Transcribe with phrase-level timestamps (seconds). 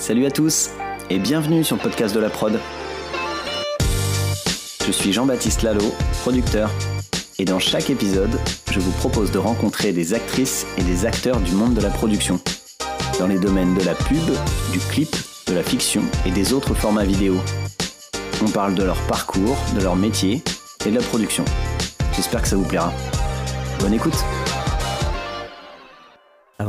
[0.00, 0.70] Salut à tous
[1.10, 2.58] et bienvenue sur le podcast de la prod.
[4.86, 5.92] Je suis Jean-Baptiste Lalo,
[6.22, 6.70] producteur,
[7.38, 8.30] et dans chaque épisode,
[8.72, 12.40] je vous propose de rencontrer des actrices et des acteurs du monde de la production,
[13.18, 14.24] dans les domaines de la pub,
[14.72, 15.14] du clip,
[15.46, 17.36] de la fiction et des autres formats vidéo.
[18.42, 20.42] On parle de leur parcours, de leur métier
[20.86, 21.44] et de la production.
[22.16, 22.90] J'espère que ça vous plaira.
[23.80, 24.24] Bonne écoute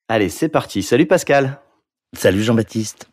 [0.08, 0.82] Allez, c'est parti.
[0.82, 1.60] Salut Pascal.
[2.12, 3.08] Salut Jean-Baptiste.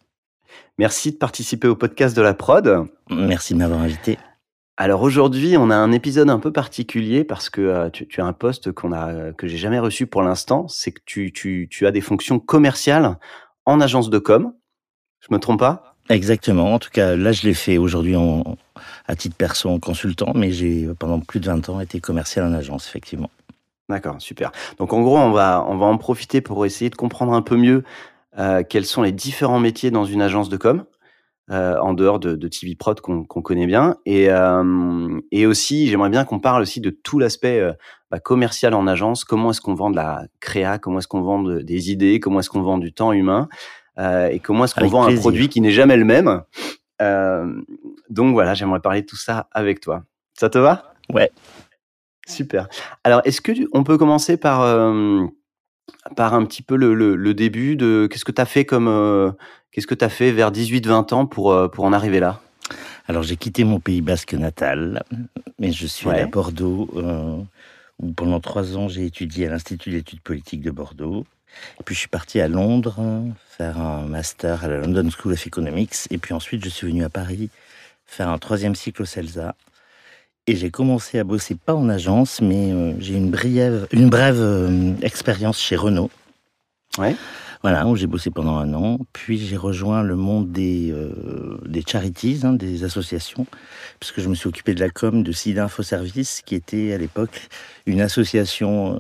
[0.78, 2.88] Merci de participer au podcast de la prod.
[3.10, 4.18] Merci de m'avoir invité.
[4.78, 8.34] Alors aujourd'hui, on a un épisode un peu particulier parce que euh, tu, as un
[8.34, 10.68] poste qu'on a que j'ai jamais reçu pour l'instant.
[10.68, 13.18] C'est que tu, tu, as des fonctions commerciales
[13.66, 14.54] en agence de com.
[15.20, 15.96] Je me trompe pas?
[16.10, 16.74] Exactement.
[16.74, 18.16] En tout cas, là, je l'ai fait aujourd'hui
[19.08, 22.54] à titre perso en consultant, mais j'ai pendant plus de 20 ans été commercial en
[22.54, 23.30] agence, effectivement.
[23.88, 24.52] D'accord, super.
[24.80, 27.58] Donc en gros, on va on va en profiter pour essayer de comprendre un peu
[27.58, 27.84] mieux
[28.38, 30.86] euh, quels sont les différents métiers dans une agence de com,
[31.50, 33.98] euh, en dehors de, de TV Prod qu'on connaît bien.
[34.06, 37.62] Et, euh, et aussi, j'aimerais bien qu'on parle aussi de tout l'aspect
[38.10, 39.26] bah, commercial en agence.
[39.26, 40.78] Comment est-ce qu'on vend de la créa?
[40.78, 42.20] Comment est-ce qu'on vend des idées?
[42.20, 43.50] Comment est-ce qu'on vend du temps humain?
[44.00, 46.42] Et comment est-ce qu'on vend un produit qui n'est jamais le même?
[48.10, 50.04] Donc voilà, j'aimerais parler de tout ça avec toi.
[50.34, 50.94] Ça te va?
[51.14, 51.32] Ouais.
[52.28, 52.70] Super.
[53.04, 54.62] Alors, est-ce que on peut commencer par
[56.16, 59.32] par un petit peu le, le, début de qu'est-ce que tu as fait comme euh,
[59.72, 62.42] qu'est-ce que tu fait vers 18-20 ans pour euh, pour en arriver là?
[63.08, 65.04] Alors j'ai quitté mon pays basque natal,
[65.60, 67.38] mais je suis allé à Bordeaux euh,
[68.00, 71.26] où pendant trois ans j'ai étudié à l'Institut d'études politiques de Bordeaux.
[71.80, 72.98] Et puis je suis parti à Londres
[73.58, 76.08] faire un master à la London School of Economics.
[76.10, 77.50] Et puis ensuite je suis venu à Paris
[78.06, 79.56] faire un troisième cycle au CELSA
[80.48, 84.40] et j'ai commencé à bosser pas en agence, mais euh, j'ai une brève, une brève
[84.40, 86.10] euh, expérience chez Renault.
[86.98, 87.16] Ouais.
[87.62, 89.00] Voilà, où j'ai bossé pendant un an.
[89.14, 93.46] Puis j'ai rejoint le monde des, euh, des charities, hein, des associations,
[94.00, 96.98] puisque je me suis occupé de la com de SIDA Info Service, qui était à
[96.98, 97.50] l'époque
[97.86, 99.00] une association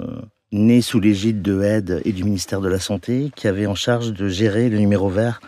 [0.51, 4.13] née sous l'égide de Aide et du ministère de la Santé, qui avait en charge
[4.13, 5.41] de gérer le numéro vert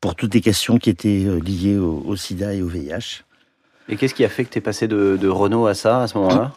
[0.00, 3.22] pour toutes les questions qui étaient liées au, au sida et au VIH.
[3.88, 6.16] Et qu'est-ce qui a fait que tu es passé de, Renault à ça, à ce
[6.18, 6.52] moment-là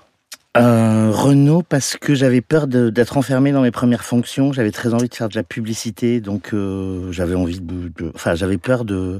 [0.56, 4.54] euh, Renault parce que j'avais peur d'être enfermé dans mes premières fonctions.
[4.54, 8.60] J'avais très envie de faire de la publicité, donc euh, j'avais envie de, enfin j'avais
[8.60, 9.20] peur de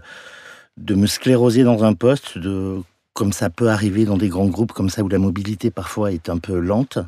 [0.78, 2.82] de me scléroser dans un poste, de
[3.14, 6.30] comme ça peut arriver dans des grands groupes comme ça où la mobilité parfois est
[6.30, 7.00] un peu lente.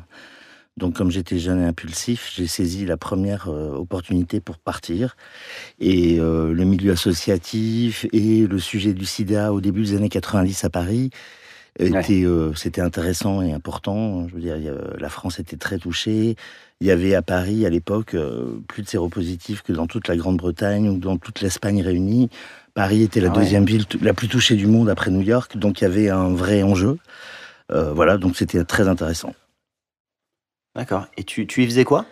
[0.76, 5.16] Donc, comme j'étais jeune et impulsif, j'ai saisi la première euh, opportunité pour partir.
[5.80, 10.64] Et euh, le milieu associatif et le sujet du sida au début des années 90
[10.64, 11.10] à Paris,
[11.78, 14.28] était, euh, c'était intéressant et important.
[14.28, 14.56] Je veux dire,
[14.98, 16.36] la France était très touchée.
[16.82, 18.14] Il y avait à Paris, à l'époque,
[18.68, 22.28] plus de séropositifs que dans toute la Grande-Bretagne ou dans toute l'Espagne réunie.
[22.74, 25.80] Paris était la ah deuxième ville la plus touchée du monde après New York, donc
[25.80, 26.98] il y avait un vrai enjeu.
[27.70, 29.32] voilà, donc c'était très intéressant.
[30.76, 31.06] D'accord.
[31.16, 32.04] Et tu, tu y faisais quoi?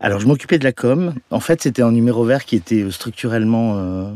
[0.00, 1.14] Alors, je m'occupais de la com.
[1.30, 4.10] En fait, c'était un numéro vert qui était euh, structurellement, euh,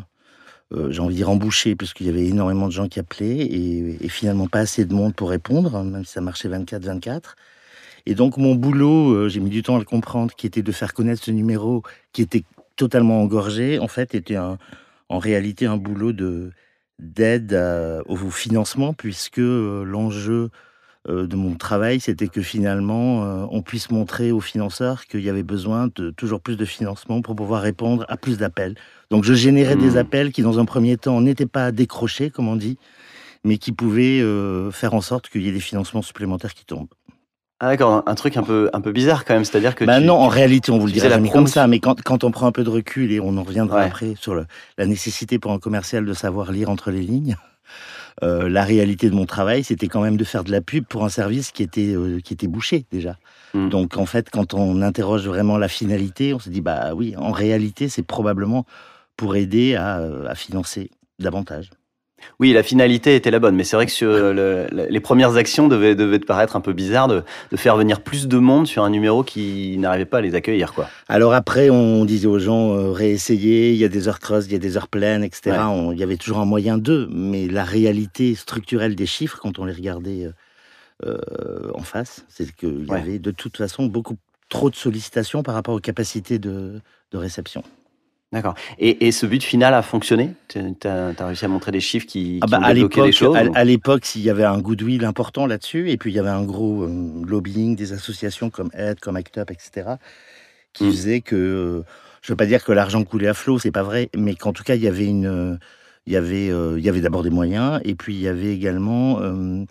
[0.72, 4.08] euh, j'ai envie de dire, embouché, puisqu'il y avait énormément de gens qui appelaient et,
[4.08, 7.34] finalement pas assez de monde pour répondre, même si ça marchait 24-24.
[8.06, 10.94] Et donc, mon boulot, j'ai mis du temps à le comprendre, qui était de faire
[10.94, 11.82] connaître ce numéro
[12.14, 12.44] qui était
[12.76, 16.52] totalement engorgé, en fait, était en réalité un boulot de
[16.98, 17.54] d'aide
[18.06, 20.50] au financement, puisque l'enjeu
[21.08, 25.42] de mon travail, c'était que finalement, euh, on puisse montrer aux financeurs qu'il y avait
[25.42, 28.74] besoin de toujours plus de financement pour pouvoir répondre à plus d'appels.
[29.10, 29.98] Donc je générais des Hmm.
[29.98, 32.76] appels qui, dans un premier temps, n'étaient pas décrochés, comme on dit,
[33.44, 36.88] mais qui pouvaient euh, faire en sorte qu'il y ait des financements supplémentaires qui tombent.
[37.60, 40.06] Ah d'accord, un truc un peu, un peu bizarre quand même, c'est-à-dire que Bah tu-
[40.06, 42.46] non, en réalité, on vous le dirait jamais comme ça, mais quand, quand on prend
[42.46, 43.84] un peu de recul et on en reviendra Ouais.
[43.86, 44.46] après sur le-
[44.78, 47.36] la nécessité pour un commercial de savoir lire entre les lignes,
[48.22, 51.04] euh, la réalité de mon travail, c'était quand même de faire de la pub pour
[51.04, 53.16] un service qui était, euh, qui était bouché déjà.
[53.54, 53.68] Mm.
[53.70, 57.32] Donc en fait, quand on interroge vraiment la finalité, on se dit, bah oui, en
[57.32, 58.66] réalité, c'est probablement
[59.16, 61.70] pour aider à, euh, à financer davantage.
[62.38, 65.36] Oui, la finalité était la bonne, mais c'est vrai que sur le- le- les premières
[65.36, 68.66] actions devaient, devaient te paraître un peu bizarres de, de faire venir plus de monde
[68.66, 70.88] sur un numéro qui n'arrivait pas à les accueillir, quoi.
[71.08, 74.52] Alors après, on disait aux gens, euh, réessayez, il y a des heures creuses, il
[74.52, 75.50] y a des heures pleines, etc.
[75.52, 75.58] Ouais.
[75.58, 79.58] On- Il y avait toujours un moyen d'eux, mais la réalité structurelle des chiffres, quand
[79.58, 80.32] on les regardait euh,
[81.06, 84.16] euh, en face, c'est qu'il y avait de toute façon beaucoup
[84.48, 86.80] trop de sollicitations par rapport aux capacités de,
[87.12, 87.62] de réception.
[88.32, 88.54] D'accord.
[88.78, 90.34] Et, et ce but final a fonctionné?
[90.48, 93.36] Tu as, réussi à montrer des chiffres qui, Ah qui bah, ont débloqué l'époque, choses
[93.54, 96.44] à, l'époque, s'il y avait un goodwill important là-dessus, et puis il y avait un
[96.44, 99.96] gros euh, lobbying des associations comme Aide, comme ACT UP, etc.,
[100.72, 100.90] qui Mm.
[100.92, 101.82] faisait que, euh,
[102.22, 104.62] je veux pas dire que l'argent coulait à flot, c'est pas vrai, mais qu'en tout
[104.62, 105.56] cas, il y avait une, euh,
[106.06, 108.54] il y avait, euh, il y avait d'abord des moyens, et puis il y avait
[108.54, 109.64] également euh,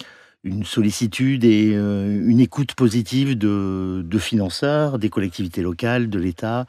[0.43, 6.65] une sollicitude et une écoute positive de, de financeurs, des collectivités locales, de l'État,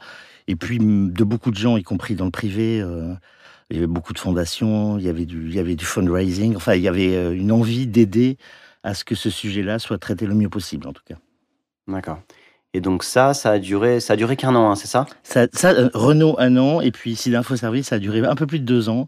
[0.51, 2.81] et puis de beaucoup de gens, y compris dans le privé.
[2.81, 3.13] euh,
[3.69, 6.57] il y avait beaucoup de fondations, il y avait du, il y avait du fundraising,
[6.57, 8.37] enfin, il y avait euh, une envie d'aider
[8.83, 11.15] à ce que ce sujet-là soit traité le mieux possible, en tout cas.
[11.87, 12.21] D'accord.
[12.73, 15.05] Et donc ça, ça a duré, ça a duré qu'un an, hein, c'est ça?
[15.23, 18.35] Ça, ça euh, Renault, un an, et puis Sida Info Service, ça a duré un
[18.35, 19.07] peu plus de deux ans.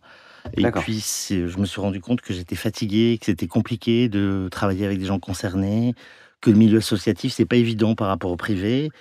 [0.58, 4.86] Et puis, je me suis rendu compte que j'étais fatigué, que c'était compliqué de travailler
[4.86, 5.94] avec des gens concernés,
[6.42, 8.92] que le milieu associatif, c'est pas évident par rapport au privé.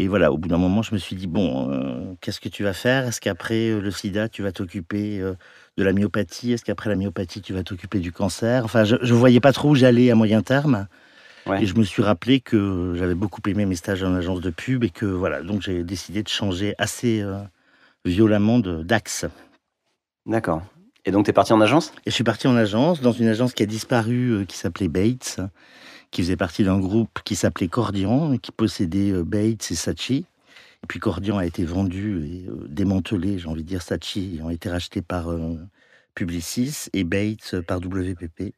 [0.00, 2.62] Et voilà, au bout d'un moment, je me suis dit, bon, euh, qu'est-ce que tu
[2.62, 3.04] vas faire?
[3.08, 5.34] Est-ce qu'après euh, le sida, tu vas t'occuper euh,
[5.76, 6.52] de la myopathie?
[6.52, 8.64] Est-ce qu'après la myopathie, tu vas t'occuper du cancer?
[8.64, 10.86] Enfin, je ne voyais pas trop où j'allais à moyen terme.
[11.46, 11.64] Ouais.
[11.64, 14.84] Et je me suis rappelé que j'avais beaucoup aimé mes stages en agence de pub
[14.84, 17.24] et que voilà, donc j'ai décidé de changer assez
[18.04, 19.24] violemment d'axe.
[20.26, 20.62] D'accord.
[21.06, 21.92] Et donc tu es parti en agence?
[22.04, 25.40] Et je suis parti en agence, dans une agence qui a disparu, qui s'appelait Bates,
[26.10, 30.24] qui faisait partie d'un groupe qui s'appelait Cordian, qui possédait euh, Bates et Saatchi.
[30.82, 34.50] Et puis Cordian a été vendu et euh, démantelé, j'ai envie de dire Saatchi, ont
[34.50, 35.56] été rachetés par euh,
[36.14, 38.54] Publicis et Bates par WPP.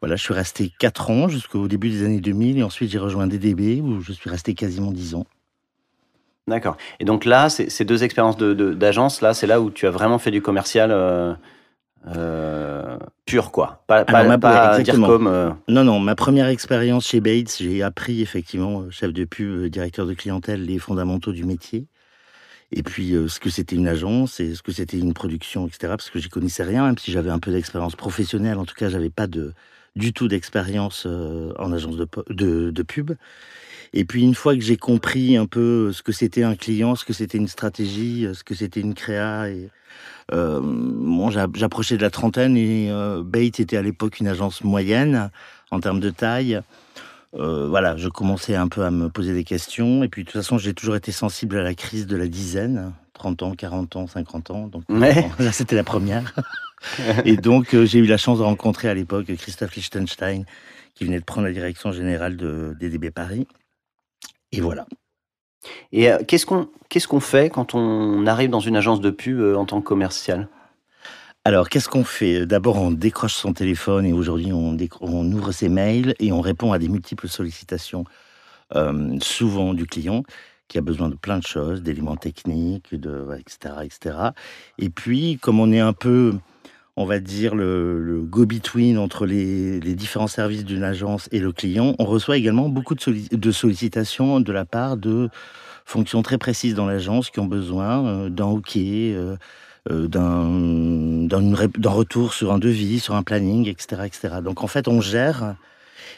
[0.00, 3.26] Voilà, je suis resté 4 ans jusqu'au début des années 2000 et ensuite j'ai rejoint
[3.28, 5.26] DDB où je suis resté quasiment 10 ans.
[6.48, 6.76] D'accord.
[6.98, 9.90] Et donc là, ces deux expériences de- de- d'agence, là, c'est là où tu as
[9.90, 10.90] vraiment fait du commercial
[12.16, 13.84] euh, pur, quoi.
[13.86, 15.26] Pas, pas, Alors, ma- pas dire comme.
[15.26, 19.48] euh, Non, non, ma première expérience chez Bates, j'ai appris effectivement, euh, chef de pub,
[19.48, 21.86] euh, directeur de clientèle, les fondamentaux du métier.
[22.72, 25.88] Et puis, euh, ce que c'était une agence et ce que c'était une production, etc.
[25.88, 28.58] Parce que j'y connaissais rien, même si j'avais un peu d'expérience professionnelle.
[28.58, 29.52] En tout cas, j'avais pas de,
[29.94, 33.12] du tout d'expérience en agence de, de pub.
[33.94, 37.04] Et puis, une fois que j'ai compris un peu ce que c'était un client, ce
[37.04, 39.68] que c'était une stratégie, euh, ce que c'était une créa, et,
[40.32, 45.30] euh, bon, j'approchais de la trentaine et euh, était à l'époque une agence moyenne
[45.70, 46.60] en termes de taille.
[47.34, 50.02] Euh, voilà, je commençais un peu à me poser des questions.
[50.04, 52.92] Et puis, de toute façon, j'ai toujours été sensible à la crise de la dizaine,
[53.14, 54.66] 30 ans, 40 ans, 50 ans.
[54.68, 55.14] Donc, Ouais.
[55.14, 56.34] bon, là, c'était la première.
[57.24, 60.44] et donc, euh, j'ai eu la chance de rencontrer à l'époque Christophe Liechtenstein,
[60.94, 63.46] qui venait de prendre la direction générale de DDB Paris.
[64.52, 64.86] Et voilà.
[65.92, 66.46] Et euh, qu'est-ce
[67.06, 70.48] qu'on fait quand on arrive dans une agence de pub euh, en tant que commercial?
[71.44, 72.46] Alors, qu'est-ce qu'on fait?
[72.46, 76.78] D'abord, on décroche son téléphone et aujourd'hui, on ouvre ses mails et on répond à
[76.78, 78.04] des multiples sollicitations,
[78.76, 80.22] euh, souvent du client
[80.68, 84.16] qui a besoin de plein de choses, d'éléments techniques, de, etc., etc.
[84.78, 86.32] Et puis, comme on est un peu,
[86.96, 92.04] on va dire, le, go-between entre les, différents services d'une agence et le client, on
[92.04, 95.30] reçoit également beaucoup de, solli- de sollicitations de la part de
[95.84, 99.36] fonctions très précises dans l'agence qui ont besoin euh, d'un OK, euh,
[99.90, 104.36] euh, d'un retour sur un devis, sur un planning, etc., etc.
[104.42, 105.56] Donc en fait, on gère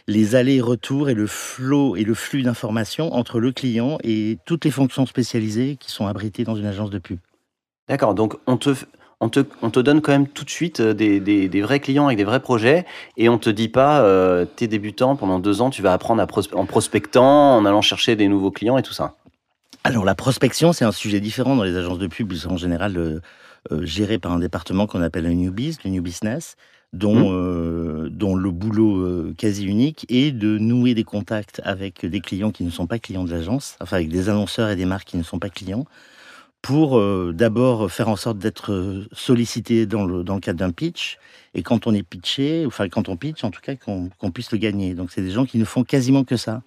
[0.06, 4.70] les allers-retours et le flot et le flux d'informations entre le client et toutes les
[4.70, 7.18] fonctions spécialisées qui sont abritées dans une agence de pub.
[7.88, 8.74] D'accord, donc on te,
[9.24, 11.80] on, te, on te donne quand même tout de suite euh, des, des, des vrais
[11.80, 12.84] clients avec des vrais projets
[13.16, 16.26] et on te dit pas, euh, t'es débutant, pendant deux ans, tu vas apprendre à
[16.56, 19.14] en prospectant, en allant chercher des nouveaux clients et tout ça.
[19.82, 22.32] Alors la prospection, c'est un sujet différent dans les agences de pub.
[22.32, 23.20] Ils sont en général euh,
[23.72, 26.56] euh, gérés par un département qu'on appelle le New Biz, le New Business.
[26.92, 28.10] dont, mmh.
[28.10, 32.70] dont le boulot quasi unique est de nouer des contacts avec des clients qui ne
[32.70, 35.40] sont pas clients de l'agence, enfin avec des annonceurs et des marques qui ne sont
[35.40, 35.86] pas clients,
[36.64, 36.98] pour
[37.34, 41.18] d'abord faire en sorte d'être sollicité dans le, dans le cadre d'un pitch,
[41.52, 44.56] et quand on est pitché, enfin quand on pitch en tout cas, qu'on puisse le
[44.56, 44.94] gagner.
[44.94, 46.62] Donc c'est des gens qui ne font quasiment que ça.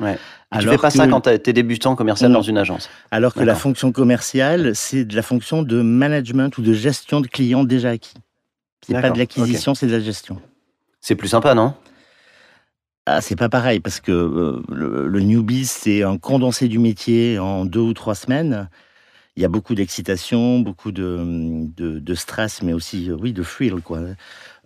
[0.00, 0.18] Ouais.
[0.50, 2.90] Alors tu fais pas ça quand tu es débutant commercial dans une agence.
[3.12, 7.28] Alors que la fonction commerciale, c'est de la fonction de management ou de gestion de
[7.28, 8.14] clients déjà acquis.
[8.86, 10.40] C'est pas de l'acquisition, c'est de la gestion.
[11.00, 11.74] C'est plus sympa, non?
[13.06, 17.64] Ah, c'est pas pareil parce que euh, le, newbie, c'est un condensé du métier en
[17.64, 18.68] deux ou trois semaines.
[19.38, 23.80] Il y a beaucoup d'excitation, beaucoup de, de, stress, mais aussi, euh, oui, de thrill,
[23.82, 24.00] quoi.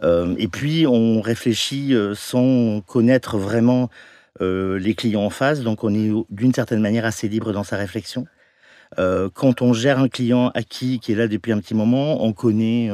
[0.03, 3.91] Euh, et puis, on réfléchit sans connaître vraiment
[4.41, 8.27] les clients en face, donc on est d'une certaine manière assez libre dans sa réflexion.
[8.97, 12.91] quand on gère un client acquis qui est là depuis un petit moment, on connaît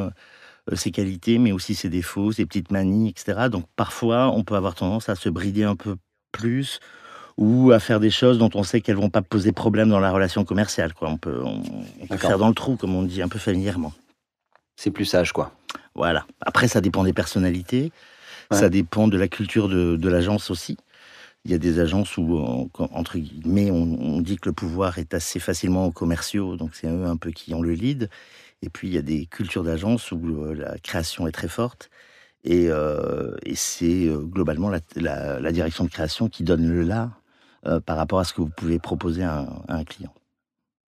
[0.73, 3.49] euh, ses qualités, mais aussi ses défauts, ses petites manies, etc.
[3.51, 5.97] Donc parfois, on peut avoir tendance à se brider un peu
[6.33, 6.81] plus
[7.39, 10.11] ou à faire des choses dont on sait qu'elles vont pas poser problème dans la
[10.11, 10.93] relation commerciale.
[10.93, 11.09] Quoi.
[11.09, 13.95] On peut, on, faire dans le trou, comme on dit un peu familièrement.
[14.77, 15.53] C'est plus sage, quoi.
[15.95, 16.27] Voilà.
[16.41, 17.93] Après, ça dépend des personnalités,
[18.51, 20.77] ça dépend de la culture de, l'agence aussi.
[21.45, 25.15] Il y a des agences où, entre guillemets, on, on, dit que le pouvoir est
[25.15, 28.11] assez facilement aux commerciaux, donc c'est eux un peu qui ont le lead.
[28.63, 31.91] Et puis, il y a des cultures d'agence où euh, la création est très forte.
[32.45, 37.13] Et, euh, c'est euh, globalement la, direction de création qui donne le là
[37.85, 40.13] par rapport à ce que vous pouvez proposer à un, client.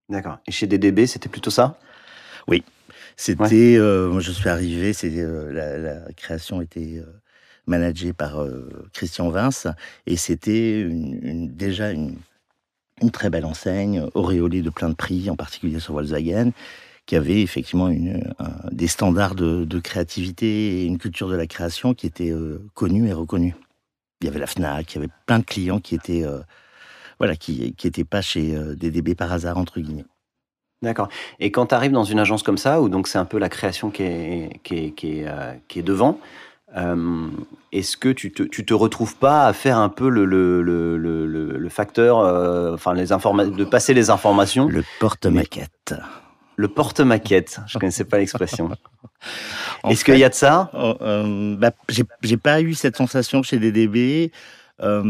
[0.09, 0.39] D'accord.
[0.47, 1.79] Et chez DDB, c'était plutôt ça?
[2.49, 2.65] Oui.
[3.17, 3.79] C'était.
[3.79, 7.03] moi, je suis arrivé, c'est la, création était
[7.67, 8.45] managée par
[8.93, 9.67] Christian Vince
[10.07, 12.17] et c'était déjà une,
[13.03, 16.53] une, très belle enseigne, auréolée de plein de prix, en particulier sur Volkswagen
[17.11, 18.23] qui avait effectivement une,
[18.71, 23.13] des standards de, créativité et une culture de la création qui était euh, connue et
[23.13, 23.57] reconnue.
[24.21, 26.41] Il y avait la FNAC, il y avait plein de clients qui étaient, euh,
[27.19, 30.05] voilà, qui n'étaient pas chez euh, DDB par hasard, entre guillemets.
[30.83, 31.09] D'accord.
[31.39, 33.49] Et quand tu arrives dans une agence comme ça, où donc c'est un peu la
[33.49, 35.29] création qui est, qui est, qui est,
[35.69, 36.19] qui est devant,
[37.73, 41.27] est-ce que tu te, tu te retrouves pas à faire un peu le, le, le,
[41.27, 42.17] le facteur,
[42.73, 44.69] enfin les de passer les informations?
[44.69, 45.95] Le porte-maquette
[46.61, 47.61] le porte-maquette.
[47.67, 48.71] Je ne connaissais pas l'expression.
[49.89, 50.71] Est-ce qu'il y a de ça?
[50.75, 54.31] Oh, euh, bah, J'ai pas eu cette sensation chez DDB.
[54.83, 55.03] Euh,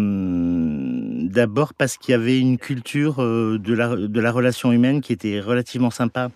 [1.29, 5.13] d'abord parce qu'il y avait une culture euh, de, la, de la relation humaine qui
[5.13, 6.31] était relativement sympa.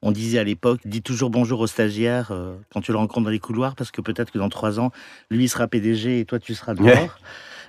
[0.00, 2.30] On disait à l'époque, dis toujours bonjour au stagiaire
[2.70, 4.90] quand tu le rencontres dans les couloirs, parce que peut-être que dans trois ans,
[5.30, 7.18] lui sera PDG et toi tu seras dehors.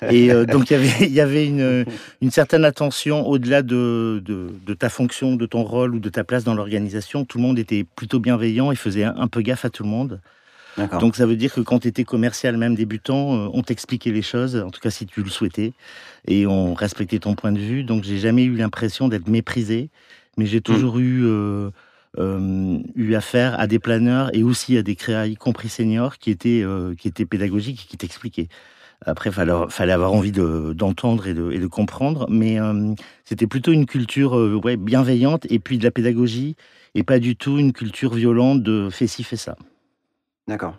[0.09, 0.71] Et euh, donc,
[1.01, 1.85] il y avait une,
[2.21, 6.43] une certaine attention au-delà de, de, ta fonction, de ton rôle ou de ta place
[6.43, 7.25] dans l'organisation.
[7.25, 10.19] Tout le monde était plutôt bienveillant et faisait un, peu gaffe à tout le monde.
[10.99, 14.21] Donc ça veut dire que quand tu étais commercial, même débutant, euh, on t'expliquait les
[14.21, 15.71] choses, en tout cas si tu le souhaitais,
[16.27, 17.83] et on respectait ton point de vue.
[17.83, 19.89] Donc j'ai jamais eu l'impression d'être méprisé,
[20.37, 21.01] mais j'ai toujours mm.
[21.01, 26.17] eu, euh, eu affaire à des planeurs et aussi à des créas, y compris seniors,
[26.17, 26.65] qui étaient,
[26.97, 28.49] qui étaient pédagogiques et qui t'expliquaient.
[29.05, 34.37] Après, il fallait, avoir envie d'entendre et, de, comprendre, mais euh, c'était plutôt une culture
[34.37, 36.55] euh, ouais, bienveillante et puis de la pédagogie,
[36.95, 39.55] et pas du tout une culture violente de fais ci, fais ça.
[40.47, 40.77] D'accord.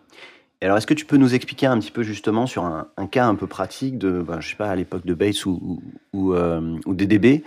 [0.63, 3.35] Alors, est-ce que tu peux nous expliquer un petit peu justement sur un, cas un
[3.35, 5.83] peu pratique de, ben, je sais pas, à l'époque de Bates ou,
[6.15, 7.45] ou, euh, ou DDB,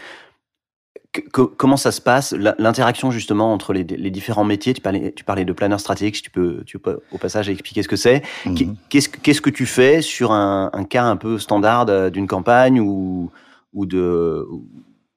[1.32, 4.74] comment ça se passe, l'interaction justement entre les, différents métiers?
[4.74, 7.88] Tu parlais, tu parlais de planeur stratégique, tu peux, tu peux au passage expliquer ce
[7.88, 8.22] que c'est.
[8.46, 8.76] Mhm.
[8.90, 13.32] Qu'est-ce Qu'est-ce que tu fais sur un, cas un peu standard euh, d'une campagne ou,
[13.74, 14.46] ou de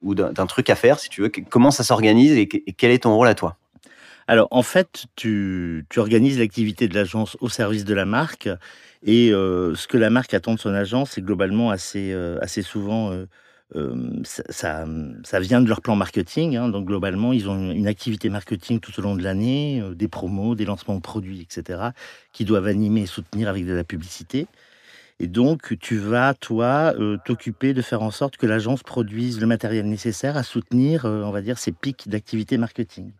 [0.00, 1.30] ou d'un truc à faire, si tu veux?
[1.48, 3.56] Comment ça s'organise et, quel est ton rôle à toi?
[4.26, 8.48] Alors en fait, tu, tu organises l'activité de l'agence au service de la marque
[9.04, 12.62] et euh, ce que la marque attend de son agence, c'est globalement assez, euh, assez
[12.62, 13.12] souvent
[14.24, 14.86] ça,
[15.24, 16.56] ça, vient de leur plan marketing.
[16.56, 16.68] Hein.
[16.68, 20.64] donc globalement, ils ont une activité marketing tout au long de l'année, des promos, des
[20.64, 21.90] lancements de produits, etc.,
[22.32, 24.46] qui doivent animer et soutenir avec de la publicité.
[25.20, 29.86] Et donc, tu vas, toi, t'occuper de faire en sorte que l'agence produise le matériel
[29.86, 33.12] nécessaire à soutenir, on va dire, ses pics d'activité marketing.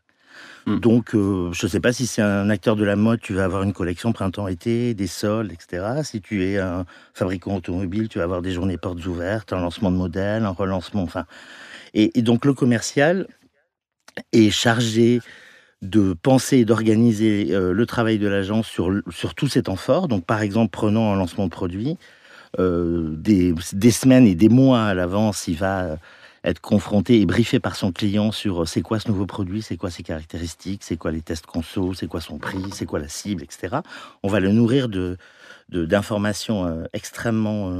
[0.66, 0.78] Hmm.
[0.78, 3.44] Donc, euh, je ne sais pas si c'est un acteur de la mode, tu vas
[3.44, 6.02] avoir une collection printemps-été, des soldes, etc.
[6.04, 6.84] Si tu es un
[7.14, 11.02] fabricant automobile, tu vas avoir des journées portes ouvertes, un lancement de modèle, un relancement,
[11.02, 11.26] enfin.
[11.94, 13.26] Et, donc, le commercial
[14.32, 15.20] est chargé
[15.82, 19.76] de penser et d'organiser euh, le travail de l'agence sur, sur tout ces temps.
[20.06, 21.98] Donc, par exemple, prenons un lancement de produit,
[22.58, 25.98] euh, des, des, semaines et des mois à l'avance, il va
[26.44, 29.90] être confronté et briefé par son client sur c'est quoi ce nouveau produit, c'est quoi
[29.90, 33.42] ses caractéristiques, c'est quoi les tests conso, c'est quoi son prix, c'est quoi la cible,
[33.42, 33.76] etc.
[34.22, 35.16] On va le nourrir de
[35.68, 37.70] d'informations extrêmement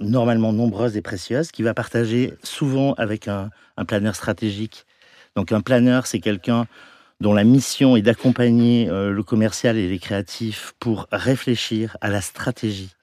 [0.00, 4.86] normalement nombreuses et précieuses qu'il va partager souvent avec un, un planeur stratégique.
[5.36, 6.66] Donc un planeur, c'est quelqu'un
[7.20, 12.20] dont la mission est d'accompagner euh, le commercial et les créatifs pour réfléchir à la
[12.20, 12.94] stratégie,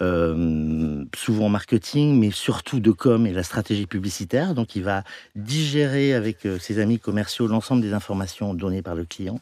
[0.00, 4.54] euh, souvent marketing, mais surtout de com et la stratégie publicitaire.
[4.54, 5.04] Donc il va
[5.36, 9.40] digérer avec euh, ses amis commerciaux l'ensemble des informations données par le client.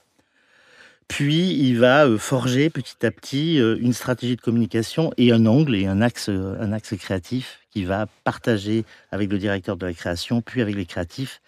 [1.08, 5.86] Puis il va forger petit à petit une stratégie de communication et un angle et
[5.86, 10.62] un axe, un axe créatif qui va partager avec le directeur de la création, puis
[10.62, 11.40] avec les créatifs,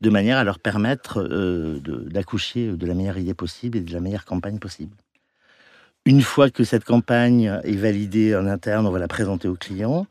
[0.00, 4.00] de manière à leur permettre euh, d'accoucher de la meilleure idée possible et de la
[4.00, 4.94] meilleure campagne possible.
[6.06, 10.06] Une fois que cette campagne est validée en interne, on va la présenter au client.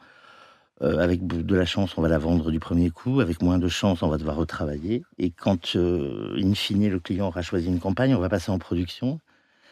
[0.81, 3.21] Euh, avec de la chance, on va la vendre du premier coup.
[3.21, 5.03] Avec moins de chance, on va devoir retravailler.
[5.19, 8.57] Et quand, euh, in fine, le client aura choisi une campagne, on va passer en
[8.57, 9.19] production.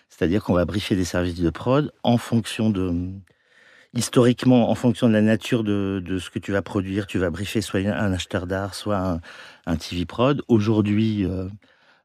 [0.09, 2.93] C'est-à-dire qu'on va briefer des services de prod en fonction de,
[3.95, 7.61] historiquement, en fonction de la nature de, ce que tu vas produire, tu vas briefer
[7.61, 9.19] soit un acheteur d'art, soit
[9.65, 10.43] un, TV prod.
[10.49, 11.47] Aujourd'hui, euh,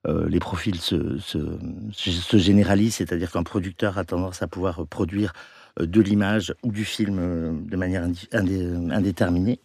[0.07, 5.33] euh, les profils se, se, généralisent, c'est-à-dire qu'un producteur a tendance à pouvoir produire
[5.81, 9.61] euh, de l'image ou du film de manière indéterminée.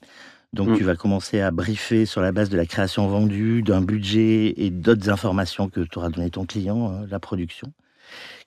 [0.54, 0.78] Donc mm.
[0.78, 4.70] tu vas commencer à briefer sur la base de la création vendue, d'un budget et
[4.70, 7.72] d'autres informations que tu auras donné ton client, la production,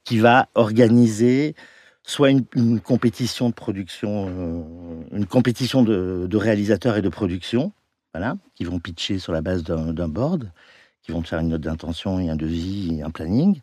[0.04, 1.54] qui va organiser
[2.04, 7.72] soit une, compétition de production, euh, une compétition de, réalisateurs et de production,
[8.12, 10.52] voilà, qui vont pitcher sur la base d'un board,
[11.04, 13.60] qui vont te faire une note d'intention et un devis et un planning.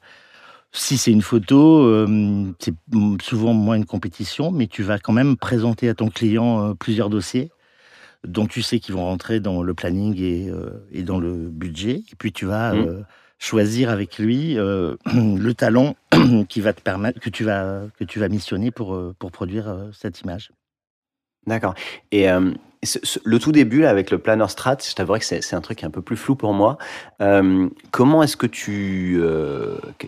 [0.71, 2.73] Si c'est une photo, euh, c'est
[3.21, 7.09] souvent moins une compétition, mais tu vas quand même présenter à ton client euh, plusieurs
[7.09, 7.51] dossiers
[8.25, 10.51] dont tu sais qu'ils vont rentrer dans le planning et,
[10.91, 12.03] et, dans le budget.
[12.11, 13.03] Et puis tu vas mmh
[13.41, 15.95] choisir avec lui euh, le talent
[16.47, 19.67] qui va te permettre que tu vas que tu vas missionner pour euh, pour produire
[19.67, 20.51] euh, cette image.
[21.47, 21.73] D'accord.
[22.11, 22.27] Et
[23.23, 26.01] le tout début avec le planner strat, je t'avouerais que c'est un truc un peu
[26.01, 26.77] plus flou pour moi.
[27.91, 29.21] comment est-ce que tu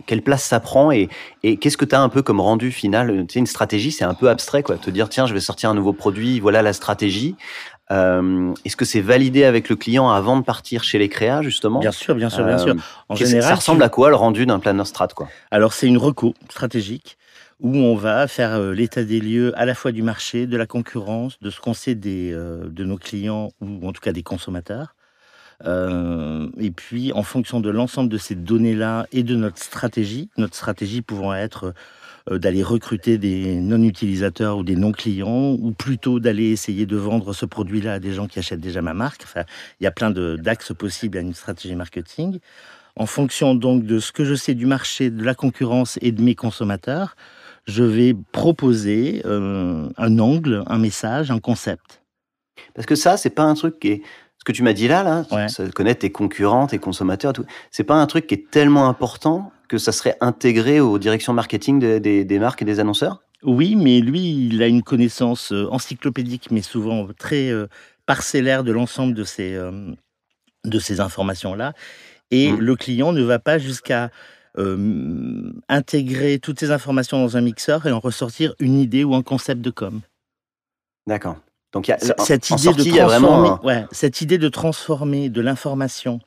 [0.05, 1.09] quelle place ça prend et,
[1.43, 3.25] et qu'est-ce que tu as un peu comme rendu final?
[3.27, 4.77] Tu sais, une stratégie, c'est un peu abstrait quoi.
[4.77, 7.35] Te dire tiens, je vais sortir un nouveau produit, voilà la stratégie.
[7.91, 11.79] Euh, est-ce que c'est validé avec le client avant de partir chez les créas, justement?
[11.79, 12.73] Bien sûr, bien sûr, bien sûr.
[12.73, 15.27] Euh, en général, ça ressemble à quoi le rendu d'un planner strat quoi?
[15.51, 17.17] Alors, c'est une reco stratégique
[17.63, 20.67] où on va faire euh, l'état des lieux à la fois du marché, de la
[20.67, 24.95] concurrence, de ce qu'on sait des, de nos clients ou en tout cas des consommateurs.
[25.65, 31.01] et puis, en fonction de l'ensemble de ces données-là et de notre stratégie, notre stratégie
[31.01, 31.73] pouvant être
[32.31, 37.45] euh, d'aller recruter des non-utilisateurs ou des non-clients, ou plutôt d'aller essayer de vendre ce
[37.45, 39.23] produit-là à des gens qui achètent déjà ma marque.
[39.23, 39.43] Enfin,
[39.81, 42.39] il y a plein d'axes possibles à une stratégie marketing.
[42.95, 46.21] En fonction donc de ce que je sais du marché, de la concurrence et de
[46.21, 47.17] mes consommateurs,
[47.65, 52.03] je vais proposer euh, un angle, un message, un concept.
[52.75, 54.01] Parce que ça, c'est pas un truc qui est
[54.43, 57.95] ce que tu m'as dit là, là, connaître tes concurrents, tes consommateurs, tout, c'est pas
[57.95, 62.61] un truc qui est tellement important que ça serait intégré aux directions marketing des, marques
[62.61, 63.23] et des annonceurs?
[63.43, 67.67] Oui, mais lui, il a une connaissance euh, encyclopédique, mais souvent très euh,
[68.05, 69.91] parcellaire de l'ensemble de ces, euh,
[70.65, 71.73] de ces informations-là.
[72.29, 72.59] Et mmh.
[72.59, 74.11] le client ne va pas jusqu'à
[75.69, 79.61] intégrer toutes ces informations dans un mixeur et en ressortir une idée ou un concept
[79.61, 80.01] de com.
[81.07, 81.37] D'accord.
[81.73, 86.19] Donc, cette, idée de transformer, cette idée de transformer de l'information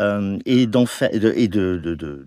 [0.00, 2.26] euh, et, de, et de, de, de,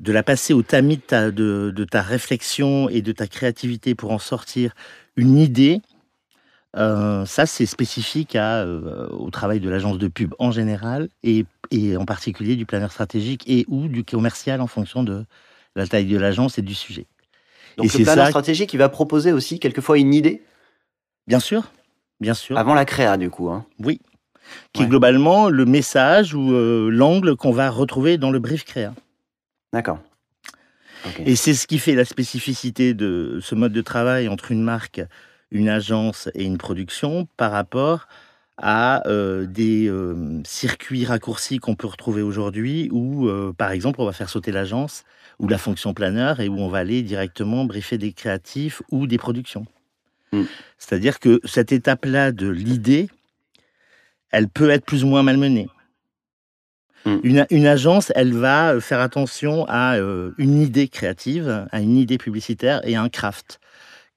[0.00, 4.10] de, la passer au tamis de ta, de, ta réflexion et de ta créativité pour
[4.10, 4.74] en sortir
[5.16, 5.80] une idée,
[6.76, 11.44] euh, ça c'est spécifique à, euh, au travail de l'agence de pub en général et,
[11.70, 15.24] et en particulier du planeur stratégique et ou du commercial en fonction de
[15.76, 17.06] la taille de l'agence et du sujet.
[17.76, 20.42] Donc le planeur stratégique, il va proposer aussi quelquefois une idée?
[21.26, 21.70] Bien sûr,
[22.20, 22.58] bien sûr.
[22.58, 23.48] Avant la créa, du coup.
[23.50, 23.64] Hein.
[23.78, 24.00] Oui.
[24.72, 28.94] Qui est globalement le message ou euh, l'angle qu'on va retrouver dans le brief créa.
[29.72, 30.00] D'accord.
[31.24, 35.00] Et c'est ce qui fait la spécificité de ce mode de travail entre une marque,
[35.50, 38.06] une agence et une production par rapport
[38.56, 44.12] à euh, des euh, circuits raccourcis qu'on peut retrouver aujourd'hui où, par exemple, on va
[44.12, 45.04] faire sauter l'agence
[45.38, 49.18] ou la fonction planeur et où on va aller directement briefer des créatifs ou des
[49.18, 49.66] productions.
[50.32, 50.42] Mm.
[50.78, 53.08] C'est-à-dire que cette étape-là de l'idée,
[54.30, 55.68] elle peut être plus ou moins malmenée.
[57.04, 57.46] Mm.
[57.50, 62.18] Une, agence, elle va euh, faire attention à euh, une idée créative, à une idée
[62.18, 63.60] publicitaire et à un craft.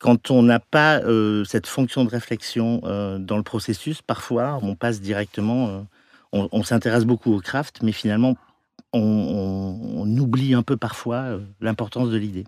[0.04, 1.02] Quand on n'a pas
[1.46, 2.82] cette fonction de réflexion
[3.20, 5.88] dans le processus, parfois on passe directement,
[6.34, 8.36] on, s'intéresse beaucoup au craft, mais finalement
[8.92, 12.46] on oublie un peu parfois l'importance de l'idée.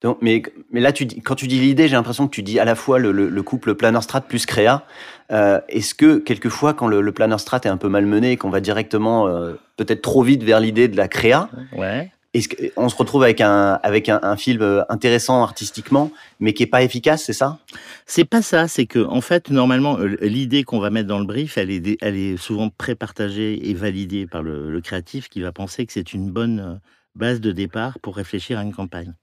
[0.00, 2.60] Donc, mais, mais là, tu dis, quand tu dis l'idée, j'ai l'impression que tu dis
[2.60, 4.84] à la fois le, le, couple planner strat plus créa.
[5.32, 8.60] Euh, Est-ce que quelquefois, quand le, le planner strat est un peu malmené, qu'on va
[8.60, 12.12] directement euh, peut-être trop vite vers l'idée de la créa, ouais.
[12.34, 16.10] Est-ce qu'on se retrouve avec un avec un, un, film euh, intéressant artistiquement,
[16.40, 17.58] mais qui est pas efficace, c'est ça?
[18.06, 18.68] C'est pas ça.
[18.68, 21.96] C'est que en fait, normalement, euh, l'idée qu'on va mettre dans le brief, elle est
[22.02, 26.12] elle est souvent pré-partagée et validée par le, le créatif, qui va penser que c'est
[26.12, 26.74] une bonne euh,
[27.14, 29.14] base de départ pour réfléchir à une campagne.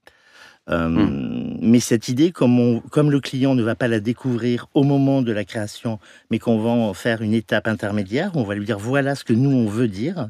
[0.70, 1.60] Euh, mmh.
[1.62, 5.22] Mais cette idée, comme, on, comme le client ne va pas la découvrir au moment
[5.22, 6.00] de la création,
[6.32, 9.34] mais qu'on va en faire une étape intermédiaire, on va lui dire voilà ce que
[9.34, 10.30] nous on veut dire,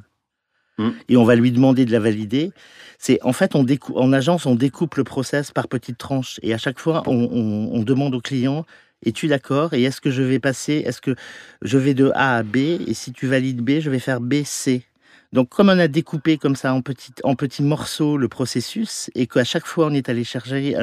[0.78, 0.90] mmh.
[1.10, 2.52] et on va lui demander de la valider.
[2.98, 6.58] C'est en fait, on en agence, on découpe le process par petites tranches, et à
[6.58, 8.66] chaque fois, on, demande au client
[9.04, 9.74] es-tu d'accord?
[9.74, 11.16] Et est-ce que je vais passer Est-ce que
[11.62, 12.58] je vais de A à B?
[12.58, 14.84] Et si tu valides B, je vais faire B, C.
[15.32, 19.28] Donc, comme on a découpé comme ça en petits, en petits morceaux le processus et
[19.28, 20.76] qu'à chaque fois on est allé chercher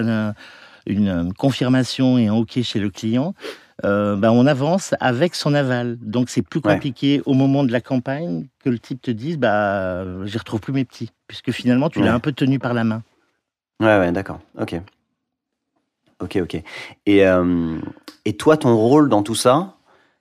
[0.86, 3.34] une confirmation et un OK chez le client,
[3.84, 5.96] euh, ben on avance avec son aval.
[6.00, 10.04] Donc, c'est plus compliqué au moment de la campagne que le type te dise bah,
[10.24, 13.02] j'y retrouve plus mes petits, puisque finalement tu l'as un peu tenu par la main.
[13.80, 14.40] Ouais, ouais, d'accord.
[14.58, 14.80] Ok.
[16.20, 16.62] Ok, ok.
[17.06, 17.78] Et, euh,
[18.24, 19.74] et toi, ton rôle dans tout ça,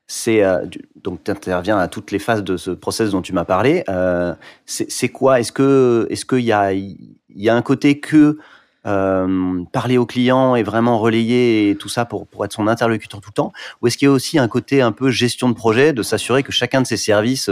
[0.07, 3.45] c'est euh, donc tu interviens à toutes les phases de ce process dont tu m'as
[3.45, 3.83] parlé.
[3.87, 4.33] Euh,
[4.65, 5.39] c'est quoi?
[5.39, 8.37] Est-ce que est-ce qu'il y a il y a un côté que
[8.85, 13.29] euh, parler au client et vraiment relayer tout ça pour, pour être son interlocuteur tout
[13.29, 15.93] le temps Ou est-ce qu'il y a aussi un côté un peu gestion de projet,
[15.93, 17.49] de s'assurer que chacun de ses services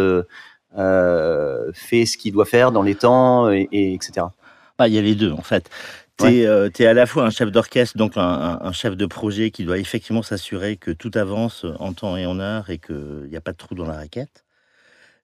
[0.73, 4.27] fait ce qu'il doit faire dans les temps, et, etc.
[4.77, 5.69] Bah, il y a les deux en fait.
[6.19, 9.63] Tu es, euh, à la fois un chef d'orchestre, donc un, chef de projet qui
[9.63, 13.41] doit effectivement s'assurer que tout avance en temps et en heure et qu'il n'y a
[13.41, 14.43] pas de trou dans la raquette.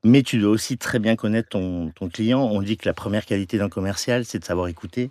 [0.03, 2.41] Mais tu dois aussi très bien connaître ton, client.
[2.41, 5.09] On dit que la première qualité d'un commercial, c'est de savoir écouter.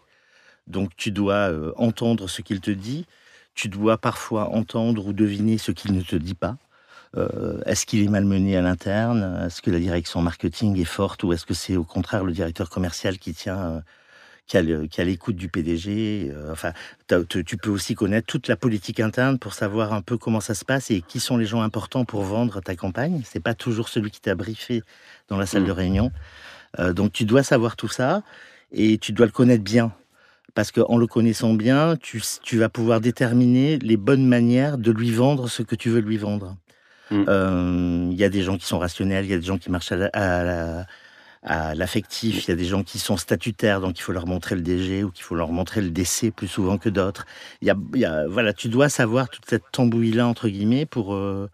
[0.66, 3.07] Donc tu dois euh, entendre ce qu'il te dit.
[3.55, 6.57] Tu dois parfois entendre ou deviner ce qu'il ne te dit pas.
[7.16, 9.44] Euh, est-ce qu'il est malmené à l'interne?
[9.46, 12.70] Est-ce que la direction marketing est forte ou est-ce que c'est au contraire le directeur
[12.70, 13.83] commercial qui tient
[14.46, 16.31] qui a l'écoute du PDG.
[16.31, 16.72] Euh, enfin,
[17.29, 20.64] tu peux aussi connaître toute la politique interne pour savoir un peu comment ça se
[20.64, 23.22] passe et qui sont les gens importants pour vendre ta campagne.
[23.24, 24.83] C'est pas toujours celui qui t'a briefé
[25.29, 25.66] dans la salle mmh.
[25.66, 26.12] de réunion.
[26.79, 28.22] Euh, donc tu dois savoir tout ça
[28.72, 29.92] et tu dois le connaître bien.
[30.55, 35.11] Parce qu'en le connaissant bien, tu, tu, vas pouvoir déterminer les bonnes manières de lui
[35.11, 36.57] vendre ce que tu veux lui vendre.
[37.11, 37.25] Mmh.
[37.29, 39.71] Euh, il y a des gens qui sont rationnels, il y a des gens qui
[39.71, 40.87] marchent à la
[41.45, 42.47] à l'affectif.
[42.47, 45.05] Il y a des gens qui sont statutaires, donc il faut leur montrer le DG
[45.05, 47.27] ou qu'il faut leur montrer le DC plus souvent que d'autres.
[47.61, 51.49] Il, y a, voilà, tu dois savoir toute cette tambouille-là, entre guillemets, pour, euh,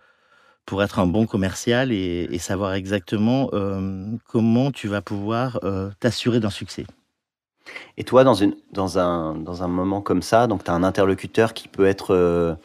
[0.65, 6.41] pour être un bon commercial et, savoir exactement euh, comment tu vas pouvoir euh, t'assurer
[6.41, 6.87] d'un succès.
[7.97, 10.83] Et toi, dans, une, dans, un, dans un moment comme ça, donc tu as un
[10.83, 12.59] interlocuteur qui peut être,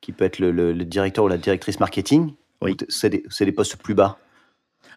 [0.00, 2.32] qui peut être le, directeur ou la directrice marketing.
[2.60, 2.76] Oui.
[2.88, 4.18] C'est des, des postes plus bas?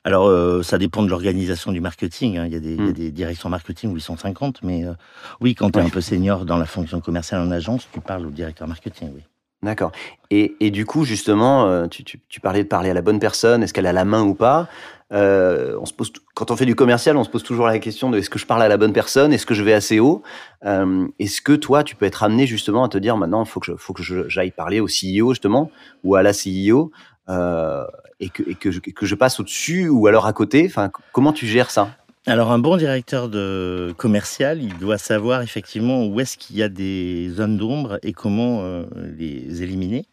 [0.04, 2.38] Alors, euh, ça dépend de l'organisation du marketing.
[2.38, 2.45] Hein.
[2.47, 2.93] Il, y a des, hmm.
[2.93, 4.93] des, directions marketing où ils sont 50, mais euh,
[5.41, 8.26] oui, quand tu es un peu senior dans la fonction commerciale en agence, tu parles
[8.26, 9.21] au directeur marketing, oui.
[9.63, 9.91] D'accord.
[10.32, 13.62] Et, et, du coup, justement, euh, tu, tu, parlais de parler à la bonne personne,
[13.62, 14.67] est-ce qu'elle a la main ou pas?
[15.12, 18.17] On se pose, Quand on fait du commercial, on se pose toujours la question de
[18.17, 20.24] est-ce que je parle à la bonne personne, est-ce que je vais assez haut?
[20.63, 24.04] Est-ce que toi, tu peux être amené justement à te dire maintenant, il faut que
[24.30, 25.69] j'aille parler au CEO justement,
[26.06, 26.91] ou à la CEO
[27.30, 27.86] euh,
[28.19, 30.65] et, que, et que, je, que, je, passe au-dessus ou alors à côté?
[30.65, 31.89] Enfin, Comment tu gères ça?
[32.28, 36.70] Alors un bon directeur de commercial, il doit savoir effectivement où est-ce qu'il y a
[36.70, 38.86] des zones d'ombre et comment euh,
[39.18, 40.06] les éliminer.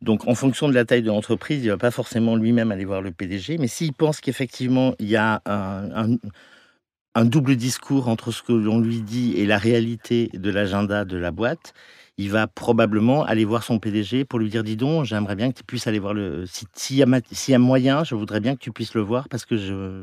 [0.00, 2.86] Donc en fonction de la taille de l'entreprise, il ne va pas forcément lui-même aller
[2.86, 8.42] voir le PDG, mais s'il pense qu'effectivement il y a un, double discours entre ce
[8.42, 11.74] que l'on lui dit et la réalité de l'agenda de la boîte,
[12.18, 15.58] il va probablement aller voir son PDG pour lui dire dis donc, j'aimerais bien que
[15.58, 16.44] tu puisses aller voir le.
[16.46, 19.56] S'il y, y, a moyen, je voudrais bien que tu puisses le voir parce que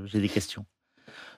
[0.06, 0.66] j'ai des questions.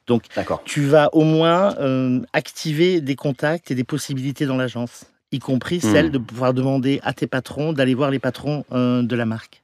[0.07, 0.23] Donc,
[0.65, 5.77] tu vas au moins euh, activer des contacts et des possibilités dans l'agence, y compris
[5.77, 5.81] hmm.
[5.91, 9.63] celle de pouvoir demander à tes patrons d'aller voir les patrons euh, de la marque.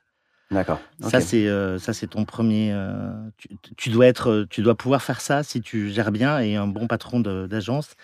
[0.50, 0.82] D'accord.
[1.00, 2.76] Ça c'est euh, ça c'est ton premier.
[3.38, 6.68] Tu, tu, dois être, tu dois pouvoir faire ça si tu gères bien et un
[6.68, 7.96] bon patron d'agence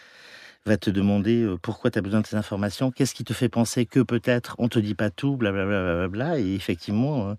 [0.65, 3.85] va te demander pourquoi tu as besoin de ces informations, qu'est-ce qui te fait penser
[3.85, 5.83] que peut-être on te dit pas tout, blablabla.
[5.83, 7.35] Bla, bla, bla, et effectivement,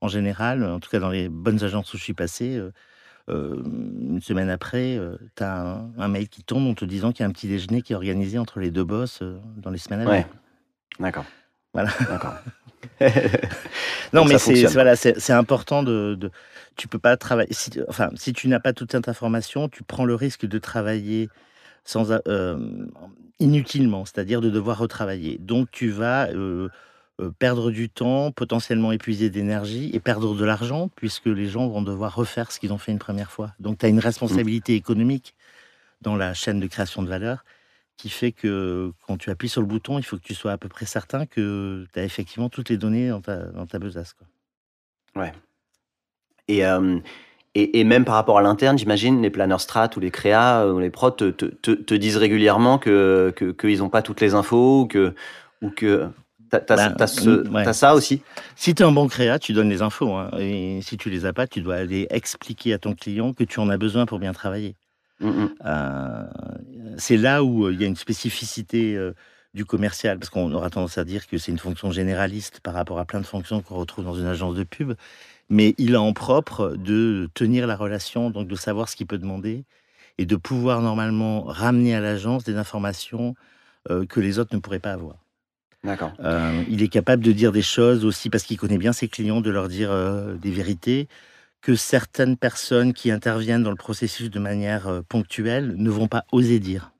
[0.00, 2.60] en général, en tout cas dans les bonnes agences où je suis passé,
[3.28, 4.98] une semaine après,
[5.36, 7.82] tu as un, mail qui tombe en te disant qu'il y a un petit déjeuner
[7.82, 9.22] qui est organisé entre les deux boss
[9.56, 10.26] dans les semaines à venir.
[10.98, 11.24] D'accord.
[11.74, 11.90] Voilà.
[12.08, 12.34] D'accord.
[14.12, 16.30] non, mais c'est voilà, c'est important de, de,
[16.76, 17.52] Tu peux pas travailler.
[17.52, 21.28] Si, enfin, si tu n'as pas toute cette information, tu prends le risque de travailler
[21.84, 22.86] sans euh,
[23.38, 25.38] inutilement, c'est-à-dire de devoir retravailler.
[25.38, 26.68] Donc, tu vas euh, euh,
[27.38, 32.14] perdre du temps, potentiellement épuiser d'énergie et perdre de l'argent, puisque les gens vont devoir
[32.14, 33.52] refaire ce qu'ils ont fait une première fois.
[33.58, 35.34] Donc, tu as une responsabilité économique
[36.00, 37.44] dans la chaîne de création de valeur
[37.96, 40.58] qui fait que quand tu appuies sur le bouton, il faut que tu sois à
[40.58, 44.14] peu près certain que tu as effectivement toutes les données dans ta, dans ta besace.
[44.14, 45.22] Quoi.
[45.22, 45.32] Ouais.
[46.46, 46.62] Et,
[47.54, 50.90] et, même par rapport à l'interne, j'imagine, les planeurs strat ou les créas ou les
[50.90, 54.86] prods te, te, te, disent régulièrement qu'ils que, que n'ont pas toutes les infos ou
[54.86, 55.14] que,
[55.60, 56.08] ou que
[56.50, 58.22] T'as ben, ça aussi
[58.56, 60.14] Si tu es un bon créa, tu donnes les infos.
[60.14, 63.44] Hein, et si tu les as pas, tu dois aller expliquer à ton client que
[63.44, 64.74] tu en as besoin pour bien travailler.
[65.20, 65.54] Mmh, mmh.
[65.66, 66.24] Euh,
[66.96, 69.14] c'est là où euh, il y a une spécificité euh,
[69.54, 72.98] du commercial, parce qu'on aura tendance à dire que c'est une fonction généraliste par rapport
[72.98, 74.94] à plein de fonctions qu'on retrouve dans une agence de pub,
[75.48, 79.18] mais il a en propre de tenir la relation, donc de savoir ce qu'il peut
[79.18, 79.64] demander
[80.18, 83.34] et de pouvoir normalement ramener à l'agence des informations
[84.08, 85.16] que les autres ne pourraient pas avoir.
[85.88, 86.12] D'accord.
[86.68, 89.50] il est capable de dire des choses aussi parce qu'il connaît bien ses clients, de
[89.50, 89.90] leur dire
[90.40, 91.08] des vérités
[91.60, 96.24] que certaines personnes qui interviennent dans le processus de manière euh, ponctuelle ne vont pas
[96.32, 96.92] oser dire.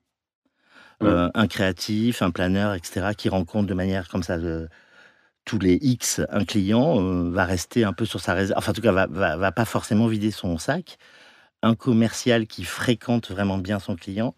[1.04, 4.36] Euh, un créatif, un planeur, etc., qui rencontre de manière comme ça
[5.44, 8.74] tous les X un client, euh, va rester un peu sur sa réserve, enfin en
[8.74, 10.98] tout cas va, va, pas forcément vider son sac.
[11.62, 14.34] Un commercial qui fréquente vraiment bien son client,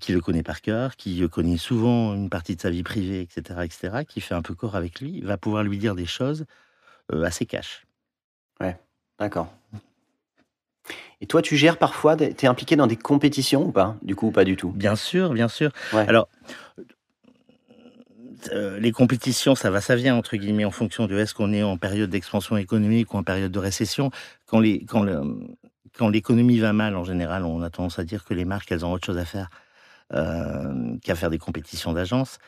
[0.00, 3.60] qui le connaît par cœur, qui connaît souvent une partie de sa vie privée, etc.,
[3.64, 6.46] etc., qui fait un peu corps avec lui, va pouvoir lui dire des choses
[7.10, 7.86] assez cash.
[8.60, 8.76] Ouais.
[9.18, 9.48] D'accord.
[11.20, 14.30] Et toi, tu gères parfois, tu es impliqué dans des compétitions ou pas Du coup,
[14.30, 14.70] pas du tout?
[14.70, 15.72] Bien sûr, bien sûr.
[15.92, 16.28] Alors,
[18.52, 21.62] euh, les compétitions, ça va, ça vient, entre guillemets, en fonction de est-ce qu'on est
[21.62, 24.10] en période d'expansion économique ou en période de récession.
[24.46, 25.04] Quand, les, quand,
[25.96, 28.84] quand l'économie va mal, en général, on a tendance à dire que les marques, elles
[28.84, 29.67] ont autre chose à faire euh,
[30.10, 32.38] qu'à faire des compétitions d'agence.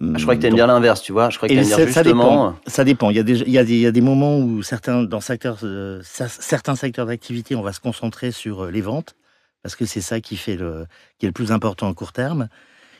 [0.00, 1.30] Ah, je crois que tu aimes bien l'inverse, tu vois.
[1.30, 1.92] Je crois que ça, justement...
[1.92, 2.56] ça, dépend.
[2.66, 3.10] Ça dépend.
[3.10, 5.02] Il y, a des, il, y a des, il y a des moments où certains,
[5.02, 9.14] dans secteurs, euh, certains secteurs d'activité, on va se concentrer sur euh, les ventes,
[9.62, 10.86] parce que c'est ça qui, fait le,
[11.18, 12.48] qui est le plus important en court terme.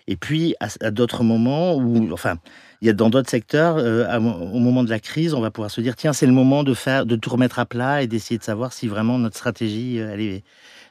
[0.09, 2.37] Et puis, à, d'autres moments où, enfin,
[2.83, 5.71] il y a dans d'autres secteurs, euh, au moment de la crise, on va pouvoir
[5.71, 8.37] se dire, tiens, c'est le moment de faire, de tout remettre à plat et d'essayer
[8.37, 10.43] de savoir si vraiment notre stratégie, elle est,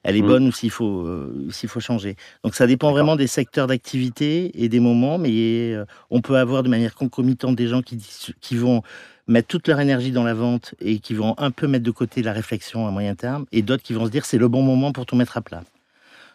[0.04, 0.28] elle est mmh.
[0.28, 2.16] bonne ou s'il faut, euh, s'il faut changer.
[2.44, 6.64] Donc ça dépend vraiment des secteurs d'activité et des moments, mais euh, on peut avoir
[6.64, 7.98] de manière concomitante des gens qui,
[8.40, 8.82] qui vont
[9.28, 12.24] mettre toute leur énergie dans la vente et qui vont un peu mettre de côté
[12.24, 14.92] la réflexion à moyen terme, et d'autres qui vont se dire c'est le bon moment
[14.92, 15.64] pour tout mettre à plat.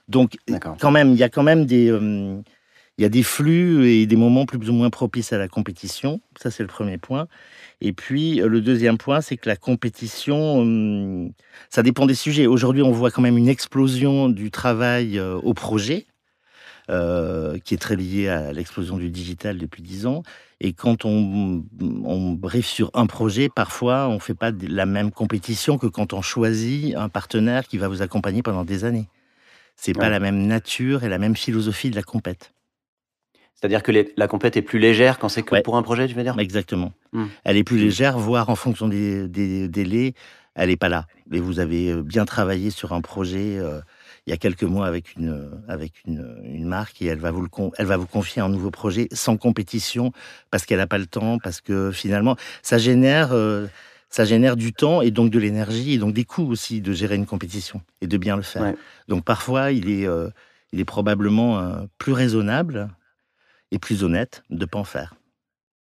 [0.09, 0.37] Donc
[0.81, 2.40] quand même, il y a quand même des, euh,
[2.99, 6.21] il y a des flux et des moments plus ou moins propices à la compétition.
[6.41, 7.27] Ça c'est le premier point.
[7.81, 11.33] Et puis, euh, le deuxième point, c'est que la compétition, hum,
[11.71, 12.47] ça dépend des sujets.
[12.47, 16.07] Aujourd'hui, on voit quand même une explosion du travail euh, au projet,
[16.91, 20.23] euh, qui est très lié à l'explosion du digital depuis dix ans.
[20.61, 25.11] Et quand on, on briefe sur un projet, parfois, on ne fait pas la même
[25.11, 29.09] compétition que quand on choisit un partenaire qui va vous accompagner pendant des années.
[29.77, 32.54] C'est n'est pas la même nature et la même philosophie de la compète.
[33.55, 36.23] C'est-à-dire que la compète est plus légère quand c'est que pour un projet, tu veux
[36.23, 36.38] dire?
[36.38, 36.93] Exactement.
[37.12, 37.27] Hmm.
[37.45, 39.29] Elle est plus légère, voire en fonction des,
[39.69, 40.14] délais,
[40.55, 41.07] elle n'est pas là.
[41.31, 43.81] Mais vous avez euh, bien travaillé sur un projet euh,
[44.27, 47.49] il y a quelques mois avec une, avec une, marque et elle va, vous le,
[47.77, 50.12] elle va vous confier un nouveau projet sans compétition
[50.51, 53.67] parce qu'elle n'a pas le temps, parce que finalement, ça génère, euh,
[54.09, 57.17] ça génère du temps et donc de l'énergie et donc des coûts aussi de gérer
[57.17, 58.75] une compétition et de bien le faire.
[59.09, 60.07] Donc parfois, il est,
[60.73, 62.88] il est probablement plus raisonnable
[63.75, 65.15] et plus honnête de ne pas en faire.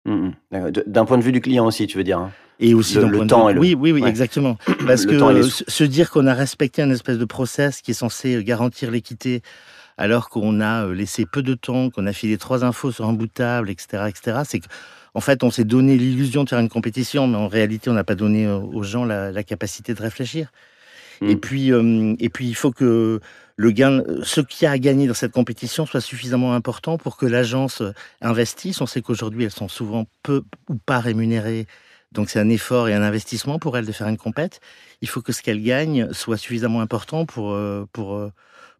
[0.05, 0.71] Mmh, mmh.
[0.87, 2.31] D'un point de vue du client aussi, tu veux dire hein.
[2.59, 3.51] Et aussi le, le temps.
[3.51, 4.57] Oui, oui, oui, exactement.
[4.87, 8.91] Parce que se dire qu'on a respecté un espèce de process qui est censé garantir
[8.91, 9.41] l'équité,
[9.97, 13.13] alors qu'on a euh, laissé peu de temps, qu'on a filé trois infos sur un
[13.13, 16.69] bout de table, etc., etc., c'est qu'en fait, on s'est donné l'illusion de faire une
[16.69, 20.49] compétition, mais en réalité, on n'a pas donné euh, aux gens la, capacité de réfléchir.
[21.21, 21.39] Et mmh.
[21.41, 23.19] puis, euh, et puis, il faut que
[23.57, 27.17] le gain, ce qu'il y a à gagner dans cette compétition soit suffisamment important pour
[27.17, 27.81] que l'agence
[28.21, 28.81] investisse.
[28.81, 31.67] On sait qu'aujourd'hui, elles sont souvent peu ou pas rémunérées.
[32.11, 34.59] Donc c'est un effort et un investissement pour elles de faire une compète.
[35.01, 38.31] Il faut que ce qu'elles gagnent soit suffisamment important pour, euh, pour, euh,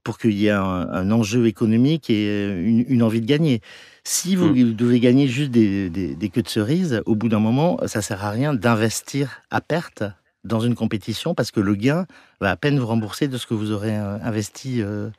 [0.04, 3.62] pour qu'il y ait un, enjeu économique et une, envie de gagner.
[4.04, 4.74] Si vous hmm.
[4.74, 8.24] devez gagner juste des, des, des queues de cerises, au bout d'un moment, ça sert
[8.24, 10.04] à rien d'investir à perte
[10.46, 12.06] dans une compétition parce que le gain
[12.40, 15.10] va à peine vous rembourser de ce que vous aurez euh, investi euh,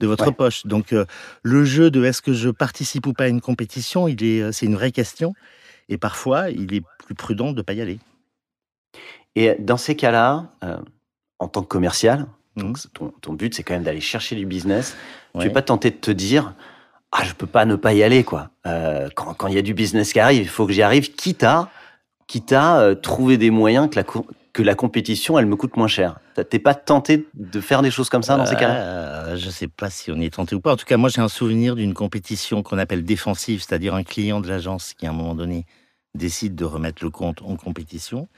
[0.00, 0.66] de votre poche.
[0.66, 0.94] Donc
[1.42, 4.64] le jeu de est-ce que je participe ou pas à une compétition, il est, c'est
[4.64, 5.34] une vraie question.
[5.90, 7.98] Et parfois, il est plus prudent de ne pas y aller.
[9.36, 10.54] Et dans ces cas-là,
[11.38, 12.72] en tant que commercial, Mmh.
[13.20, 14.96] ton, but, c'est quand même d'aller chercher du business.
[15.38, 16.54] Tu n'es pas tenté de te dire,
[17.12, 18.50] ah, je peux pas ne pas y aller, quoi.
[18.66, 21.44] Euh, quand il y a du business qui arrive, il faut que j'y arrive, quitte
[21.44, 21.70] à,
[22.26, 24.04] quitte à euh, trouver des moyens que la,
[24.52, 26.18] que la compétition, elle me coûte moins cher.
[26.48, 28.74] T'es pas tenté de faire des choses comme ça dans ces cas-là?
[28.74, 30.72] Euh, Je sais pas si on est tenté ou pas.
[30.72, 34.40] En tout cas, moi, j'ai un souvenir d'une compétition qu'on appelle défensive, c'est-à-dire un client
[34.40, 35.66] de l'agence qui, à un moment donné,
[36.14, 38.28] décide de remettre le compte en compétition.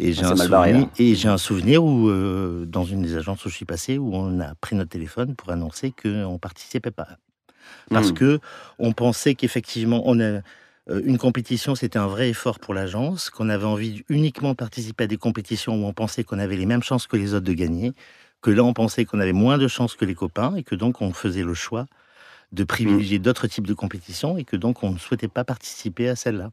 [0.00, 3.48] Et j'ai un, souvenir, et j'ai un souvenir où, euh, dans une des agences où
[3.48, 7.06] je suis passé, où on a pris notre téléphone pour annoncer qu'on ne participait pas.
[7.90, 8.14] Parce qu'on hmm.
[8.14, 8.40] que
[8.80, 10.40] on pensait qu'effectivement, on a,
[10.88, 15.06] une compétition, c'était un vrai effort pour l'agence, qu'on avait envie uniquement de participer à
[15.06, 17.92] des compétitions où on pensait qu'on avait les mêmes chances que les autres de gagner,
[18.42, 21.00] que là, on pensait qu'on avait moins de chances que les copains, et que donc
[21.00, 21.86] on faisait le choix
[22.52, 23.22] de privilégier hmm.
[23.22, 26.50] d'autres types de compétitions, et que donc on ne souhaitait pas participer à celle-là.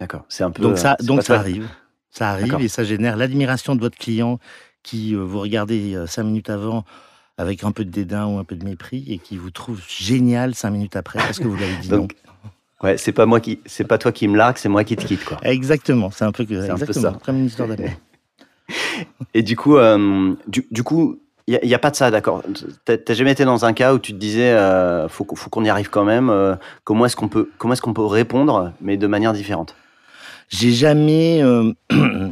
[0.00, 0.62] D'accord, c'est un peu.
[0.62, 1.68] Donc ça, donc ça arrive.
[2.10, 4.38] Ça arrive et ça génère l'admiration de votre client
[4.82, 6.84] qui euh, vous regardez euh, cinq minutes avant
[7.36, 10.54] avec un peu de dédain ou un peu de mépris et qui vous trouve génial
[10.54, 12.14] cinq minutes après parce que vous l'avez dit Donc,
[12.82, 15.04] Ouais, c'est pas moi qui, c'est pas toi qui me largue, c'est moi qui te
[15.04, 15.38] quitte quoi.
[15.42, 17.16] Exactement, c'est un peu, un peu ça.
[17.24, 17.88] Comme une histoire d'amour.
[19.34, 22.42] et du coup, euh, du, coup, il n'y a, pas de ça, d'accord.
[22.84, 25.70] T'as jamais été dans un cas où tu te disais, euh, faut, faut qu'on y
[25.70, 26.58] arrive quand même.
[26.84, 29.74] comment est-ce qu'on peut, comment est-ce qu'on peut répondre, mais de manière différente?
[30.48, 31.42] J'ai jamais.
[31.42, 31.72] Euh,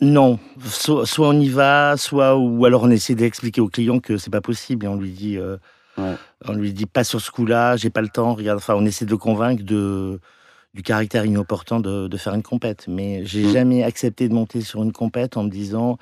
[0.00, 4.30] non, soit, on y va, soit ou alors on essaie d'expliquer au client que c'est
[4.30, 5.38] pas possible et on lui dit,
[5.98, 6.14] euh,
[6.46, 8.34] on lui dit pas sur ce coup-là, j'ai pas le temps.
[8.34, 10.20] Regarde, enfin, on essaie de le convaincre de
[10.74, 12.86] du caractère inopportun de, de faire une compète.
[12.88, 13.52] Mais j'ai mm.
[13.52, 15.98] jamais accepté de monter sur une compète en me disant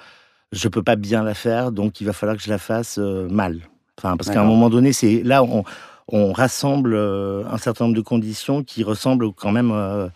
[0.50, 3.28] je peux pas bien la faire, donc il va falloir que je la fasse euh,
[3.28, 3.61] mal.
[3.98, 5.64] Enfin, parce qu'à un moment donné, c'est là on,
[6.09, 10.11] on rassemble un certain nombre de conditions qui ressemblent quand même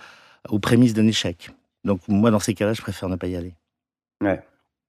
[0.48, 1.50] aux prémices d'un échec.
[1.84, 3.54] Donc moi, dans ces cas-là, je préfère ne pas y aller.
[4.20, 4.42] Ouais.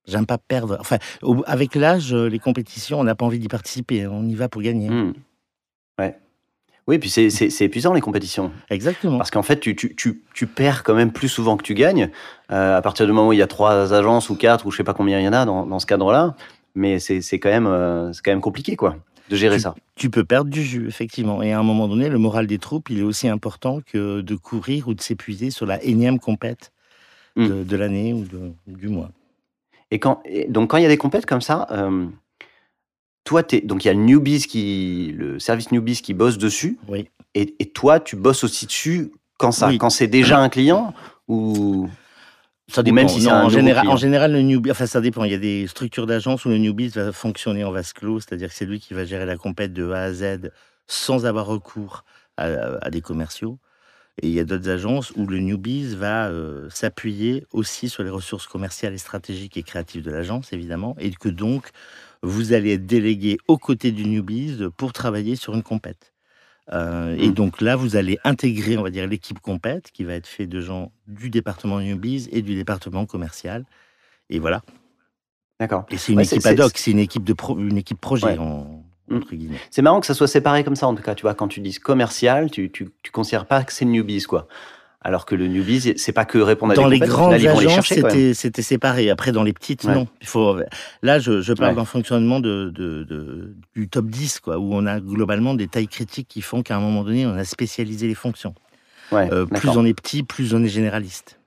[0.07, 0.77] J'aime pas perdre.
[0.79, 0.97] Enfin,
[1.45, 4.07] avec l'âge, les compétitions, on n'a pas envie d'y participer.
[4.07, 4.89] On y va pour gagner.
[4.89, 5.13] Mmh.
[5.99, 6.17] Ouais.
[6.87, 8.51] Oui, puis c'est épuisant les compétitions.
[8.69, 9.17] Exactement.
[9.17, 12.09] Parce qu'en fait, tu, tu, tu, tu, perds quand même plus souvent que tu gagnes.
[12.51, 14.77] Euh, à partir du moment où il y a trois agences ou quatre, ou je
[14.77, 16.35] sais pas combien il y en a dans, dans ce cadre-là.
[16.75, 18.95] Mais c'est quand, même, euh, c'est quand même compliqué, quoi
[19.29, 19.75] de gérer ça.
[19.95, 21.41] Tu peux perdre du jus, effectivement.
[21.41, 24.35] Et à un moment donné, le moral des troupes, il est aussi important que de
[24.35, 26.71] courir ou de s'épuiser sur la énième compète
[27.35, 27.75] de, hmm.
[27.75, 28.25] l'année ou
[28.67, 29.11] du mois.
[29.91, 32.07] Et quand, donc quand il y a des compètes comme ça, euh,
[33.23, 36.77] toi, es, donc il y a le newbies qui, le service newbies qui bosse dessus.
[36.87, 37.09] Oui.
[37.35, 40.93] Et, toi, tu bosses aussi dessus quand ça, quand c'est déjà un client
[41.27, 41.87] ou
[42.67, 42.95] ça dépend.
[42.95, 45.23] Même si en, général, en général, le newbie, enfin ça dépend.
[45.23, 48.49] Il y a des structures d'agence où le newbie va fonctionner en vase clos, c'est-à-dire
[48.49, 50.51] que c'est lui qui va gérer la compète de A à Z
[50.87, 52.03] sans avoir recours
[52.37, 53.57] à, des commerciaux.
[54.21, 58.09] Et il y a d'autres agences où le newbies va euh, s'appuyer aussi sur les
[58.09, 61.69] ressources commerciales et stratégiques et créatives de l'agence, évidemment, et que donc
[62.23, 66.13] vous allez être délégué aux côtés du newbies pour travailler sur une compète.
[66.73, 67.33] Euh, et mmh.
[67.33, 70.61] donc là, vous allez intégrer, on va dire, l'équipe compète, qui va être faite de
[70.61, 73.65] gens du département newbies et du département commercial.
[74.29, 74.63] Et voilà.
[75.59, 75.85] D'accord.
[75.89, 78.37] Et c'est une équipe ad hoc, c'est une équipe de une équipe projet.
[79.71, 81.15] C'est marrant que ça soit séparé comme ça, en tout cas.
[81.15, 84.47] Tu vois, quand tu dis commercial, tu, tu, tu considères pas que c'est newbies, quoi.
[85.01, 88.33] Alors que le newbies, c'est pas que répondre à dans des les grandes agences, c'était
[88.33, 89.09] c'était séparé.
[89.09, 90.07] Après, dans les petites, non.
[90.21, 90.57] Il faut.
[91.01, 94.85] Là, je, je parle d'un fonctionnement de, de, de, du top 10, quoi, où on
[94.85, 98.15] a globalement des tailles critiques qui font qu'à un moment donné, on a spécialisé les
[98.15, 98.55] fonctions.
[99.13, 101.39] Euh, plus on est petit, plus on est généraliste.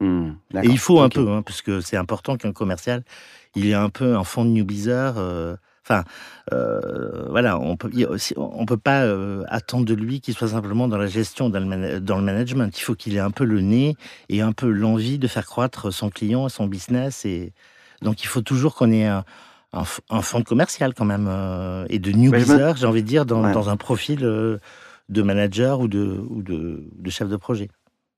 [0.00, 0.30] Mmh,
[0.62, 3.02] Et il faut un peu, hein, parce que c'est important qu'un commercial,
[3.54, 4.86] il ait un peu un fond de newbies.
[4.88, 5.56] Euh,
[5.88, 6.02] Enfin,
[6.52, 7.90] euh, voilà, on peut,
[8.36, 12.00] on peut pas euh, attendre de lui qu'il soit simplement dans la gestion, dans le,
[12.00, 12.76] dans le management.
[12.76, 13.96] Il faut qu'il ait un peu le nez
[14.28, 17.24] et un peu l'envie de faire croître son client, son business.
[17.24, 17.52] Et
[18.02, 19.24] donc, il faut toujours qu'on ait un,
[19.72, 23.52] un, fonds commercial quand même euh, et de new business, j'ai envie de dire, dans,
[23.52, 27.68] dans un profil de manager ou de, ou de, de chef de projet.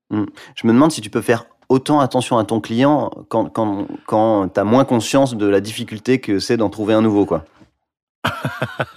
[0.09, 0.23] Mmh.
[0.55, 4.49] Je me demande si tu peux faire autant attention à ton client quand, quand, quand
[4.49, 7.45] tu as moins conscience de la difficulté que c'est d'en trouver un nouveau, quoi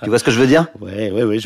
[0.03, 0.67] tu vois ce que je veux dire?
[0.81, 1.41] Oui, oui, oui,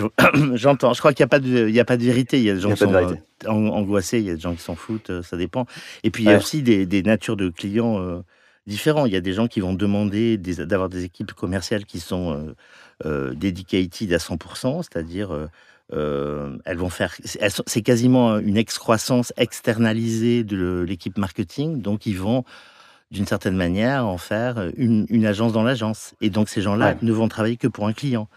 [0.54, 0.94] j'entends.
[0.94, 2.38] Je crois qu'il n'y a, pas de, a pas de vérité.
[2.38, 3.14] Il y a des gens qui sont euh,
[3.46, 5.66] angoissés, il y a des gens qui s'en foutent, euh, ça dépend.
[6.02, 8.20] Et puis, il y a aussi des, natures de clients euh,
[8.66, 9.06] différents.
[9.06, 12.54] Il y a des gens qui vont demander d'avoir des équipes commerciales qui sont
[13.04, 15.48] dedicated à 100%, c'est-à-dire
[15.92, 17.14] elles vont faire.
[17.24, 21.82] C'est quasiment une excroissance externalisée de l'équipe marketing.
[21.82, 22.44] Donc, ils vont
[23.10, 26.14] d'une certaine manière, en faire une, agence dans l'agence.
[26.20, 28.28] Et donc ces gens-là ne vont travailler que pour un client.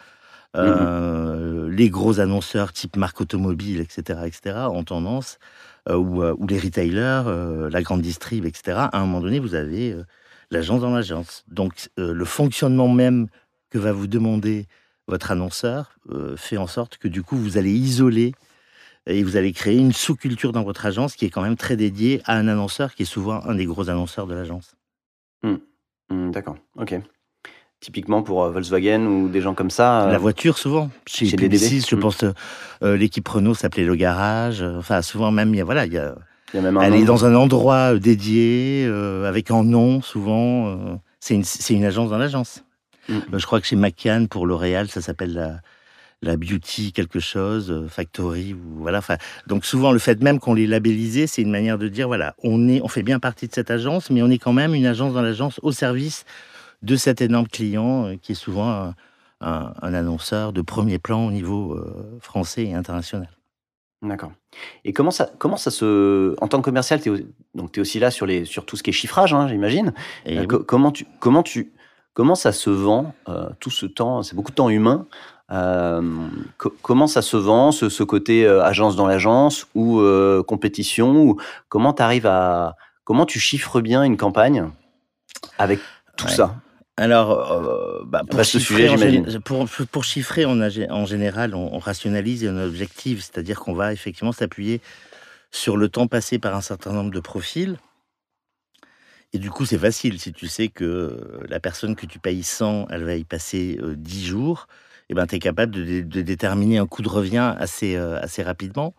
[0.55, 5.37] Mmh les gros annonceurs type marque automobile, etc., etc., ont tendance,
[5.87, 9.95] ou, ou, les retailers, la grande distrib, etc., à un moment donné, vous avez
[10.49, 11.45] l'agence dans l'agence.
[11.47, 13.27] Donc le fonctionnement même
[13.69, 14.65] que va vous demander
[15.07, 15.95] votre annonceur
[16.35, 18.33] fait en sorte que du coup, vous allez isoler
[19.05, 22.21] et vous allez créer une sous-culture dans votre agence qui est quand même très dédiée
[22.25, 24.75] à un annonceur qui est souvent un des gros annonceurs de l'agence.
[25.43, 25.55] Mmh.
[26.09, 26.99] Mmh, d'accord, ok.
[27.79, 30.07] Typiquement pour euh, Volkswagen ou des gens comme ça.
[30.07, 30.89] La euh, voiture, souvent.
[31.07, 31.99] Chez, chez Publicis, je mmh.
[31.99, 32.25] pense,
[32.83, 34.61] euh, l'équipe Renault s'appelait Le Garage.
[34.61, 36.15] Enfin, souvent même, il y a, voilà, il y a,
[36.53, 38.85] il y a même un elle est dans un endroit dédié,
[39.25, 40.99] avec un nom, souvent.
[41.19, 42.65] c'est une, une, agence dans l'agence.
[43.07, 45.61] je crois que chez McCann, pour L'Oréal, ça s'appelle la,
[46.21, 49.01] la beauty quelque chose, euh, factory ou voilà.
[49.47, 52.67] donc souvent le fait même qu'on les labellisé, c'est une manière de dire voilà, on
[52.67, 55.13] est, on fait bien partie de cette agence, mais on est quand même une agence
[55.13, 56.25] dans l'agence au service
[56.81, 58.93] de cet énorme client euh, qui est souvent
[59.41, 63.29] un, annonceur de premier plan au niveau euh, français et international.
[64.01, 64.31] D'accord.
[64.85, 67.99] Et comment ça, comment ça se, en tant que commercial, tu es, donc es aussi
[67.99, 69.93] là sur les, sur tout ce qui est chiffrage, hein, j'imagine.
[70.47, 71.73] Comment tu, comment tu,
[72.13, 73.13] comment ça se vend
[73.59, 75.05] tout ce temps C'est beaucoup de temps humain
[75.51, 76.01] euh,
[76.81, 81.93] comment ça se vend, ce, côté euh, agence dans l'agence ou euh, compétition ou Comment
[81.93, 82.75] tu arrives à.
[83.03, 84.69] Comment tu chiffres bien une campagne
[85.57, 85.79] avec
[86.15, 86.55] tout ça?
[86.97, 93.21] Alors, bah, pour, chiffrer, sujet, pour, pour, chiffrer, on en général, on, rationalise un objectif,
[93.21, 94.81] c'est-à-dire qu'on va effectivement s'appuyer
[95.49, 97.79] sur le temps passé par un certain nombre de profils.
[99.33, 100.19] Et du coup, c'est facile.
[100.19, 104.25] Si tu sais que la personne que tu payes 100, elle va y passer 10
[104.25, 104.67] jours,
[105.09, 108.93] eh ben, tu es capable de, déterminer un coût de revient assez, euh, assez rapidement.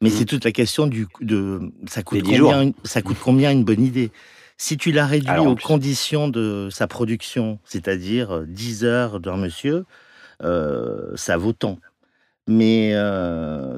[0.00, 0.26] Mais c'est mmh.
[0.26, 4.12] toute la question du, de ça coûte, combien, une, ça coûte combien une bonne idée?
[4.56, 9.84] Si tu la réduis aux conditions de sa production, c'est-à-dire 10 euh, heures d'un monsieur,
[10.44, 11.78] euh, ça vaut tant.
[12.50, 12.94] Mais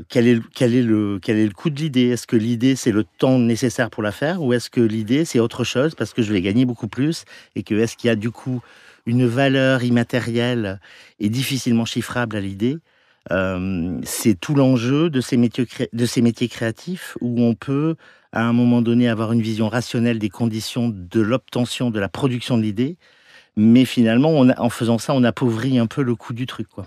[0.08, 2.10] quel, est, quel, est le, quel est le coût de l'idée?
[2.10, 4.40] Est-ce que l'idée, c'est le temps nécessaire pour la faire?
[4.42, 7.24] Ou est-ce que l'idée, c'est autre chose parce que je vais gagner beaucoup plus
[7.56, 8.62] Et que est-ce qu'il y a du coup
[9.06, 10.80] une valeur immatérielle
[11.18, 12.78] et difficilement chiffrable à l'idée.
[13.30, 17.96] Euh, c'est tout l'enjeu de ces, métiers de ces métiers créatifs où on peut,
[18.32, 22.56] à un moment donné, avoir une vision rationnelle des conditions de l'obtention, de la production
[22.56, 22.96] de l'idée,
[23.56, 26.68] mais finalement, on en faisant ça, on appauvrit un peu le coût du truc.
[26.68, 26.86] Quoi.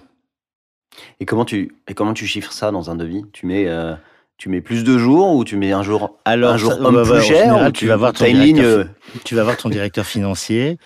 [1.19, 3.23] Et, comment tu, et comment tu chiffres ça dans un devis?
[3.31, 3.67] Tu mets...
[3.67, 3.95] Euh,
[4.37, 7.71] tu mets plus de jours ou tu mets un jour, Alors, un jour plus cher
[7.71, 8.87] tu, vas voir ton directeur,
[9.23, 10.79] tu vas voir ton directeur financier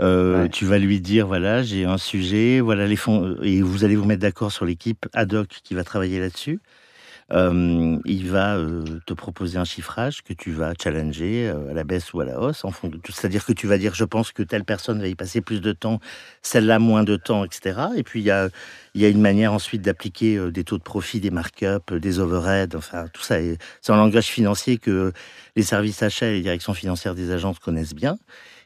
[0.00, 3.96] euh, tu vas lui dire voilà, j'ai un sujet, voilà les fonds, et vous allez
[3.96, 6.60] vous mettre d'accord sur l'équipe ad hoc qui va travailler là-dessus.
[7.30, 12.14] Euh, il va euh, te proposer un chiffrage que tu vas challenger à la baisse
[12.14, 13.12] ou à la hausse, en fond de tout.
[13.12, 15.72] C'est-à-dire que tu vas dire, je pense que telle personne va y passer plus de
[15.72, 16.00] temps,
[16.42, 17.80] celle-là moins de temps, etc.
[17.96, 18.48] Et puis il y a,
[18.94, 23.08] y a une manière ensuite d'appliquer des taux de profit, des markups, des overheads, enfin
[23.12, 23.36] tout ça.
[23.82, 25.12] C'est un langage financier que
[25.56, 28.16] les services achats et les directions financières des agences connaissent bien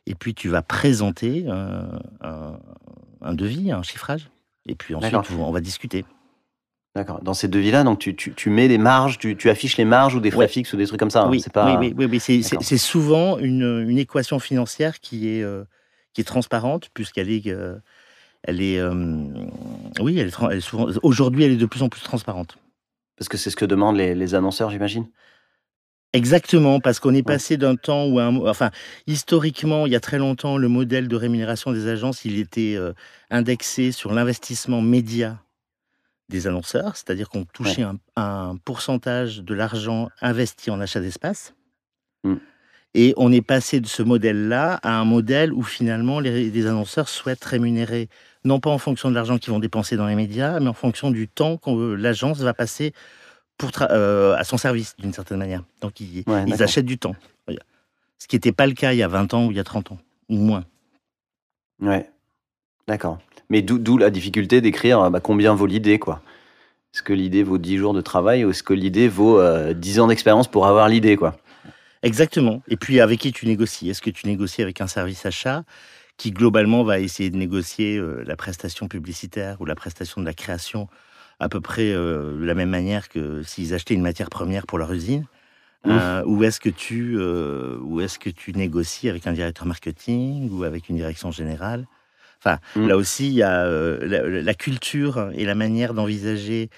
[0.07, 4.31] et puis tu vas présenter un, devis, un chiffrage,
[4.67, 6.05] et puis ensuite on va discuter.
[6.95, 7.23] D'accord.
[7.23, 10.21] Dans ces devis-là, donc tu, tu, mets les marges, tu, tu, affiches les marges ou
[10.21, 11.23] des frais fixes ou des trucs comme ça.
[11.23, 11.79] Hein, oui, pas...
[11.79, 15.65] oui, oui, oui, c'est souvent une, une, équation financière qui est, euh,
[16.13, 17.79] qui est transparente puisqu'elle est, euh,
[18.43, 18.93] elle est, euh,
[20.01, 20.89] oui, elle est, souvent.
[21.03, 22.59] Aujourd'hui, elle est de plus en plus transparente.
[23.17, 25.07] Parce que c'est ce que demandent les, les annonceurs, j'imagine?
[26.15, 28.71] Exactement, parce qu'on est passé d'un temps où, un, enfin,
[29.07, 32.93] historiquement, il y a très longtemps, le modèle de rémunération des agences, il était euh,
[33.31, 35.43] indexé sur l'investissement média
[36.29, 37.85] des annonceurs, c'est-à-dire qu'on touchait
[38.17, 41.55] un, pourcentage de l'argent investi en achat d'espace.
[42.25, 42.35] Mmh.
[42.95, 47.09] Et on est passé de ce modèle-là à un modèle où finalement les, les, annonceurs
[47.09, 48.11] souhaitent rémunérer,
[48.45, 51.11] non pas en fonction de l'argent qu'ils vont dépenser dans les médias, mais en fonction
[51.11, 52.93] du temps que l'agence va passer
[53.91, 55.63] euh, à son service, d'une certaine manière.
[55.81, 56.25] Donc, ils,
[56.63, 57.15] achètent du temps.
[58.19, 59.65] Ce qui n'était pas le cas il y a 20 ans ou il y a
[59.65, 59.99] 30 ans,
[60.29, 60.65] ou moins.
[61.81, 62.09] Ouais,
[62.87, 63.19] d'accord.
[63.51, 66.23] Mais d'où la difficulté d'écrire euh, bah, combien vaut l'idée, quoi?
[66.95, 69.41] Est-ce que l'idée vaut 10 jours de travail ou est-ce que l'idée vaut
[69.73, 71.37] 10 euh, ans d'expérience pour avoir l'idée, quoi?
[72.03, 72.63] Exactement.
[72.69, 73.91] Et puis, avec qui tu négocies?
[73.91, 75.65] Est-ce que tu négocies avec un service achat
[76.17, 80.89] qui, globalement, va essayer de négocier la prestation publicitaire ou la prestation de la création
[81.43, 84.79] à peu près euh, de la même manière que s'ils achetaient une matière première pour
[84.79, 85.27] leur usine
[85.87, 90.51] euh, Ou est-ce que tu euh, ou est-ce que tu négocies avec un directeur marketing
[90.53, 91.87] ou avec une direction générale?
[92.39, 92.87] Enfin, mmh.
[92.87, 96.71] là aussi, il y a la, culture et la manière d'envisager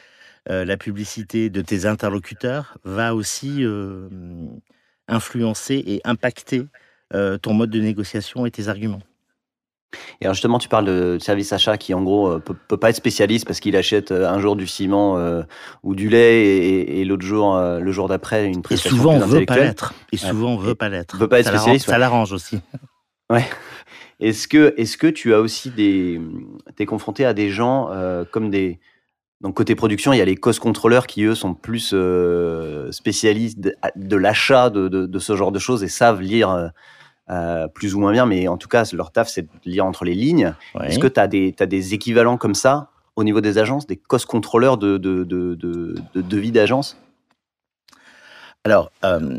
[0.46, 3.64] la publicité de tes interlocuteurs va aussi
[5.08, 6.66] influencer et impacter
[7.40, 9.00] ton mode de négociation et tes arguments.
[10.20, 12.90] Et alors justement, tu parles de service achat qui en gros euh, peut, peut pas
[12.90, 15.42] être spécialiste parce qu'il achète euh, un jour du ciment euh,
[15.82, 19.44] ou du lait et, l'autre jour, le jour d'après, une prestation Et souvent, on veut
[19.44, 19.94] pas l'être.
[20.12, 21.16] Et souvent, on veut pas l'être.
[21.16, 21.86] Veut pas être spécialiste.
[21.86, 22.58] Ça l'arrange aussi.
[23.30, 23.46] Ouais.
[24.20, 26.20] Est-ce que, est-ce que tu as aussi des,
[26.76, 27.88] t'es confronté à des gens
[28.30, 28.80] comme des,
[29.40, 31.94] donc côté production, il y a les cost controllers qui eux sont plus
[32.90, 33.58] spécialistes
[33.96, 36.70] de, l'achat de, de, de, ce genre de choses et savent lire
[37.30, 40.04] euh, plus ou moins bien, mais en tout cas, leur taf, c'est de lire entre
[40.04, 40.54] les lignes.
[40.82, 44.76] Est-ce que tu as, des équivalents comme ça au niveau des agences, des cost controllers
[44.76, 45.54] de, de, de,
[46.14, 46.98] de, vie d'agence?
[48.64, 49.38] Alors, euh,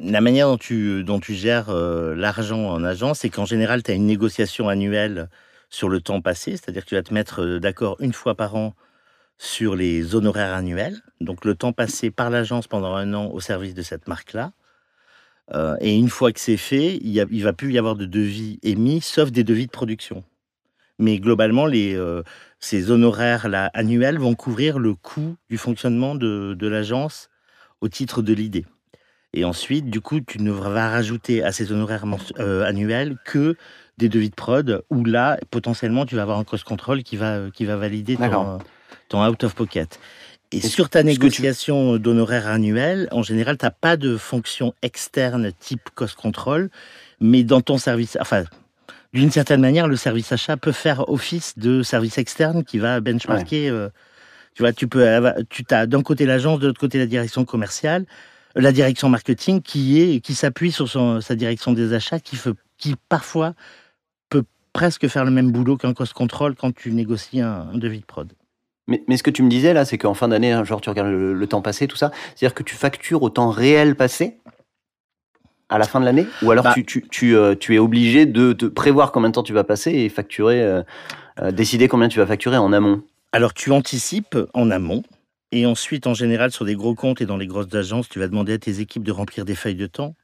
[0.00, 3.90] la manière dont tu, dont tu gères euh, l'argent en agence, c'est qu'en général, tu
[3.90, 5.28] as une négociation annuelle
[5.70, 8.74] sur le temps passé, c'est-à-dire que tu vas te mettre d'accord une fois par an
[9.38, 13.74] sur les honoraires annuels, donc le temps passé par l'agence pendant un an au service
[13.74, 14.52] de cette marque-là.
[15.54, 18.58] Euh, et une fois que c'est fait, il ne va plus y avoir de devis
[18.62, 20.24] émis, sauf des devis de production.
[20.98, 22.22] Mais globalement, les, euh,
[22.58, 27.30] ces honoraires là, annuels vont couvrir le coût du fonctionnement de, de l'agence
[27.80, 28.66] au titre de l'idée.
[29.34, 32.04] Et ensuite, du coup, tu ne vas rajouter à ces honoraires
[32.38, 33.56] euh, annuels que
[33.98, 37.50] des devis de prod, où là, potentiellement, tu vas avoir un cost control qui va,
[37.52, 38.58] qui va valider ton,
[39.08, 39.98] ton out of pocket.
[40.50, 45.90] Et sur ta négociation d'honoraires annuels, en général, tu n'as pas de fonction externe type
[45.94, 46.70] cost control,
[47.20, 48.44] mais dans ton service, enfin,
[49.12, 53.68] d'une certaine manière, le service achat peut faire office de service externe qui va benchmarker.
[53.68, 53.88] Euh,
[54.54, 55.06] tu vois, tu peux,
[55.50, 58.06] tu as d'un côté l'agence, de l'autre côté la direction commerciale,
[58.56, 62.36] euh, la direction marketing qui est, qui s'appuie sur son, sa direction des achats, qui,
[62.36, 63.54] fait, qui parfois
[64.30, 68.00] peut presque faire le même boulot qu'un cost control quand tu négocies un, un devis
[68.00, 68.32] de prod.
[68.88, 71.10] Mais, ce que tu me disais là, c'est qu'en fin d'année, hein, genre tu regardes
[71.10, 74.38] le, temps passé, tout ça, c'est-à-dire que tu factures au temps réel passé
[75.68, 79.28] à la fin de l'année Ou alors bah euh, tu, es obligé de, prévoir combien
[79.28, 80.82] de temps tu vas passer et facturer, euh,
[81.42, 85.02] euh, décider combien tu vas facturer en amont Alors tu anticipes en amont.
[85.52, 88.28] Et ensuite, en général, sur des gros comptes et dans les grosses agences, tu vas
[88.28, 90.14] demander à tes équipes de remplir des feuilles de temps,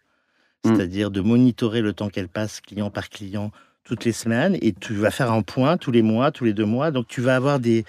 [0.64, 0.74] mmh.
[0.74, 3.50] c'est-à-dire de monitorer le temps qu'elles passent client par client
[3.84, 4.56] toutes les semaines.
[4.60, 6.90] Et tu vas faire un point tous les mois, tous les deux mois.
[6.90, 7.84] Donc tu vas avoir des,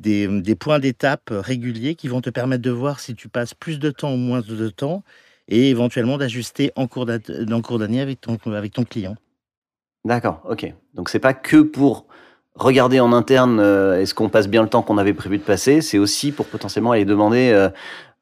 [0.00, 3.90] des, points d'étape réguliers qui vont te permettre de voir si tu passes plus de
[3.90, 5.02] temps ou moins de temps
[5.48, 9.16] et éventuellement d'ajuster en cours d'année avec ton, avec ton client.
[10.04, 10.72] D'accord, ok.
[10.94, 12.06] Donc c'est pas que pour
[12.54, 15.80] regarder en interne euh, est-ce qu'on passe bien le temps qu'on avait prévu de passer,
[15.82, 17.68] c'est aussi pour potentiellement aller demander, euh,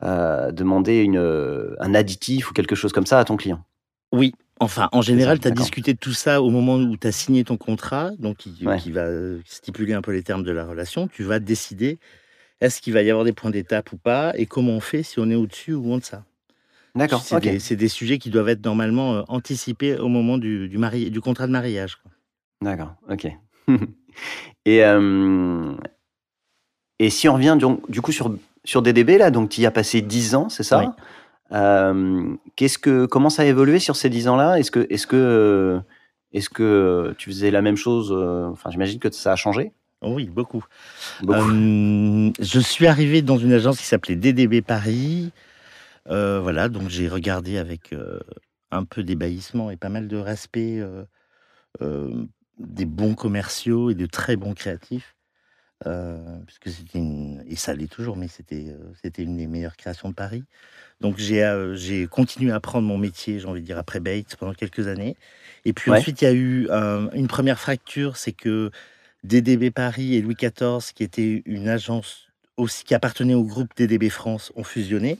[0.02, 3.62] euh, demander une, un additif ou quelque chose comme ça à ton client.
[4.12, 7.12] Oui, Enfin, en général, tu as discuté de tout ça au moment où tu as
[7.12, 11.08] signé ton contrat, donc qui, va euh, stipuler un peu les termes de la relation.
[11.08, 11.98] Tu vas décider
[12.60, 15.20] est-ce qu'il va y avoir des points d'étape ou pas, et comment on fait si
[15.20, 16.24] on est au-dessus ou en deçà.
[16.94, 17.22] D'accord.
[17.22, 20.78] C'est des, sujets qui doivent être normalement euh, anticipés au moment du, du,
[21.10, 21.98] du contrat de mariage.
[22.60, 23.28] D'accord, ok.
[24.64, 25.72] et, euh,
[26.98, 27.56] et si on revient
[27.88, 28.34] du coup sur,
[28.64, 30.96] sur DDB, là, donc tu y as passé 10 ans, c'est ça?
[31.52, 34.58] Euh, qu'est-ce que, comment ça a évolué sur ces dix ans-là?
[34.58, 35.80] Est-ce que, est-ce que,
[36.32, 39.72] est-ce que tu faisais la même chose euh, Enfin, j'imagine que ça a changé.
[40.02, 40.64] Oui, beaucoup.
[41.28, 45.32] Euh, je suis arrivé dans une agence qui s'appelait DDB Paris.
[46.06, 47.94] voilà, donc j'ai regardé avec
[48.70, 50.80] un peu d'ébahissement et pas mal de respect
[51.80, 55.16] des bons commerciaux et de très bons créatifs.
[56.46, 57.44] Puisque c'était une...
[57.48, 60.44] et ça l'est toujours, mais c'était c'était une des meilleures créations de Paris.
[61.00, 64.54] Donc euh, j'ai continué à apprendre mon métier, j'ai envie de dire, après Bates pendant
[64.54, 65.16] quelques années.
[65.64, 68.70] Et puis ensuite, il y a eu euh, une première fracture, c'est que
[69.24, 74.10] DDB Paris et Louis XIV, qui était une agence aussi qui appartenait au groupe DDB
[74.10, 75.18] France, ont fusionné.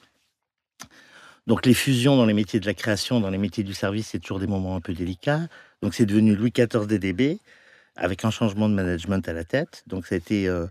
[1.47, 4.19] Donc les fusions dans les métiers de la création, dans les métiers du service, c'est
[4.19, 5.49] toujours des moments un peu délicats.
[5.83, 7.39] Donc c'est devenu Louis XIV DDB,
[7.99, 9.85] avec un changement de management à la tête.
[9.87, 10.49] Donc ça a été...
[10.49, 10.67] Euh,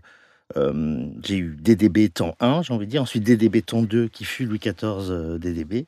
[0.56, 4.24] euh, j'ai eu DDB temps 1, j'ai envie de dire, ensuite DDB temps 2 qui
[4.24, 5.86] fut Louis XIV euh, DDB.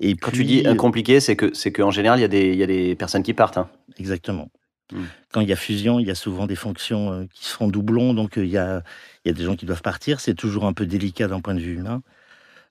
[0.00, 2.56] Et Quand tu dis compliqué, c'est que c'est qu'en général, il y, a des, il
[2.56, 3.56] y a des personnes qui partent.
[3.56, 3.70] Hein.
[3.98, 4.50] Exactement.
[4.92, 5.04] Hmm.
[5.32, 7.68] Quand il y a fusion, il y a souvent des fonctions euh, qui se font
[7.68, 8.82] doublons, donc il y a,
[9.24, 10.20] il y a des gens qui doivent partir.
[10.20, 12.02] C'est toujours un peu délicat d'un point de vue humain.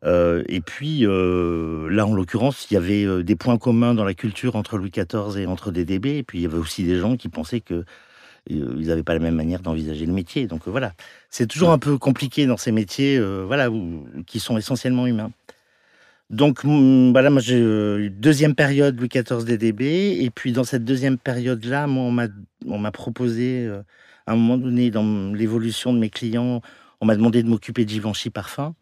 [0.03, 4.77] Et puis, là, en l'occurrence, il y avait des points communs dans la culture entre
[4.77, 6.17] Louis XIV et entre DDB.
[6.17, 7.85] Et puis, il y avait aussi des gens qui pensaient que
[8.51, 10.47] euh, ils n'avaient pas la même manière d'envisager le métier.
[10.47, 10.93] Donc euh, voilà,
[11.29, 13.69] c'est toujours un peu compliqué dans ces métiers, euh, voilà,
[14.27, 15.31] qui sont essentiellement humains.
[16.31, 21.19] Donc voilà, moi j'ai une deuxième période Louis XIV DDB, et puis dans cette deuxième
[21.19, 22.27] période-là, moi
[22.65, 23.69] on m'a proposé
[24.25, 26.61] à un moment donné dans l'évolution de mes clients,
[26.99, 28.73] on m'a demandé de m'occuper de Givenchy Parfum.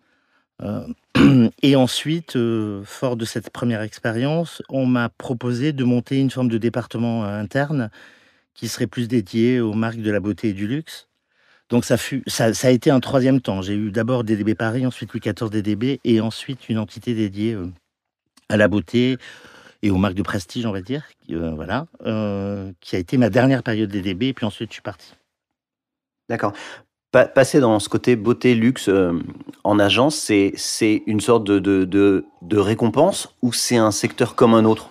[1.61, 2.37] et ensuite,
[2.83, 7.89] fort de cette première expérience, on m'a proposé de monter une forme de département interne
[8.53, 11.07] qui serait plus dédié aux marques de la beauté et du luxe.
[11.69, 13.61] Donc ça, fut, ça, a été un troisième temps.
[13.61, 17.57] J'ai eu d'abord DDB Paris, ensuite Louis XIV DDB, et ensuite une entité dédiée
[18.49, 19.17] à la beauté,
[19.83, 23.29] et aux marques de prestige, on va dire, euh, voilà, euh, qui a été ma
[23.29, 25.13] dernière période DDB, et puis ensuite je suis parti.
[26.29, 26.53] D'accord.
[27.13, 29.13] Passer dans ce côté beauté, luxe euh,
[29.63, 34.65] en agence, c'est une sorte de, de, de, récompense ou c'est un secteur comme un
[34.65, 34.89] autre?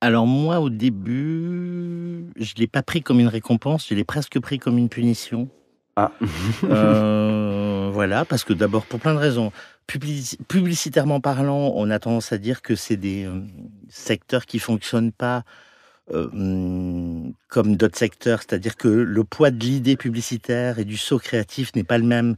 [0.00, 4.38] Alors moi, au début, je ne l'ai pas pris comme une récompense, je l'ai presque
[4.40, 5.48] pris comme une punition.
[5.96, 6.12] Ah.
[7.92, 9.52] voilà, parce que d'abord, pour plein de raisons
[9.88, 13.40] publicitairement parlant, on a tendance à dire que c'est des euh,
[13.88, 15.44] secteurs qui fonctionnent pas
[16.12, 21.18] euh, mm, comme d'autres secteurs, c'est-à-dire que le poids de l'idée publicitaire et du saut
[21.18, 22.36] créatif n'est pas le même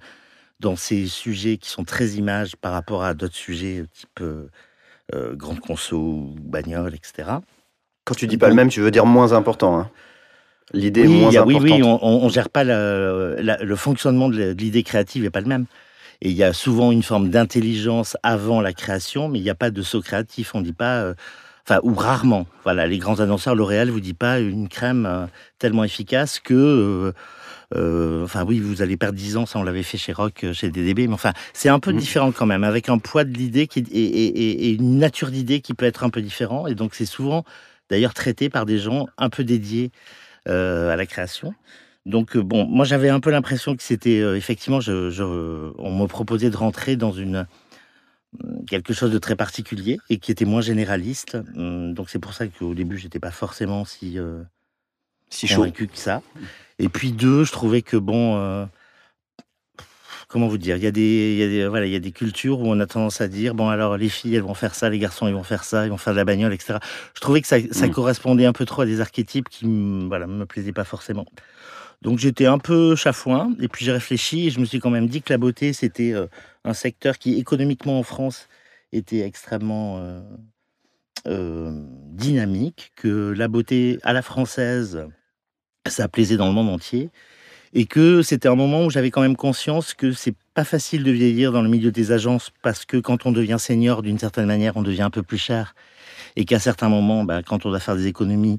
[0.60, 5.60] dans ces sujets qui sont très images par rapport à d'autres sujets type euh, grande
[5.60, 7.30] conso, bagnole, etc.
[8.04, 9.78] Quand tu dis pas le même, tu veux dire moins important.
[9.78, 9.90] Hein.
[10.72, 11.62] L'idée oui, moins importante.
[11.62, 15.66] Oui, oui, on, ne gère pas le fonctionnement de l'idée créative n'est pas le même.
[16.22, 19.54] Et il y a souvent une forme d'intelligence avant la création, mais il n'y a
[19.54, 20.54] pas de saut créatif.
[20.54, 21.14] On dit pas, euh,
[21.64, 22.46] enfin, ou rarement.
[22.64, 25.26] Voilà, les grands annonceurs, L'Oréal vous dit pas une crème euh,
[25.58, 27.12] tellement efficace que.
[27.76, 30.70] Euh, enfin oui, vous allez perdre 10 ans, ça on l'avait fait chez Rock, chez
[30.70, 31.98] DDB, mais enfin c'est un peu mmh.
[31.98, 36.02] différent quand même, avec un poids de l'idée et, une nature d'idée qui peut être
[36.02, 37.44] un peu différent, et donc c'est souvent
[37.88, 39.92] d'ailleurs traité par des gens un peu dédiés
[40.46, 41.54] à la création.
[42.06, 46.06] Donc euh, bon, moi j'avais un peu l'impression que c'était euh, effectivement, je, on me
[46.06, 47.46] proposait de rentrer dans une
[48.66, 51.36] quelque chose de très particulier et qui était moins généraliste.
[51.54, 54.42] Mm, donc c'est pour ça qu'au début j'étais pas forcément si euh,
[55.28, 56.22] si convaincu que ça.
[56.78, 58.68] Et puis deux, je trouvais que bon,
[60.30, 62.00] comment vous dire, il y a des, il y a des voilà, il y a
[62.00, 64.74] des cultures où on a tendance à dire bon alors les filles elles vont faire
[64.74, 66.78] ça, les garçons ils vont faire ça, ils vont faire de la bagnole, etc.
[67.14, 67.90] Je trouvais que ça, ça mm.
[67.90, 69.66] correspondait un peu trop à des archétypes qui
[70.06, 71.26] voilà me plaisaient pas forcément.
[72.02, 75.06] Donc j'étais un peu chafouin, et puis j'ai réfléchi et je me suis quand même
[75.06, 76.26] dit que la beauté, c'était euh,
[76.64, 78.48] un secteur qui économiquement en France
[78.92, 80.20] était extrêmement euh,
[81.26, 85.06] euh, dynamique, que la beauté à la française,
[85.86, 87.10] ça plaisait dans le monde entier,
[87.74, 91.10] et que c'était un moment où j'avais quand même conscience que c'est pas facile de
[91.10, 94.76] vieillir dans le milieu des agences parce que quand on devient senior, d'une certaine manière,
[94.76, 95.74] on devient un peu plus cher,
[96.36, 98.58] et qu'à certains moments, bah, quand on doit faire des économies,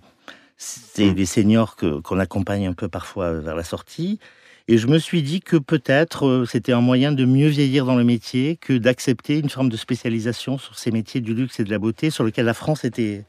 [0.62, 4.20] c'est des seniors qu'on accompagne un peu parfois euh, vers la sortie.
[4.68, 7.96] Et je me suis dit que peut-être euh, c'était un moyen de mieux vieillir dans
[7.96, 11.72] le métier que d'accepter une forme de spécialisation sur ces métiers du luxe et de
[11.72, 13.26] la beauté sur lequel la France était,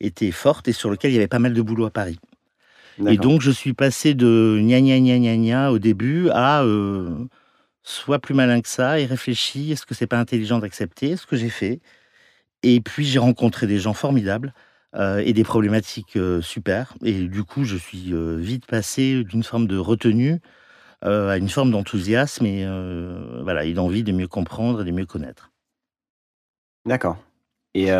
[0.00, 2.18] était forte et sur lequel il y avait pas mal de boulot à Paris.
[3.06, 7.08] Et donc je suis passé de gna gna gna gna gna au début à euh,
[7.84, 11.36] soit plus malin que ça et réfléchir, est-ce que c'est pas intelligent d'accepter ce que
[11.36, 11.80] j'ai fait?
[12.62, 14.52] Et puis j'ai rencontré des gens formidables
[14.96, 16.94] euh, et des problématiques euh, super.
[17.04, 20.40] Et du coup, je suis euh, vite passé d'une forme de retenue
[21.02, 22.66] à une forme d'enthousiasme et
[23.42, 25.50] voilà, une envie de mieux comprendre et de mieux connaître.
[26.84, 27.16] D'accord.
[27.72, 27.92] Et tu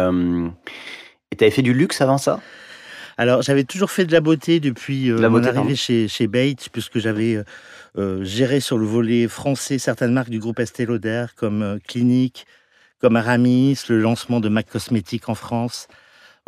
[1.40, 2.40] avais fait du luxe avant ça?
[3.16, 6.98] Alors, j'avais toujours fait de la beauté depuis la mon arrivée chez, chez Bates, puisque
[6.98, 7.42] j'avais
[7.96, 12.44] géré sur le volet français certaines marques du groupe Estée Lauder, comme Clinique,
[13.00, 15.88] comme Aramis, le lancement de MAC Cosmétiques en France,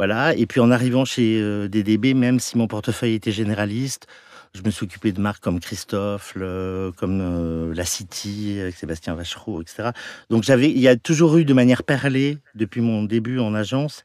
[0.03, 0.35] voilà.
[0.35, 4.09] Et puis en arrivant chez euh, DDB, même si mon portefeuille était généraliste,
[4.53, 9.63] je me suis occupé de marques comme Christophe, comme euh, La City, avec Sébastien Vachereau,
[9.63, 9.91] etc.
[10.29, 14.03] Donc j'avais, il y a toujours eu de manière perlée, depuis mon début en agence,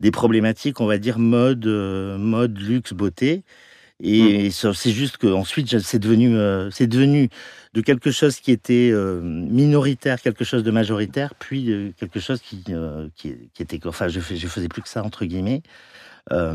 [0.00, 3.44] des problématiques, on va dire, mode, euh, mode, luxe, beauté.
[4.02, 4.72] Et mmh.
[4.74, 7.28] c'est juste qu'ensuite, c'est devenu, euh, c'est devenu
[7.76, 12.40] de quelque chose qui était euh, minoritaire, quelque chose de majoritaire, puis euh, quelque chose
[12.40, 12.64] qui,
[13.14, 15.62] qui, était, enfin, je, je faisais plus que ça entre guillemets,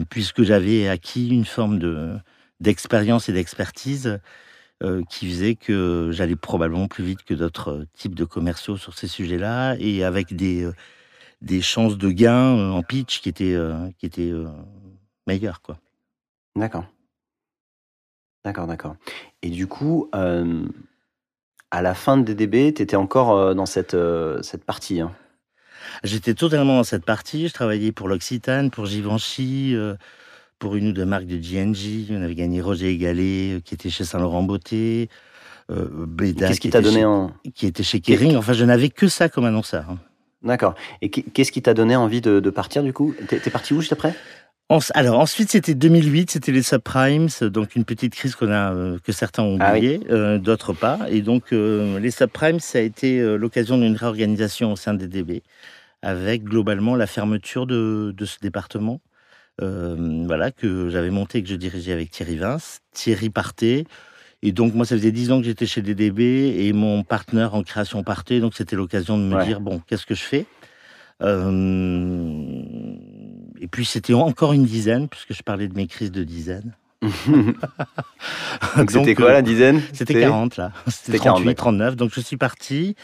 [0.09, 2.15] puisque j'avais acquis une forme de
[2.59, 4.19] d'expérience et d'expertise
[5.09, 9.75] qui faisait que j'allais probablement plus vite que d'autres types de commerciaux sur ces sujets-là,
[9.79, 10.67] et avec des
[11.41, 13.57] des chances de gain en pitch qui étaient
[13.99, 14.33] qui étaient
[15.27, 15.77] meilleures, quoi.
[16.55, 16.85] D'accord.
[18.43, 18.95] D'accord, d'accord.
[19.43, 20.09] Et du coup,
[21.71, 23.95] à la fin de DDB, tu étais encore dans cette,
[24.41, 25.01] cette partie.
[25.01, 25.11] Hein?
[26.03, 27.47] J'étais totalement dans cette partie.
[27.47, 29.75] Je travaillais pour l'Occitane, pour Givenchy,
[30.59, 32.11] pour une ou deux marques de GNG.
[32.11, 35.09] On avait gagné Roger Égalé, qui était chez Saint-Laurent Beauté.
[35.69, 37.31] Qu'est-ce qui t'a donné en...
[37.55, 38.35] Qui était chez Kering.
[38.35, 39.85] Enfin, je n'avais que ça comme annonceur.
[39.89, 39.97] Hein.
[40.43, 40.75] D'accord.
[41.01, 43.13] Et qu'est-ce qui t'a donné envie de, de partir du coup?
[43.27, 44.13] T'es parti où juste après?
[44.93, 49.11] Alors ensuite c'était 2008, c'était les subprimes, donc une petite crise qu'on a euh, que
[49.11, 50.99] certains ont ah oublié, euh, d'autres pas.
[51.09, 55.43] Et donc euh, les subprimes, ça a été l'occasion d'une réorganisation au sein des DB,
[56.01, 59.01] avec globalement la fermeture de, ce département,
[59.59, 62.79] voilà que j'avais monté et que je dirigeais avec Thierry Vince.
[62.93, 63.85] Thierry partait.
[64.43, 67.61] Et donc, moi, ça faisait dix ans que j'étais chez DDB et mon partenaire en
[67.61, 68.39] création partait.
[68.39, 70.47] Donc, c'était l'occasion de me dire, bon, qu'est-ce que je fais?
[73.61, 76.73] Et puis c'était encore une dizaine, puisque je parlais de mes crises de dizaine.
[78.77, 79.81] donc c'était quoi la dizaine?
[79.93, 80.71] C'était 40 là.
[80.87, 81.95] C'était 38, 39.
[81.95, 82.95] Donc je suis parti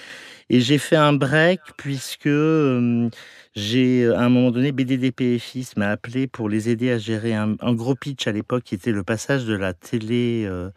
[0.49, 3.10] et j'ai fait un break puisque euh,
[3.55, 7.95] j'ai à un moment donné BDDPFIS m'a appelé pour les aider à gérer un, gros
[7.95, 10.70] pitch à l'époque qui était le passage de la télé euh,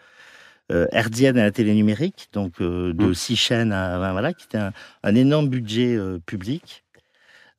[0.72, 3.14] euh herdienne à la télé numérique, donc euh, de mmh.
[3.14, 4.72] six chaînes à voilà, qui était un,
[5.02, 6.84] un énorme budget public.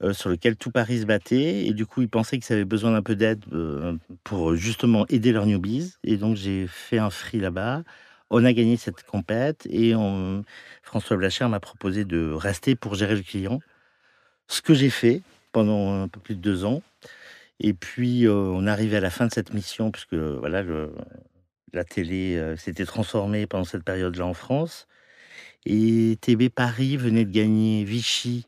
[0.04, 1.66] Euh, sur lequel tout Paris se battait.
[1.66, 5.32] Et du coup, ils pensaient qu'ils avaient besoin d'un peu d'aide euh, pour justement aider
[5.32, 5.94] leurs newbies.
[6.04, 7.84] Et donc, j'ai fait un free là-bas.
[8.32, 9.94] On a gagné cette compète et
[10.84, 13.60] François Blacher m'a proposé de rester pour gérer le client.
[14.48, 15.22] Ce que j'ai fait
[15.52, 16.82] pendant un peu plus de deux ans.
[17.60, 20.64] Et puis, euh, on arrivait à la fin de cette mission, puisque voilà,
[21.74, 24.88] la télé s'était transformée pendant cette période-là en France.
[25.66, 28.48] Et TB Paris venait de gagner Vichy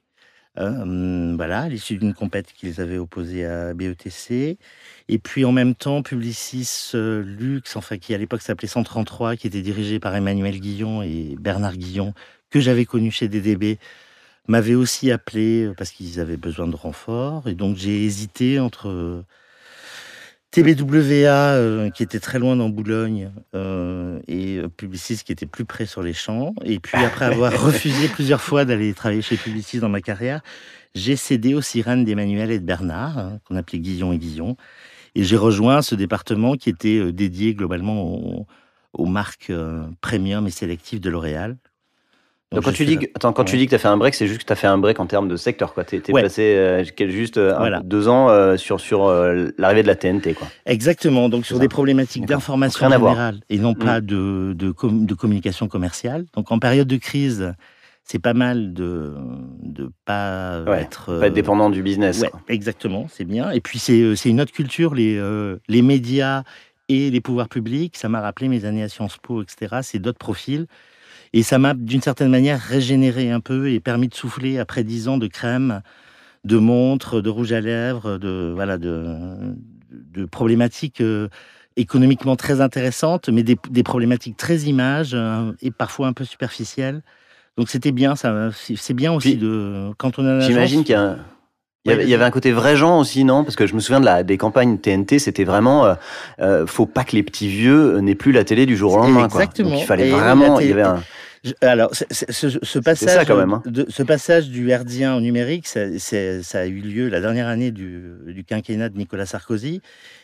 [0.59, 4.57] euh, voilà, à l'issue d'une compète qu'ils avaient opposée à BETC.
[5.09, 9.47] Et puis en même temps, Publicis euh, Lux, enfin qui à l'époque s'appelait 133, qui
[9.47, 12.13] était dirigé par Emmanuel Guillon et Bernard Guillon,
[12.51, 13.79] que j'avais connu chez DDB,
[14.47, 17.47] m'avait aussi appelé euh, parce qu'ils avaient besoin de renfort.
[17.47, 19.25] Et donc j'ai hésité entre
[20.53, 25.65] TBWA, euh, qui était très loin dans Boulogne, euh, et euh, Publicis, qui était plus
[25.65, 26.53] près sur les champs.
[26.63, 30.41] Et puis, après avoir refusé plusieurs fois d'aller travailler chez Publicis dans ma carrière,
[30.93, 34.55] j'ai cédé aux sirènes d'Emmanuel et de Bernard, hein, qu'on appelait Guillon et Guillon.
[35.15, 38.45] Et j'ai rejoint ce département qui était dédié globalement aux,
[38.93, 39.51] aux marques
[40.01, 41.57] premium et sélectives de L'Oréal,
[42.53, 44.27] donc, quand, tu dis, attends, quand tu dis que tu as fait un break, c'est
[44.27, 45.73] juste que tu as fait un break en termes de secteur.
[45.87, 49.07] Tu es, passé euh, juste euh, deux ans euh, sur, sur
[49.57, 50.33] l'arrivée de la TNT.
[50.35, 50.47] Quoi.
[50.65, 54.05] Exactement, donc sur des problématiques d'information générale et non pas mm.
[54.05, 56.25] de, de, de, communication commerciale.
[56.35, 57.53] Donc en période de crise,
[58.03, 59.13] c'est pas mal de
[59.63, 61.19] ne pas être...
[61.19, 62.23] Pas être dépendant du business.
[62.47, 63.51] exactement, c'est bien.
[63.51, 65.19] Et puis c'est une autre culture, les,
[65.67, 66.43] les médias
[66.89, 67.97] et les pouvoirs publics.
[67.97, 69.77] Ça m'a rappelé mes années à Sciences Po, etc.
[69.81, 70.67] C'est d'autres profils.
[71.33, 75.07] Et ça m'a, d'une certaine manière, régénéré un peu et permis de souffler après dix
[75.07, 75.81] ans de crème,
[76.43, 79.17] de montres, de rouge à lèvres, de, voilà, de,
[79.91, 81.27] de problématiques euh,
[81.75, 87.01] économiquement très intéressantes, mais des, des problématiques très images euh, et parfois un peu superficielles.
[87.57, 88.49] Donc c'était bien, ça.
[88.53, 90.39] C'est bien aussi de quand on a.
[90.39, 91.17] J'imagine qu'il y a.
[91.85, 93.43] Il y, avait, un côté vrai gens aussi, non?
[93.43, 95.97] Parce que je me souviens de la, des campagnes TNT, c'était vraiment,
[96.39, 99.25] euh, faut pas que les petits vieux n'aient plus la télé du jour au lendemain.
[99.25, 99.71] Exactement.
[99.71, 101.03] Donc, il fallait vraiment, il y avait un
[101.61, 103.63] alors, ce, passage, hein.
[103.65, 107.71] de, ce passage du herdien au numérique, ça, ça, a eu lieu la dernière année
[107.71, 109.81] du, quinquennat de Nicolas Sarkozy.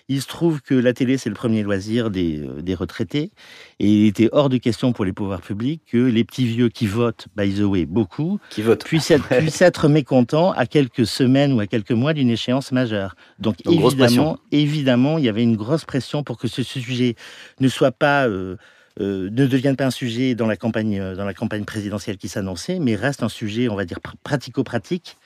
[0.08, 3.32] Il se trouve que la télé, c'est le premier loisir des, des, retraités.
[3.80, 6.88] Et il était hors de question pour les pouvoirs publics que les petits vieux qui
[6.88, 8.86] votent, by the way, beaucoup, qui votent.
[8.86, 13.16] Puissent, être, puissent être mécontents à quelques semaines ou à quelques mois d'une échéance majeure.
[13.40, 17.16] Donc, évidemment, évidemment, il y avait une grosse pression pour que ce sujet
[17.60, 18.26] ne soit pas...
[18.28, 18.56] Euh,
[19.00, 22.80] ne devienne pas un sujet dans la campagne, euh, dans la campagne présidentielle qui s'annonçait,
[22.80, 25.18] mais reste un sujet, on va dire, pratico-pratique,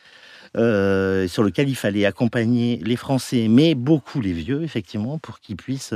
[0.56, 5.56] euh, sur lequel il fallait accompagner les Français, mais beaucoup les vieux, effectivement, pour qu'ils
[5.56, 5.96] puissent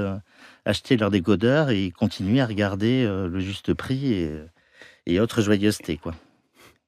[0.66, 4.32] acheter leur décodeur et continuer à regarder le juste prix et,
[5.06, 5.98] et autres joyeusetés.
[5.98, 6.16] Quoi.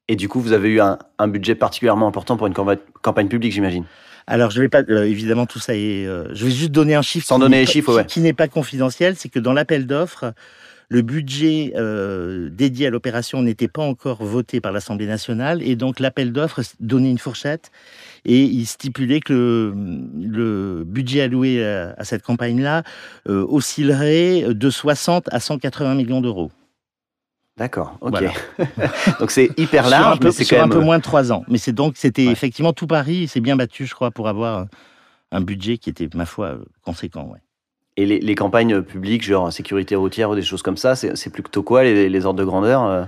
[0.07, 3.85] Et du coup, vous avez eu un, budget particulièrement important pour une campagne publique, j'imagine?
[4.25, 6.05] Alors, je vais pas, évidemment, tout ça est.
[6.05, 7.27] je vais juste donner un chiffre.
[7.27, 10.33] Sans donner les chiffres, Qui, n'est pas confidentiel, c'est que dans l'appel d'offres,
[10.89, 15.99] le budget euh, dédié à l'opération n'était pas encore voté par l'Assemblée nationale et donc
[15.99, 17.71] l'appel d'offres donnait une fourchette
[18.25, 22.83] et il stipulait que le, budget alloué à, cette campagne-là
[23.27, 26.51] euh, oscillerait de 60 à 180 millions d'euros.
[27.57, 28.23] D'accord, ok.
[29.19, 31.43] donc c'est hyper large, mais c'est quand même un peu moins de trois ans.
[31.49, 34.65] Mais c'est donc c'était effectivement tout Paris s'est bien battu, je crois, pour avoir
[35.31, 37.29] un budget qui était ma foi conséquent.
[37.31, 37.39] Ouais.
[37.99, 41.83] Et les, campagnes publiques, genre sécurité routière ou des choses comme ça, c'est plutôt quoi
[41.83, 43.03] les, ordres de grandeur euh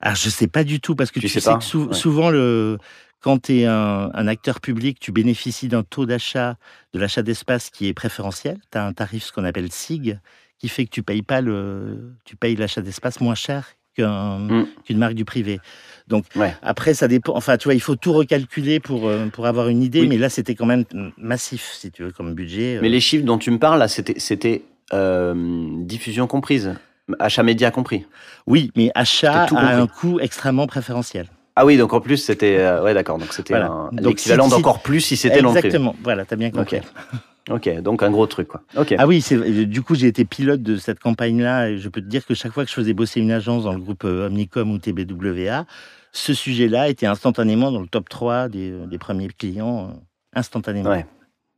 [0.00, 2.76] ah, je sais pas du tout, parce que tu, sais, que souvent, le,
[3.20, 6.56] quand tu es un, acteur public, tu bénéficies d'un taux d'achat,
[6.92, 8.58] de l'achat d'espace qui est préférentiel.
[8.70, 10.20] Tu as un tarif, ce qu'on appelle SIG,
[10.58, 15.14] qui fait que tu payes pas le, tu payes l'achat d'espace moins cher qu'une marque
[15.14, 15.60] du privé.
[16.08, 16.24] Donc
[16.62, 17.34] après, ça dépend.
[17.34, 20.28] Enfin, tu vois, il faut tout recalculer pour, euh, pour avoir une idée, mais là,
[20.28, 20.84] c'était quand même
[21.18, 22.78] massif, si tu veux, comme budget.
[22.82, 26.74] Mais les chiffres dont tu me parles, là, c'était diffusion comprise,
[27.18, 28.04] achat média compris.
[28.46, 31.26] Oui, mais achat à un coût extrêmement préférentiel.
[31.58, 32.58] Ah oui, donc en plus, c'était.
[32.58, 33.18] Euh, ouais, d'accord.
[33.18, 33.54] Donc c'était
[33.92, 35.60] l'équivalent d'encore plus si c'était l'entrée.
[35.60, 36.80] Exactement, voilà, t'as bien compris.
[37.50, 38.62] ok, donc un gros truc, quoi.
[38.98, 39.24] Ah oui,
[39.66, 42.52] du coup, j'ai été pilote de cette campagne-là et je peux te dire que chaque
[42.52, 45.66] fois que je faisais bosser une agence dans le groupe euh, Omnicom ou TBWA,
[46.12, 50.00] ce sujet-là était instantanément dans le top 3 des, euh, des premiers clients,
[50.34, 50.90] instantanément.
[50.90, 51.06] Ouais,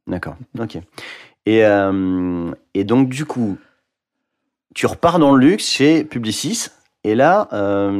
[0.06, 0.78] d'accord, ok.
[1.46, 1.62] Et,
[2.74, 3.56] et donc, du coup,
[4.74, 6.66] tu repars dans le luxe chez Publicis.
[7.08, 7.48] Et là,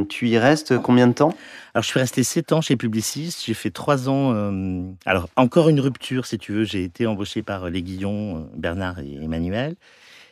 [0.07, 1.35] tu y restes combien de temps?
[1.73, 3.43] Alors, je suis resté 7 ans chez Publicis.
[3.45, 4.33] J'ai fait 3 ans.
[4.33, 6.63] Euh, alors, encore une rupture, si tu veux.
[6.63, 9.75] J'ai été embauché par les Guillons, euh, Bernard et Emmanuel.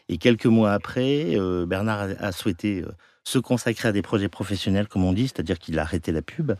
[0.09, 2.83] Et quelques mois après, euh, Bernard a, souhaité
[3.23, 6.53] se consacrer à des projets professionnels, comme on dit, c'est-à-dire qu'il a arrêté la pub.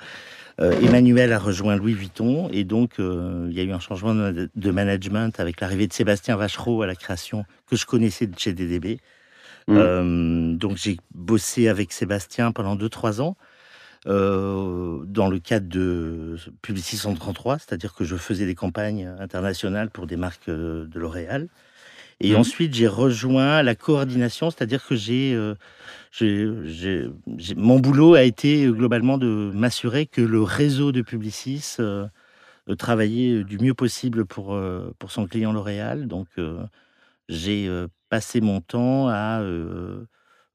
[0.59, 5.39] Emmanuel a rejoint Louis Vuitton et donc il y a eu un changement de, management
[5.39, 8.99] avec l'arrivée de Sébastien Vachereau à la création que je connaissais chez DDB.
[9.67, 10.57] Mmh.
[10.57, 13.35] donc j'ai bossé avec Sébastien pendant 2-3 ans.
[14.05, 20.07] Euh, dans le cadre de Publicis 133, c'est-à-dire que je faisais des campagnes internationales pour
[20.07, 21.49] des marques euh, de L'Oréal.
[22.21, 22.37] Et mmh.
[22.37, 25.55] ensuite, j'ai rejoint la coordination, c'est-à-dire que j'ai, euh,
[27.57, 31.77] mon boulot a été globalement de m'assurer que le réseau de Publicis
[32.77, 34.59] travaillait du mieux possible pour,
[34.99, 36.07] pour son client L'Oréal.
[36.07, 36.27] Donc,
[37.29, 37.69] j'ai
[38.09, 39.41] passé mon temps à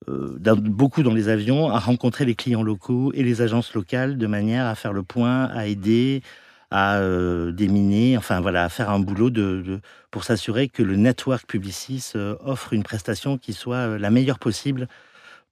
[0.09, 4.27] euh, beaucoup dans les avions, à rencontrer les clients locaux et les agences locales de
[4.27, 6.23] manière à faire le point, à aider,
[6.71, 9.81] à euh, déminer, enfin voilà, à faire un boulot de,
[10.11, 14.89] pour s'assurer que le network Publicis euh, offre une prestation qui soit la meilleure possible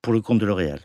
[0.02, 0.80] pour le compte de L'Oréal.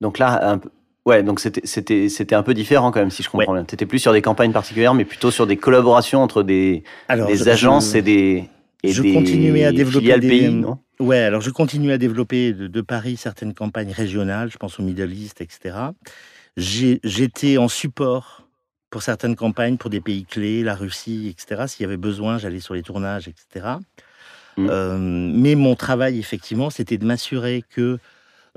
[0.00, 0.60] Donc là, un
[1.04, 3.64] ouais, donc c'était un peu différent quand même, si je comprends bien.
[3.64, 7.48] Tu étais plus sur des campagnes particulières, mais plutôt sur des collaborations entre des, des
[7.48, 8.48] agences et des
[8.82, 10.78] et je continuais à développer des, pays, non?
[10.98, 15.12] Ouais, alors je continue à développer de, Paris certaines campagnes régionales, je pense au Middle
[15.12, 15.76] East, etc.
[16.56, 18.46] J'étais en support
[18.90, 21.64] pour certaines campagnes, pour des pays clés, la Russie, etc.
[21.66, 23.66] S'il y avait besoin, j'allais sur les tournages, etc.
[24.56, 24.68] Mmh.
[24.68, 27.98] Euh, mais mon travail, effectivement, c'était de m'assurer que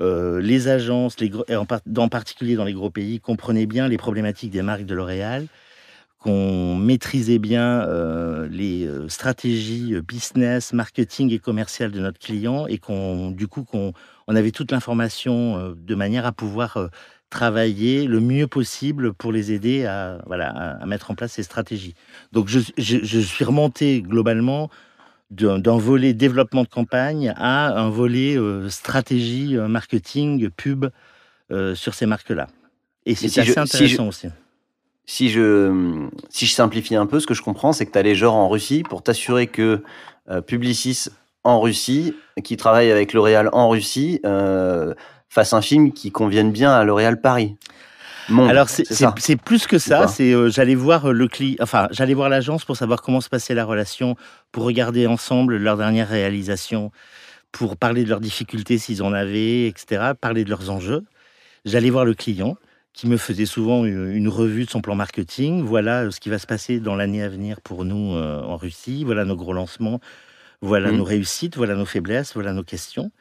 [0.01, 4.61] euh, les agences, les, en, particulier dans les gros pays, comprenaient bien les problématiques des
[4.61, 5.47] marques de L'Oréal
[6.25, 12.65] qu'on maîtrisait bien euh, les euh, stratégies euh, business, marketing et commerciales de notre client
[12.65, 13.93] et qu'on, du coup, qu'on
[14.25, 16.89] on avait toute l'information de manière à pouvoir
[17.29, 21.93] travailler le mieux possible pour les aider à, voilà, à, mettre en place ces stratégies.
[22.31, 24.71] Donc, je, je, suis remonté globalement
[25.29, 28.35] d'un volet développement de campagne à un volet
[28.69, 30.87] stratégie, marketing, pub
[31.75, 32.47] sur ces marques-là.
[33.05, 34.27] Et c'est assez intéressant aussi
[35.05, 38.15] si je, si je simplifie un peu, ce que je comprends, c'est que tu allais
[38.15, 39.83] genre en Russie pour t'assurer que
[40.29, 41.09] euh, Publicis
[41.43, 44.93] en Russie, qui travaille avec L'Oréal en Russie, euh,
[45.29, 47.55] fasse un film qui convienne bien à L'Oréal Paris.
[48.29, 50.07] Alors c'est plus que ça.
[50.07, 53.53] C'est euh, j'allais voir le client, enfin j'allais voir l'agence pour savoir comment se passait
[53.53, 54.15] la relation,
[54.51, 56.91] pour regarder ensemble leur dernière réalisation,
[57.51, 60.13] pour parler de leurs difficultés s'ils en avaient, etc.
[60.19, 61.03] Parler de leurs enjeux.
[61.65, 62.57] J'allais voir le client
[62.95, 65.61] qui me faisait souvent une revue de son plan marketing.
[65.63, 68.55] Voilà euh, ce qui va se passer dans l'année à venir pour nous euh, en
[68.55, 69.03] Russie.
[69.03, 69.99] Voilà nos gros lancements.
[70.61, 70.95] Voilà mmh.
[70.95, 71.57] nos réussites.
[71.57, 72.33] Voilà nos faiblesses.
[72.33, 73.11] Voilà nos questions.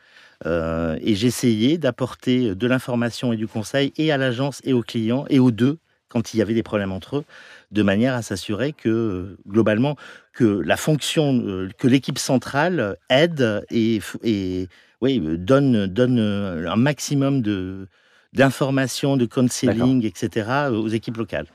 [0.47, 5.25] Euh, et j'essayais d'apporter de l'information et du conseil et à l'agence et aux clients
[5.29, 7.25] et aux deux quand il y avait des problèmes entre eux,
[7.73, 9.97] de manière à s'assurer que globalement
[10.33, 14.69] que la fonction, que l'équipe centrale aide et, et
[15.01, 17.89] oui, donne, donne un maximum de,
[18.35, 20.69] d'information, de counseling, etc.
[20.73, 21.47] aux équipes locales.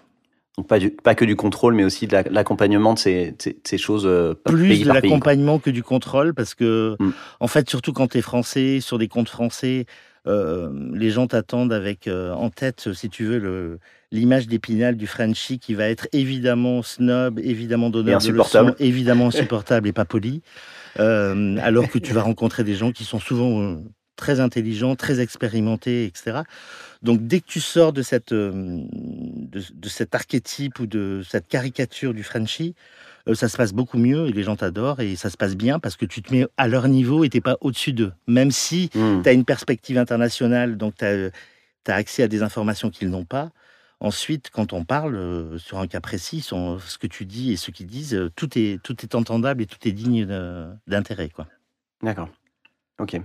[0.58, 4.06] Donc pas, du, pas que du contrôle, mais aussi de l'accompagnement de ces, ces, choses.
[4.06, 7.12] Euh, Plus de l'accompagnement que du contrôle, parce que, mm.
[7.40, 9.86] en fait, surtout quand tu es français, sur des comptes français,
[10.28, 13.80] euh, les gens t'attendent avec euh, en tête, si tu veux,
[14.12, 19.88] l'image d'épinal du Frenchie qui va être évidemment snob, évidemment donneur de leçons, évidemment insupportable
[19.88, 20.42] et pas poli.
[20.98, 23.78] alors que tu vas rencontrer des gens qui sont souvent
[24.20, 26.42] très intelligent, très expérimenté, etc.
[27.02, 32.14] Donc dès que tu sors de, cette, euh, de, cet archétype ou de cette caricature
[32.14, 32.76] du Frenchie,
[33.28, 35.80] euh, ça se passe beaucoup mieux et les gens t'adorent et ça se passe bien
[35.80, 38.12] parce que tu te mets à leur niveau et t'es pas au-dessus d'eux.
[38.28, 39.24] Même si mmh.
[39.24, 41.32] tu as une perspective internationale, donc tu as,
[41.88, 43.50] accès à des informations qu'ils n'ont pas.
[44.02, 47.72] Ensuite, quand on parle euh, sur un cas précis, ce que tu dis et ce
[47.72, 50.28] qu'ils disent, tout est, tout est entendable et tout est digne
[50.88, 51.32] d'intérêt.
[52.04, 52.30] D'accord.
[53.00, 53.20] Ok.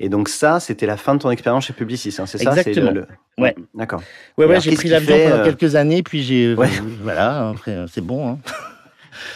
[0.00, 2.50] Et donc ça, c'était la fin de ton expérience chez Publicis, hein, c'est ça?
[2.50, 2.90] Exactement.
[2.90, 3.06] Le,
[3.38, 3.54] Ouais.
[3.74, 4.02] D'accord.
[4.38, 6.54] Ouais, ouais, j'ai pris l'avion fait, pendant euh, quelques années, puis j'ai.
[6.54, 6.68] Ouais.
[7.02, 8.28] Voilà, après, euh, c'est bon.
[8.32, 8.38] hein.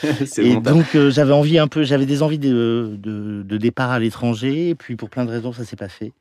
[0.38, 3.56] Et bon, t'as- donc, euh, j'avais envie un peu, j'avais des envies de, de, de
[3.56, 6.12] départ à l'étranger, et puis pour plein de raisons, ça s'est pas fait.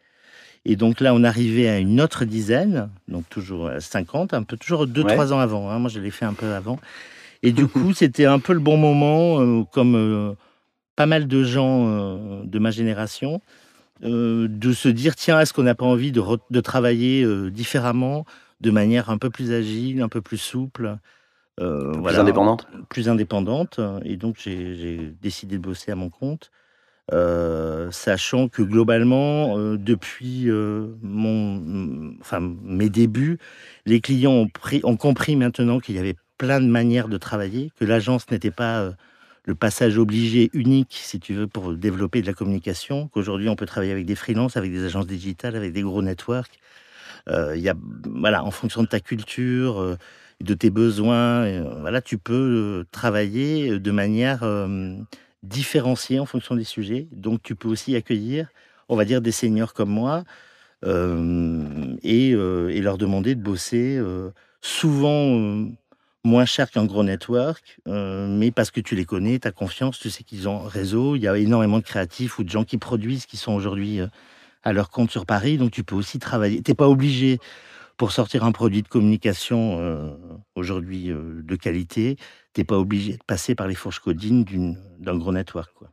[0.66, 4.58] Et donc là, on arrivait à une autre dizaine, donc toujours à 50, un peu
[4.58, 5.70] toujours 2-3 ans avant.
[5.70, 5.80] hein.
[5.80, 6.80] Moi, je l'ai fait un peu avant.
[7.44, 10.34] Et du coup, c'était un peu le bon moment, euh, comme euh,
[10.96, 13.42] pas mal de gens euh, de ma génération,
[14.04, 18.26] euh, de se dire tiens, est-ce qu'on n'a pas envie de, travailler euh, différemment,
[18.62, 20.98] de manière un peu plus agile, un peu plus souple
[21.60, 23.80] euh, plus voilà, indépendante plus indépendante.
[24.04, 26.52] Et donc, j'ai décidé de bosser à mon compte.
[27.14, 30.50] euh, sachant que globalement, euh, depuis
[31.02, 33.40] mon, enfin, mes débuts,
[33.86, 37.72] les clients ont, pris, ont compris maintenant qu'il y avait plein de manières de travailler,
[37.80, 38.92] que l'agence n'était pas
[39.48, 43.66] le passage obligé unique, si tu veux, pour développer de la communication, qu'aujourd'hui on peut
[43.66, 46.60] travailler avec des freelances, avec des agences digitales, avec des gros networks.
[47.30, 47.76] Euh, y a,
[48.06, 49.98] voilà, en fonction de ta culture, euh,
[50.42, 54.46] de tes besoins, euh, voilà, tu peux euh, travailler de manière
[55.44, 57.08] différenciée en fonction des sujets.
[57.14, 58.50] Donc tu peux aussi accueillir,
[58.90, 60.26] on va dire, des seniors comme moi
[60.84, 62.34] et,
[62.82, 64.02] leur demander de bosser
[64.62, 65.70] souvent
[66.24, 70.00] moins cher qu'un gros network, euh, mais parce que tu les connais, tu as confiance,
[70.00, 72.78] tu sais qu'ils ont réseau, il y a énormément de créatifs ou de gens qui
[72.78, 74.08] produisent qui sont aujourd'hui euh,
[74.64, 76.62] à leur compte sur Paris, donc tu peux aussi travailler.
[76.62, 77.40] Tu n'es pas obligé
[77.96, 80.10] pour sortir un produit de communication euh,
[80.56, 82.18] aujourd'hui de qualité,
[82.54, 85.74] tu n'es pas obligé de passer par les fourches codines d'un gros network.
[85.74, 85.90] Quoi.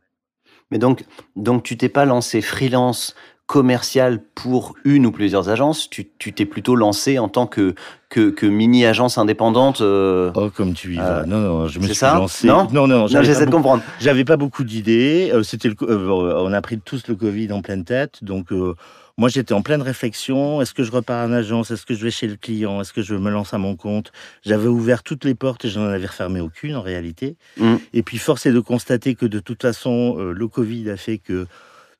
[0.71, 1.05] Mais donc,
[1.35, 3.15] donc tu t'es pas lancé freelance
[3.47, 7.75] commercial pour une ou plusieurs agences, tu tu t'es plutôt lancé en tant que,
[8.09, 9.81] que, que mini-agence indépendante.
[9.81, 11.25] euh, Oh, comme tu y Euh, vas.
[11.25, 12.47] non, non, je me suis ça lancé.
[12.47, 13.83] Non non, non, j'essaie de beaucoup- comprendre.
[13.99, 15.29] J'avais pas beaucoup d'idées.
[15.33, 18.23] euh, C'était le euh, on a pris tous le Covid en pleine tête.
[18.23, 18.73] Donc, euh,
[19.17, 20.61] moi, j'étais en pleine réflexion.
[20.61, 21.71] Est-ce que je repars en agence?
[21.71, 22.81] Est-ce que je vais chez le client?
[22.81, 24.11] Est-ce que je me lance à mon compte?
[24.43, 27.37] J'avais ouvert toutes les portes et je n'en avais refermé aucune en réalité.
[27.57, 27.75] Mm.
[27.93, 31.17] Et puis, force est de constater que de toute façon, euh, le Covid a fait
[31.19, 31.45] que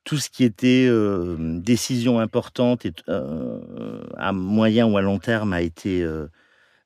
[0.06, 3.58] tout ce qui était euh, décision importante et, euh,
[4.16, 6.28] à moyen ou à long terme a été, euh,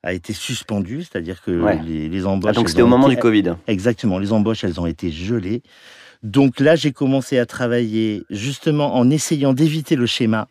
[0.02, 1.02] a été suspendu.
[1.04, 1.78] C'est-à-dire que Ouais.
[1.86, 2.54] les, les Ah, embauches.
[2.56, 3.44] donc c'était au moment été- du Covid.
[3.66, 5.62] Exactement, les embauches, elles ont été gelées.
[6.22, 10.48] Donc là, j'ai commencé à travailler justement en essayant d'éviter le schéma,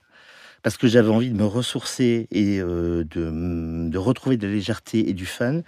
[0.62, 3.04] parce que j'avais envie de me ressourcer et de,
[3.90, 5.62] de retrouver de la légèreté et du fun.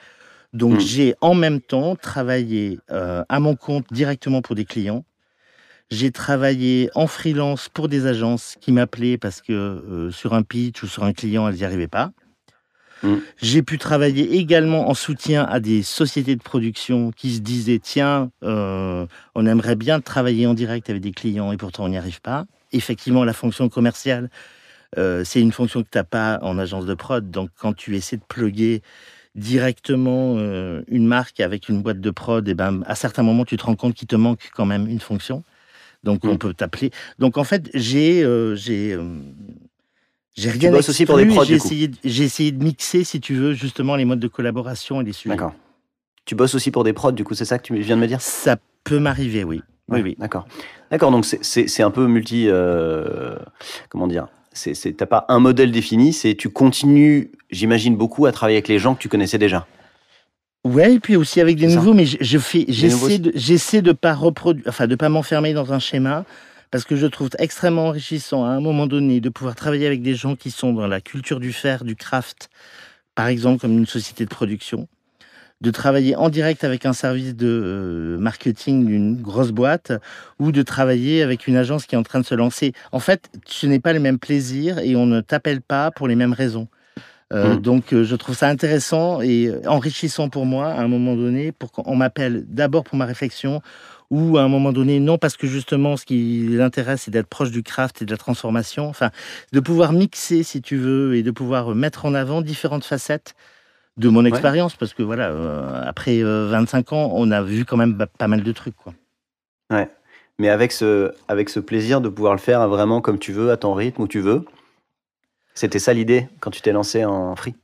[0.53, 0.79] Donc Mm.
[0.81, 5.03] j'ai en même temps travaillé à mon compte directement pour des clients.
[5.91, 10.81] J'ai travaillé en freelance pour des agences qui m'appelaient parce que euh, sur un pitch
[10.83, 12.11] ou sur un client, elles n'y arrivaient pas.
[13.03, 13.15] Mm.
[13.41, 18.31] J'ai pu travailler également en soutien à des sociétés de production qui se disaient tiens,
[18.43, 22.21] euh, on aimerait bien travailler en direct avec des clients et pourtant on n'y arrive
[22.21, 22.45] pas.
[22.71, 24.29] Effectivement, la fonction commerciale,
[24.97, 27.29] euh, c'est une fonction que tu n'as pas en agence de prod.
[27.29, 28.81] Donc quand tu essaies de plugger
[29.35, 33.57] directement euh, une marque avec une boîte de prod, et ben, à certains moments, tu
[33.57, 35.43] te rends compte qu'il te manque quand même une fonction.
[36.03, 36.37] Donc, on Mm.
[36.37, 36.91] peut t'appeler.
[37.19, 39.03] Donc, en fait, j'ai euh, j'ai euh,
[40.35, 43.03] j'ai Tu rien bosses aussi pour des prods, J'ai essayé, de- j'ai essayé de mixer,
[43.03, 45.35] si tu veux, justement les modes de collaboration et les sujets.
[45.35, 45.53] D'accord.
[46.25, 48.07] Tu bosses aussi pour des prods, du coup, c'est ça que tu viens de me
[48.07, 48.21] dire?
[48.21, 49.61] Ça peut m'arriver, oui.
[49.89, 50.15] Oui, Ouais, oui.
[50.17, 50.47] D'accord.
[50.89, 52.45] D'accord, donc c'est- c'est c'est un peu multi.
[52.47, 53.35] euh,
[53.89, 54.27] comment dire?
[54.53, 58.67] C'est c'est- T'as pas un modèle défini, c'est tu continues, j'imagine, beaucoup à travailler avec
[58.69, 59.67] les gens que tu connaissais déjà.
[60.64, 61.76] Ouais, et puis aussi avec des ça.
[61.76, 65.53] nouveaux, mais je, je fais, j'essaie de, j'essaie de pas reproduire, enfin de pas m'enfermer
[65.53, 66.24] dans un schéma,
[66.70, 70.14] parce que je trouve extrêmement enrichissant à un moment donné de pouvoir travailler avec des
[70.14, 72.49] gens qui sont dans la culture du faire, du craft,
[73.16, 74.88] par exemple comme une société de production,
[75.62, 79.91] de travailler en direct avec un service de euh, marketing d'une grosse boîte,
[80.39, 82.74] ou de travailler avec une agence qui est en train de se lancer.
[82.91, 86.16] En fait, ce n'est pas le même plaisir et on ne t'appelle pas pour les
[86.16, 86.68] mêmes raisons.
[87.32, 87.61] Euh, Mm.
[87.61, 91.51] Donc, euh, je trouve ça intéressant et euh, enrichissant pour moi à un moment donné,
[91.51, 93.61] pour qu'on m'appelle d'abord pour ma réflexion,
[94.09, 97.51] ou à un moment donné, non, parce que justement, ce qui l'intéresse, c'est d'être proche
[97.51, 98.88] du craft et de la transformation.
[98.89, 99.09] Enfin,
[99.53, 103.34] de pouvoir mixer, si tu veux, et de pouvoir mettre en avant différentes facettes
[103.97, 107.77] de mon expérience, parce que voilà, euh, après euh, 25 ans, on a vu quand
[107.77, 108.93] même ba- pas mal de trucs, quoi.
[109.71, 109.89] Ouais.
[110.39, 113.57] Mais avec ce, avec ce plaisir de pouvoir le faire vraiment comme tu veux, à
[113.57, 114.43] ton rythme, où tu veux.
[115.53, 117.55] C'était ça l'idée quand tu t'es lancé en free?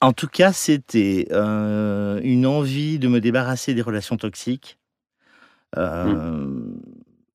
[0.00, 4.78] En tout cas, c'était euh, une envie de me débarrasser des relations toxiques.
[5.76, 6.14] Euh,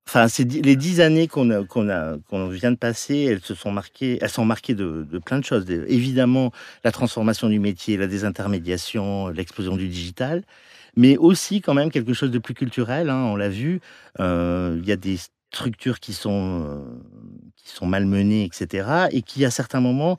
[0.08, 3.56] Enfin, di- les dix années qu'on a, qu'on a, qu'on vient de passer, elles se
[3.56, 5.66] sont marquées, elles sont marquées de, de plein de choses.
[5.70, 6.52] Évidemment,
[6.84, 10.44] la transformation du métier, la désintermédiation, l'explosion du digital,
[10.98, 13.10] mais aussi quand même quelque chose de plus culturel.
[13.10, 13.80] hein, on l'a vu,
[14.20, 15.18] euh, il y a des
[15.54, 16.84] structures qui sont euh,
[17.64, 20.18] qui sont malmenés, etc., et qui, à certains moments,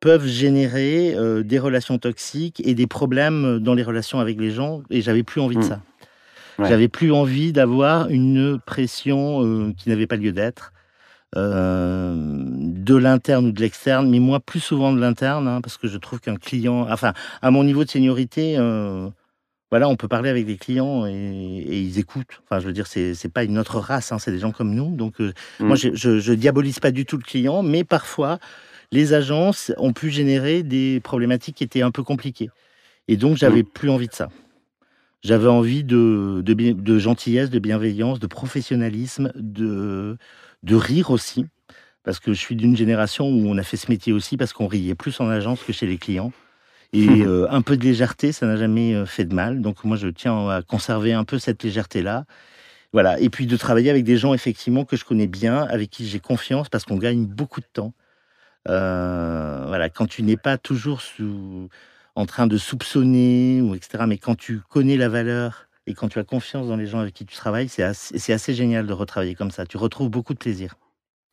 [0.00, 4.82] peuvent générer des relations toxiques et des problèmes dans les relations avec les gens.
[4.90, 5.64] Et j'avais plus envie de mmh.
[5.64, 5.80] ça.
[6.60, 10.72] J'avais plus envie d'avoir une pression qui n'avait pas lieu d'être.
[11.36, 15.98] de l'interne ou de l'externe, mais moi plus souvent de l'interne, hein, parce que je
[15.98, 17.12] trouve qu'un client, enfin,
[17.42, 18.56] à mon niveau de seniorité,
[19.70, 22.40] voilà, on peut parler avec des clients et, ils écoutent.
[22.44, 24.74] Enfin, je veux dire, c'est c'est pas une autre race, hein, c'est des gens comme
[24.74, 24.96] nous.
[24.96, 25.20] Donc,
[25.60, 25.94] moi, mmh.
[25.94, 28.38] je, je, diabolise pas du tout le client, mais parfois,
[28.92, 32.48] les agences ont pu générer des problématiques qui étaient un peu compliquées.
[33.08, 33.70] Et donc, j'avais mmh.
[33.74, 34.30] plus envie de ça.
[35.22, 40.16] J'avais envie de, de, gentillesse, de bienveillance, de professionnalisme, de,
[40.62, 41.46] de rire aussi.
[42.04, 44.68] Parce que je suis d'une génération où on a fait ce métier aussi parce qu'on
[44.68, 46.32] riait plus en agence que chez les clients.
[46.92, 49.60] Et euh, un peu de légèreté, ça n'a jamais euh, fait de mal.
[49.60, 52.24] Donc moi, je tiens à conserver un peu cette légèreté-là.
[52.92, 53.20] Voilà.
[53.20, 56.20] Et puis de travailler avec des gens, effectivement, que je connais bien, avec qui j'ai
[56.20, 57.92] confiance, parce qu'on gagne beaucoup de temps.
[58.68, 59.88] Euh, voilà.
[59.90, 61.68] Quand tu n'es pas toujours sous,
[62.14, 66.18] en train de soupçonner, ou etc., mais quand tu connais la valeur et quand tu
[66.18, 69.34] as confiance dans les gens avec qui tu travailles, c'est assez, assez génial de retravailler
[69.34, 69.66] comme ça.
[69.66, 70.76] Tu retrouves beaucoup de plaisir.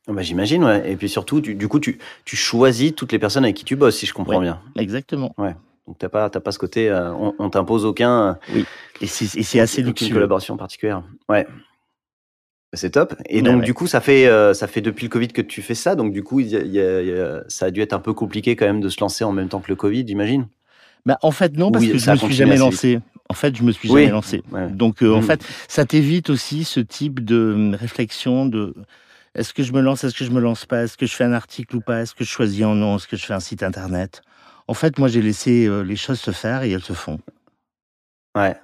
[0.08, 0.90] Ah bah, j'imagine, ouais.
[0.90, 3.96] Et puis surtout, du, coup, tu, tu, choisis toutes les personnes avec qui tu bosses,
[3.96, 4.60] si je comprends bien.
[4.76, 5.34] Exactement.
[5.36, 5.54] Ouais.
[5.86, 8.28] Donc t'as pas, pas ce côté, euh, on, t'impose aucun.
[8.28, 8.64] Euh, oui.
[9.00, 10.08] Et c'est assez luxueux.
[10.08, 11.02] Une collaboration particulière.
[11.28, 11.44] Ouais.
[11.44, 13.14] Bah, c'est top.
[13.28, 15.74] Et donc, du coup, ça fait, euh, ça fait depuis le Covid que tu fais
[15.74, 15.94] ça.
[15.94, 16.40] Donc, du coup,
[17.48, 19.60] ça a dû être un peu compliqué quand même de se lancer en même temps
[19.60, 20.48] que le Covid, j'imagine?
[21.04, 23.00] Bah, en fait, non, parce que je me suis jamais lancé.
[23.28, 24.42] En fait, je me suis jamais lancé.
[24.70, 25.22] Donc, en mmh.
[25.22, 28.74] fait, ça t'évite aussi ce type de réflexion de
[29.36, 31.24] est-ce que je me lance, est-ce que je me lance pas, est-ce que je fais
[31.24, 33.40] un article ou pas, est-ce que je choisis un nom, est-ce que je fais un
[33.40, 34.22] site internet?
[34.66, 37.20] En fait, moi, j'ai laissé euh, les choses se faire et elles se font.
[38.34, 38.56] Ouais.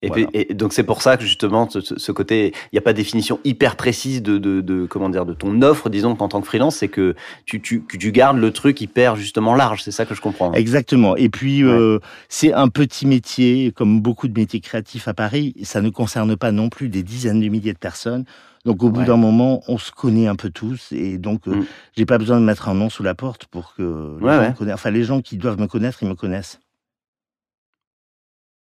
[0.00, 3.40] Et, donc c'est pour ça que justement ce, côté, il n'y a pas de définition
[3.42, 6.88] hyper précise de, de, comment dire de ton offre, disons en tant que freelance, c'est
[6.88, 7.16] que
[7.46, 10.52] tu, tu, tu, gardes le truc hyper justement large, c'est ça que je comprends.
[10.52, 11.16] Exactement.
[11.16, 11.98] Et puis euh,
[12.28, 16.52] c'est un petit métier, comme beaucoup de métiers créatifs à Paris, ça ne concerne pas
[16.52, 18.24] non plus des dizaines de milliers de personnes.
[18.64, 21.66] Donc au bout d'un moment, on se connaît un peu tous et donc euh, mm.
[21.96, 24.90] j'ai pas besoin de mettre un nom sous la porte pour que les, gens enfin,
[24.90, 26.60] les gens qui doivent me connaître, ils me connaissent.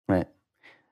[0.08, 0.26] Ouais.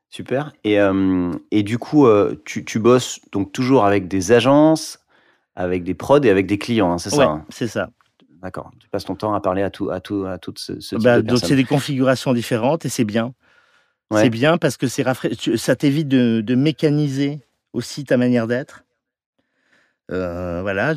[0.08, 0.52] Super.
[0.64, 5.00] Et, euh, et du coup, euh, tu, tu, bosses donc toujours avec des agences,
[5.56, 7.44] avec des prods et avec des clients, hein, c'est ça hein?
[7.48, 7.90] C'est ça.
[8.42, 8.70] D'accord.
[8.78, 11.04] Tu passes ton temps à parler à tout, à tout, à toutes ce, ce type
[11.04, 13.34] bah, de Donc c'est des configurations différentes et c'est bien.
[14.12, 15.04] C'est bien parce que c'est
[15.56, 17.40] ça t'évite de, de, mécaniser
[17.76, 18.84] aussi ta manière d'être.
[20.10, 20.94] Euh, voilà,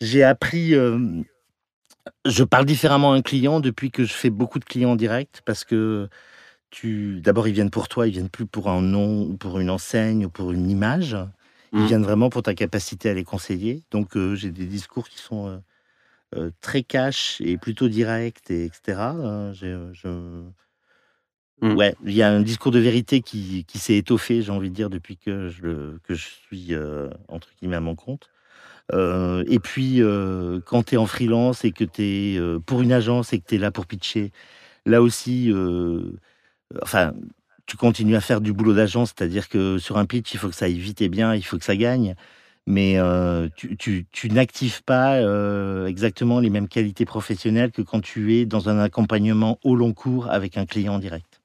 [0.00, 0.72] j'ai appris.
[0.72, 5.42] je parle différemment à un client depuis que je fais beaucoup de clients en direct
[5.44, 6.08] parce que
[6.70, 9.70] tu, d'abord, ils viennent pour toi, ils viennent plus pour un nom ou pour une
[9.70, 11.16] enseigne ou pour une image.
[11.72, 11.86] Ils mmh.
[11.86, 13.84] viennent vraiment pour ta capacité à les conseiller.
[13.90, 15.62] Donc, j'ai des discours qui sont
[16.60, 19.00] très cash et plutôt directs, et etc.
[19.52, 20.42] Je,
[21.62, 21.74] Mmh.
[21.74, 24.74] Ouais, il y a un discours de vérité qui, qui s'est étoffé, j'ai envie de
[24.74, 28.28] dire, depuis que je, suis, euh, entre guillemets, à mon compte.
[28.92, 32.92] Euh, et puis, euh, quand tu es en freelance et que tu es pour une
[32.92, 34.32] agence et que tu es là pour pitcher,
[34.86, 35.52] là aussi,
[36.82, 37.14] enfin,
[37.66, 40.54] tu continues à faire du boulot d'agence, c'est-à-dire que sur un pitch, il faut que
[40.54, 42.16] ça aille vite et bien, il faut que ça gagne,
[42.66, 42.98] mais
[43.56, 45.20] tu, tu, tu n'actives pas
[45.88, 50.30] exactement les mêmes qualités professionnelles que quand tu es dans un accompagnement au long cours
[50.30, 51.35] avec un client direct.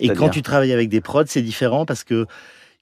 [0.00, 2.26] Et quand tu travailles avec des prods, c'est différent parce que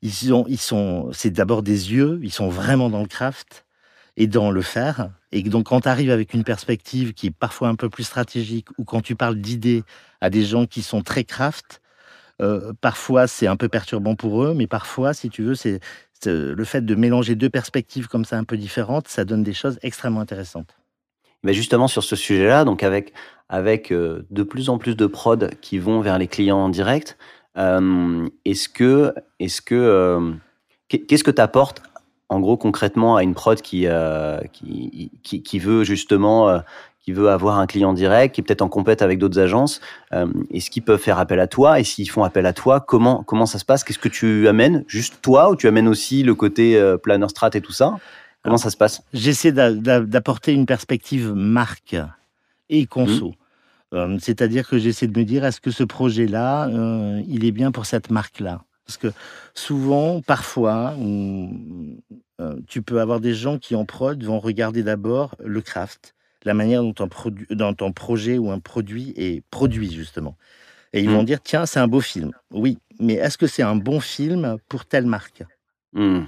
[0.02, 3.64] ils sont, ils sont, c'est d'abord des yeux, ils sont vraiment dans le craft
[4.16, 5.10] et dans le faire.
[5.32, 8.68] Et donc, quand tu arrives avec une perspective qui est parfois un peu plus stratégique,
[8.78, 9.84] ou quand tu parles d'idées
[10.20, 11.80] à des gens qui sont très craft,
[12.42, 15.80] euh, parfois c'est un peu perturbant pour eux, mais parfois, si tu veux, c'est
[16.24, 19.78] le fait de mélanger deux perspectives comme ça un peu différentes, ça donne des choses
[19.82, 20.76] extrêmement intéressantes.
[21.42, 23.12] Mais justement sur ce sujet-là, donc avec
[23.48, 27.16] avec euh, de plus en plus de prod qui vont vers les clients en direct,
[27.56, 30.32] euh, est-ce que est-ce que euh,
[30.88, 31.82] qu'est-ce que tu apportes
[32.28, 33.86] en gros concrètement à une prod qui
[34.52, 36.60] qui, qui, qui veut justement
[37.00, 39.80] qui veut avoir un client direct, qui est peut-être en compète avec d'autres agences,
[40.50, 43.46] est-ce qu'ils peuvent faire appel à toi Et s'ils font appel à toi, comment comment
[43.46, 46.96] ça se passe Qu'est-ce que tu amènes Juste toi ou tu amènes aussi le côté
[47.04, 47.96] planner strat et tout ça?
[48.42, 49.02] Comment ça se passe?
[49.12, 51.96] J'essaie d'apporter une perspective marque
[52.68, 53.30] et conso.
[53.30, 53.34] Mmh.
[53.94, 57.70] Euh, c'est-à-dire que j'essaie de me dire, est-ce que ce projet-là, euh, il est bien
[57.70, 58.64] pour cette marque-là?
[58.84, 59.12] Parce que
[59.54, 65.60] souvent, parfois, euh, tu peux avoir des gens qui en prod vont regarder d'abord le
[65.60, 66.14] craft,
[66.44, 70.36] la manière dont un, dont projet ou un produit est produit, justement.
[70.92, 71.26] Et ils vont mmh.
[71.26, 72.30] dire, tiens, c'est un beau film.
[72.52, 75.42] Oui, mais est-ce que c'est un bon film pour telle marque?
[75.92, 76.20] Mmh.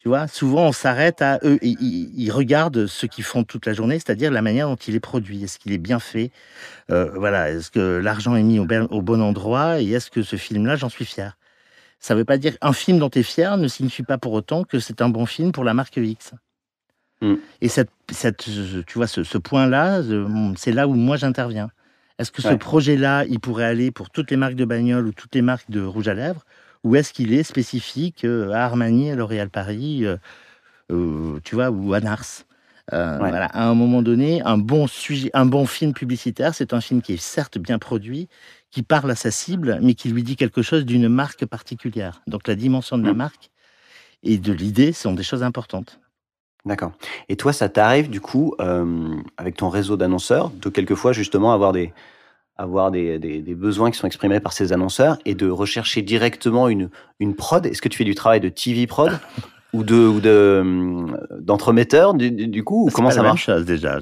[0.00, 3.72] Tu vois, souvent on s'arrête à eux, ils, ils regardent ce qu'ils font toute la
[3.72, 5.42] journée, c'est-à-dire la manière dont il est produit.
[5.42, 6.30] Est-ce qu'il est bien fait?
[6.90, 10.36] Euh, Voilà, est-ce que l'argent est mis au, au, bon endroit Et est-ce que ce
[10.36, 11.36] film-là, j'en suis fier?
[11.98, 14.32] Ça ne veut pas dire un film dont tu es fier ne signifie pas pour
[14.32, 16.32] autant que c'est un bon film pour la marque X.
[17.20, 17.34] Mm.
[17.60, 18.48] Et cette, cette,
[18.86, 20.02] tu vois, ce, ce point-là,
[20.56, 21.70] c'est là où moi j'interviens.
[22.18, 25.34] Est-ce que ce projet-là, il pourrait aller pour toutes les marques de bagnole ou toutes
[25.34, 26.44] les marques de rouge à lèvres?
[26.88, 30.16] Ou est-ce qu'il est spécifique euh, à Armani, à L'Oréal Paris, euh,
[30.90, 32.24] euh, tu vois, ou à Nars
[32.90, 33.44] voilà.
[33.44, 37.12] À un moment donné, un bon, sujet, un bon film publicitaire, c'est un film qui
[37.12, 38.30] est certes bien produit,
[38.70, 42.22] qui parle à sa cible, mais qui lui dit quelque chose d'une marque particulière.
[42.26, 43.16] Donc la dimension de la mmh.
[43.18, 43.50] marque
[44.22, 46.00] et de l'idée sont des choses importantes.
[46.64, 46.92] D'accord.
[47.28, 51.72] Et toi, ça t'arrive du coup, euh, avec ton réseau d'annonceurs, de quelquefois justement avoir
[51.72, 51.92] des
[52.58, 56.68] avoir des, des, des, besoins qui sont exprimés par ces annonceurs et de rechercher directement
[56.68, 56.90] une,
[57.20, 57.64] une prod.
[57.64, 59.12] Est-ce que tu fais du travail de TV prod
[59.72, 61.06] ou de ou de euh,
[61.40, 63.44] d'entremetteur du, du, coup ou comment ça marche?
[63.44, 64.00] chose, déjà.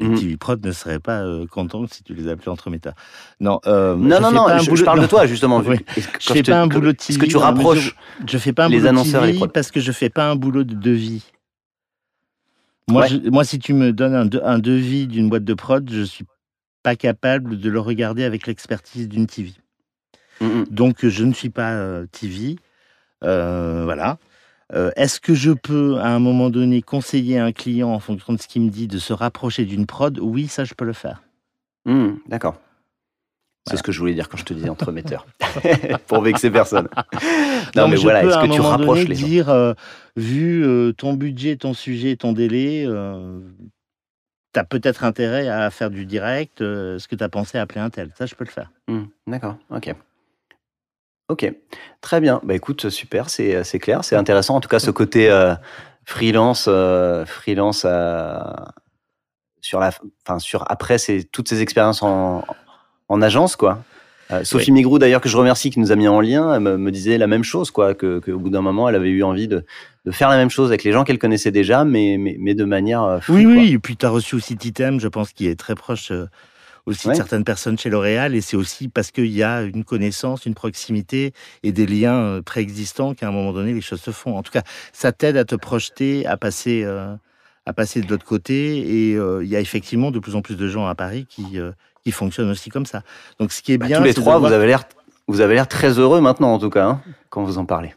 [0.00, 0.14] Les mmh.
[0.18, 2.94] TV prod ne seraient pas euh, contents si tu les appelais entremetteurs.
[3.38, 5.76] Non euh, non non non je, parle de toi justement oui.
[5.96, 7.94] je fais pas un boulot de TV est-ce que tu rapproches
[8.26, 10.74] je, fais pas un les annonceurs TV parce que je fais pas un boulot de
[10.74, 11.30] devis.
[12.86, 16.26] Moi, moi, si tu me donnes un, un devis d'une boîte de prod, je suis
[16.84, 19.52] pas capable de le regarder avec l'expertise d'une TV.
[20.40, 20.64] Mmh, mmh.
[20.70, 22.56] Donc, je ne suis pas euh, TV.
[23.24, 24.18] Euh, voilà.
[24.72, 28.40] Euh, est-ce que je peux, à un moment donné, conseiller un client en fonction de
[28.40, 30.18] ce qu'il me dit de se rapprocher d'une prod?
[30.20, 31.22] Oui, ça, je peux le faire.
[31.86, 32.60] Mmh, d'accord.
[33.66, 35.26] C'est ce que je voulais dire quand je te disais entremetteur,
[36.06, 36.88] pour vexer personne.
[37.76, 39.26] non, mais voilà, est-ce que tu rapproches les gens?
[39.26, 39.72] dire, euh,
[40.16, 43.40] vu euh, ton budget, ton sujet, ton délai, euh,
[44.54, 46.60] tu as peut-être intérêt à faire du direct.
[46.60, 48.70] Est-ce que tu as pensé à appeler un tel Ça, je peux le faire.
[48.88, 49.94] Mmh, d'accord, ok.
[51.28, 51.50] Ok,
[52.00, 52.40] très bien.
[52.44, 54.56] Bah écoute, super, c'est clair, c'est intéressant.
[54.56, 55.30] En tout cas, ce côté
[56.04, 56.68] freelance,
[57.26, 57.86] freelance
[59.60, 59.90] sur la,
[60.26, 62.44] enfin sur après, c'est toutes ces expériences en,
[63.08, 63.82] en agence, quoi.
[64.30, 66.90] Euh, Sophie Migrou, d'ailleurs, que je remercie, qui nous a mis en lien, elle me,
[66.90, 69.64] disait la même chose, quoi, que, qu'au bout d'un moment, elle avait eu envie de,
[70.04, 72.64] de, faire la même chose avec les gens qu'elle connaissait déjà, mais, mais, mais de
[72.64, 73.02] manière.
[73.02, 75.74] Euh, oui, oui, et puis tu as reçu aussi Titem, je pense, qui est très
[75.74, 76.26] proche euh,
[76.86, 80.46] aussi de certaines personnes chez L'Oréal, et c'est aussi parce qu'il y a une connaissance,
[80.46, 81.32] une proximité
[81.62, 84.36] et des liens préexistants qu'à un moment donné, les choses se font.
[84.36, 84.62] En tout cas,
[84.92, 86.84] ça t'aide à te projeter, à passer.
[86.84, 90.68] à passer de l'autre côté et il y a effectivement de plus en plus de
[90.68, 91.58] gens à Paris qui,
[92.04, 93.02] qui fonctionne aussi comme ça.
[93.40, 94.84] Donc ce qui est bah, bien, tous les trois, vous avez l'air,
[95.26, 97.00] vous avez l'air très heureux maintenant en tout cas hein,
[97.30, 97.94] quand vous en parlez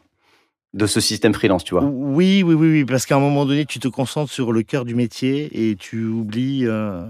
[0.74, 1.84] de ce système freelance, tu vois.
[1.84, 4.84] Oui, oui, oui, oui parce qu'à un moment donné, tu te concentres sur le cœur
[4.84, 6.66] du métier et tu oublies.
[6.66, 7.06] Euh,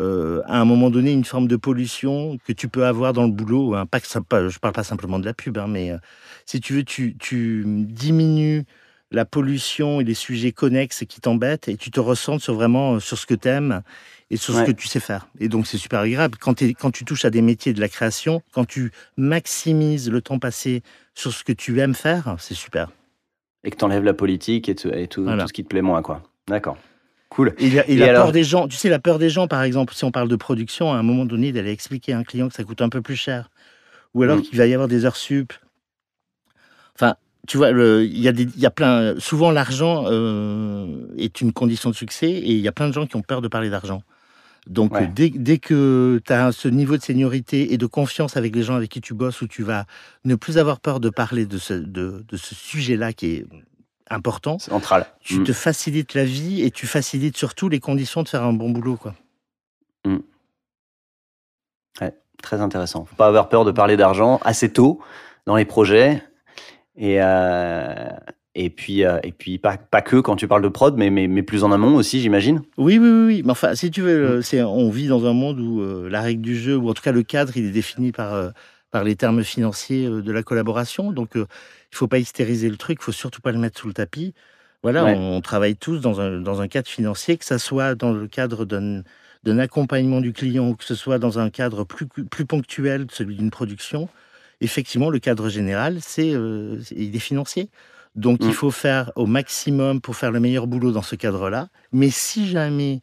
[0.00, 3.30] euh, à un moment donné une forme de pollution que tu peux avoir dans le
[3.30, 3.74] boulot.
[3.74, 3.86] Hein.
[3.86, 5.98] Pas que ça, je parle pas simplement de la pub, hein, mais euh,
[6.46, 8.64] si tu veux, tu, tu diminues
[9.12, 13.26] la pollution et les sujets connexes qui t'embêtent et tu te ressens vraiment sur ce
[13.26, 13.82] que tu aimes
[14.30, 15.28] et sur ce que tu sais faire.
[15.38, 16.38] Et donc, c'est super agréable.
[16.38, 20.38] Quand, quand tu touches à des métiers de la création, quand tu maximises le temps
[20.38, 20.82] passé
[21.14, 22.90] sur ce que tu aimes faire, c'est super.
[23.64, 26.22] Et que tu enlèves la politique et, tout, tout, ce qui te plaît moins, quoi.
[26.48, 26.76] D'accord.
[27.30, 27.54] Cool.
[27.58, 30.12] Et, la peur des gens, tu sais, la peur des gens, par exemple, si on
[30.12, 32.80] parle de production, à un moment donné, d'aller expliquer à un client que ça coûte
[32.80, 33.50] un peu plus cher,
[34.14, 34.42] ou alors mm.
[34.42, 35.52] qu'il va y avoir des heures sup.
[36.94, 37.16] Enfin,
[37.48, 39.18] tu vois, il y, a y a plein.
[39.18, 43.06] Souvent, l'argent euh, est une condition de succès et il y a plein de gens
[43.06, 44.02] qui ont peur de parler d'argent.
[44.66, 48.62] Donc, dès, dès, que tu as ce niveau de seniorité et de confiance avec les
[48.62, 49.84] gens avec qui tu bosses, où tu vas
[50.24, 53.46] ne plus avoir peur de parler de ce, de, de ce sujet-là qui est
[54.10, 55.06] important, central.
[55.20, 55.44] Tu mm.
[55.44, 58.96] te facilites la vie et tu facilites surtout les conditions de faire un bon boulot.
[58.96, 59.14] Quoi.
[60.04, 60.18] Mm.
[62.00, 63.04] Ouais, très intéressant.
[63.04, 65.00] Faut pas avoir peur de parler d'argent assez tôt
[65.46, 66.22] dans les projets.
[66.96, 68.08] Et, euh,
[68.54, 71.26] et puis, euh, et puis pas, pas, que quand tu parles de prod, mais, mais,
[71.26, 72.62] mais plus en amont aussi, j'imagine.
[72.76, 74.42] Oui, oui, oui, Mais enfin, si tu veux, mm.
[74.42, 77.02] c'est, on vit dans un monde où euh, la règle du jeu, ou en tout
[77.02, 78.50] cas le cadre, il est défini par, euh,
[78.92, 81.10] par les termes financiers de la collaboration.
[81.10, 81.46] Donc, il
[81.90, 84.34] faut pas hystériser le truc, il faut surtout pas le mettre sous le tapis.
[84.84, 88.28] Voilà, on, travaille tous dans un, dans un cadre financier, que ça soit dans le
[88.28, 89.02] cadre d'un,
[89.42, 93.34] d'un accompagnement du client ou que ce soit dans un cadre plus, plus ponctuel, celui
[93.34, 94.10] d'une production.
[94.60, 97.70] Effectivement, le cadre général, c'est, il est financier.
[98.14, 98.52] Donc il mm.
[98.52, 101.68] faut faire au maximum pour faire le meilleur boulot dans ce cadre-là.
[101.92, 103.02] Mais si jamais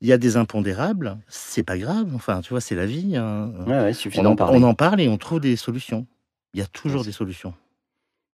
[0.00, 2.08] il y a des impondérables, c'est pas grave.
[2.14, 3.16] Enfin, tu vois, c'est la vie.
[3.16, 3.52] Hein.
[3.66, 6.06] on, en, on, en, parle et on trouve des solutions.
[6.54, 7.54] Il y a toujours des solutions.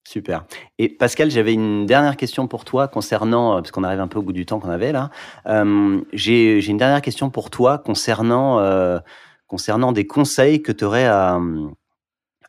[0.06, 0.46] Super.
[0.80, 4.20] Et Pascal, j'avais une dernière question pour toi concernant, euh, parce qu'on arrive un peu
[4.20, 5.10] au bout du temps qu'on avait là.
[5.48, 9.00] Euh, j'ai une dernière question pour toi concernant, euh,
[9.48, 11.40] concernant des conseils que tu aurais à,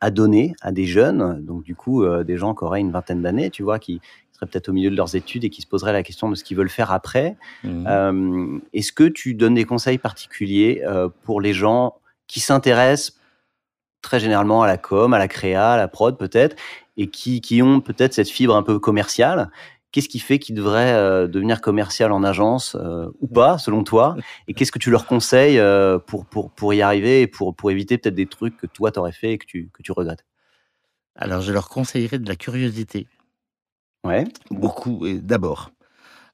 [0.05, 3.49] à donner à des jeunes, donc du coup des gens qui auraient une vingtaine d'années,
[3.49, 4.03] tu vois, qui
[4.33, 6.45] seraient peut-être au milieu de leurs études et qui se poseraient la question de ce
[6.45, 7.39] qu'ils veulent faire après.
[7.63, 8.59] Mmh.
[8.75, 10.83] Est-ce que tu donnes des conseils particuliers
[11.23, 11.95] pour les gens
[12.27, 13.19] qui s'intéressent
[14.03, 16.55] très généralement à la com, à la créa, à la prod peut-être,
[16.99, 19.51] et qui, qui ont peut-être cette fibre un peu commerciale?
[19.95, 24.17] Qu'est-ce qui fait qu'ils devraient euh, devenir commercial en agence euh, ou pas, selon toi
[24.49, 27.71] Et qu'est-ce que tu leur conseilles euh, pour, pour, pour y arriver et pour, pour
[27.71, 30.25] éviter peut-être des trucs que toi t'aurais fait et que tu, que tu regrettes?
[31.15, 33.07] Alors, je leur conseillerais de la curiosité.
[34.03, 34.25] Ouais.
[34.51, 35.71] Beaucoup, et d'abord.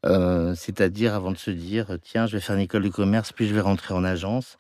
[0.04, 3.54] C'est-à-dire avant de se dire, tiens, je vais faire une école de commerce, puis je
[3.54, 4.56] vais rentrer en agence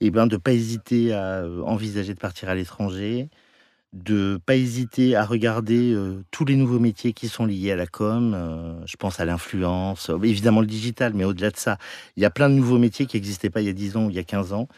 [0.00, 3.28] et ben, de ne pas hésiter à envisager de partir à l'étranger,
[4.04, 5.96] de ne pas hésiter à regarder
[6.30, 8.82] tous les nouveaux métiers qui sont liés à la com.
[8.86, 11.78] je pense à l'influence, évidemment le digital, mais au-delà de ça,
[12.16, 14.06] il y a plein de nouveaux métiers qui n'existaient pas il y a 10 ans
[14.06, 14.68] ou il y a 15 ans.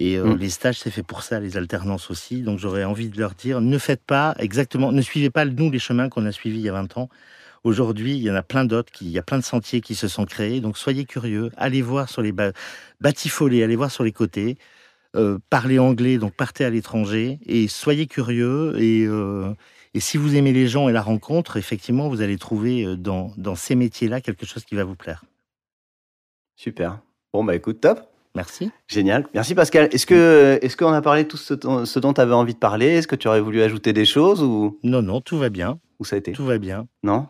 [0.00, 0.36] Et mmh.
[0.36, 2.42] les stages, c'est fait pour ça, les alternances aussi.
[2.42, 5.80] Donc j'aurais envie de leur dire, ne faites pas exactement, ne suivez pas nous les
[5.80, 7.08] chemins qu'on a suivis il y a 20 ans.
[7.64, 10.06] Aujourd'hui, il y en a plein d'autres, il y a plein de sentiers qui se
[10.06, 10.60] sont créés.
[10.60, 12.32] Donc soyez curieux, allez voir sur les
[13.00, 14.56] batifolés, allez voir sur les côtés,
[15.18, 18.72] euh, parlez anglais, donc partez à l'étranger et soyez curieux.
[18.76, 19.52] Euh,
[19.94, 23.32] et, si vous aimez les gens et la rencontre, effectivement, vous allez trouver euh, dans,
[23.36, 25.24] dans ces métiers-là quelque chose qui va vous plaire.
[26.56, 27.00] Super.
[27.32, 28.00] Bon, bah écoute, top.
[28.34, 28.70] Merci.
[28.86, 29.26] Génial.
[29.34, 29.88] Merci Pascal.
[29.92, 31.54] Est-ce que est-ce qu'on a parlé de tout ce,
[31.84, 32.86] ce dont tu avais envie de parler?
[32.86, 34.78] Est-ce que tu aurais voulu ajouter des choses ou?
[34.84, 35.80] Non, non, tout va bien.
[35.98, 36.32] Où ça a été?
[36.32, 36.86] Tout va bien.
[37.02, 37.26] Non?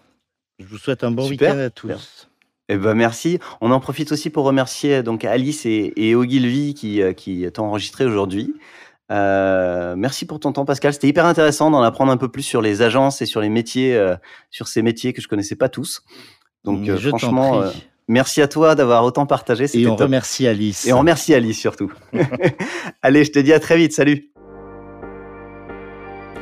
[0.58, 2.27] Je vous souhaite un bon week-end à tous.
[2.68, 3.38] Eh ben merci.
[3.60, 7.64] On en profite aussi pour remercier donc Alice et, et Ogilvy qui, euh, qui t'ont
[7.64, 8.54] enregistré aujourd'hui.
[9.10, 10.92] Euh, merci pour ton temps, Pascal.
[10.92, 13.96] C'était hyper intéressant d'en apprendre un peu plus sur les agences et sur les métiers,
[13.96, 14.16] euh,
[14.50, 16.02] sur ces métiers que je connaissais pas tous.
[16.64, 17.62] Donc, franchement,
[18.06, 19.64] merci à toi d'avoir autant partagé.
[19.72, 20.86] Et on remercie Alice.
[20.86, 21.90] Et on remercie Alice surtout.
[23.02, 23.94] Allez, je te dis à très vite.
[23.94, 24.30] Salut.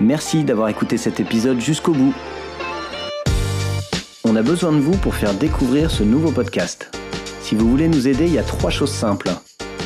[0.00, 2.14] Merci d'avoir écouté cet épisode jusqu'au bout.
[4.28, 6.90] On a besoin de vous pour faire découvrir ce nouveau podcast.
[7.42, 9.30] Si vous voulez nous aider, il y a trois choses simples.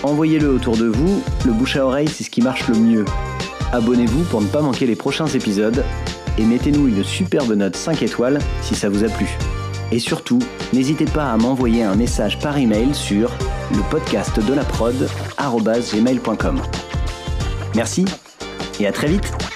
[0.02, 3.04] Envoyez-le autour de vous, le bouche à oreille c'est ce qui marche le mieux.
[3.70, 5.84] Abonnez-vous pour ne pas manquer les prochains épisodes
[6.38, 9.28] et mettez-nous une superbe note 5 étoiles si ça vous a plu.
[9.92, 10.38] Et surtout,
[10.72, 13.30] n'hésitez pas à m'envoyer un message par email sur
[13.74, 15.06] le podcast de la prod
[17.74, 18.06] Merci
[18.80, 19.49] et à très vite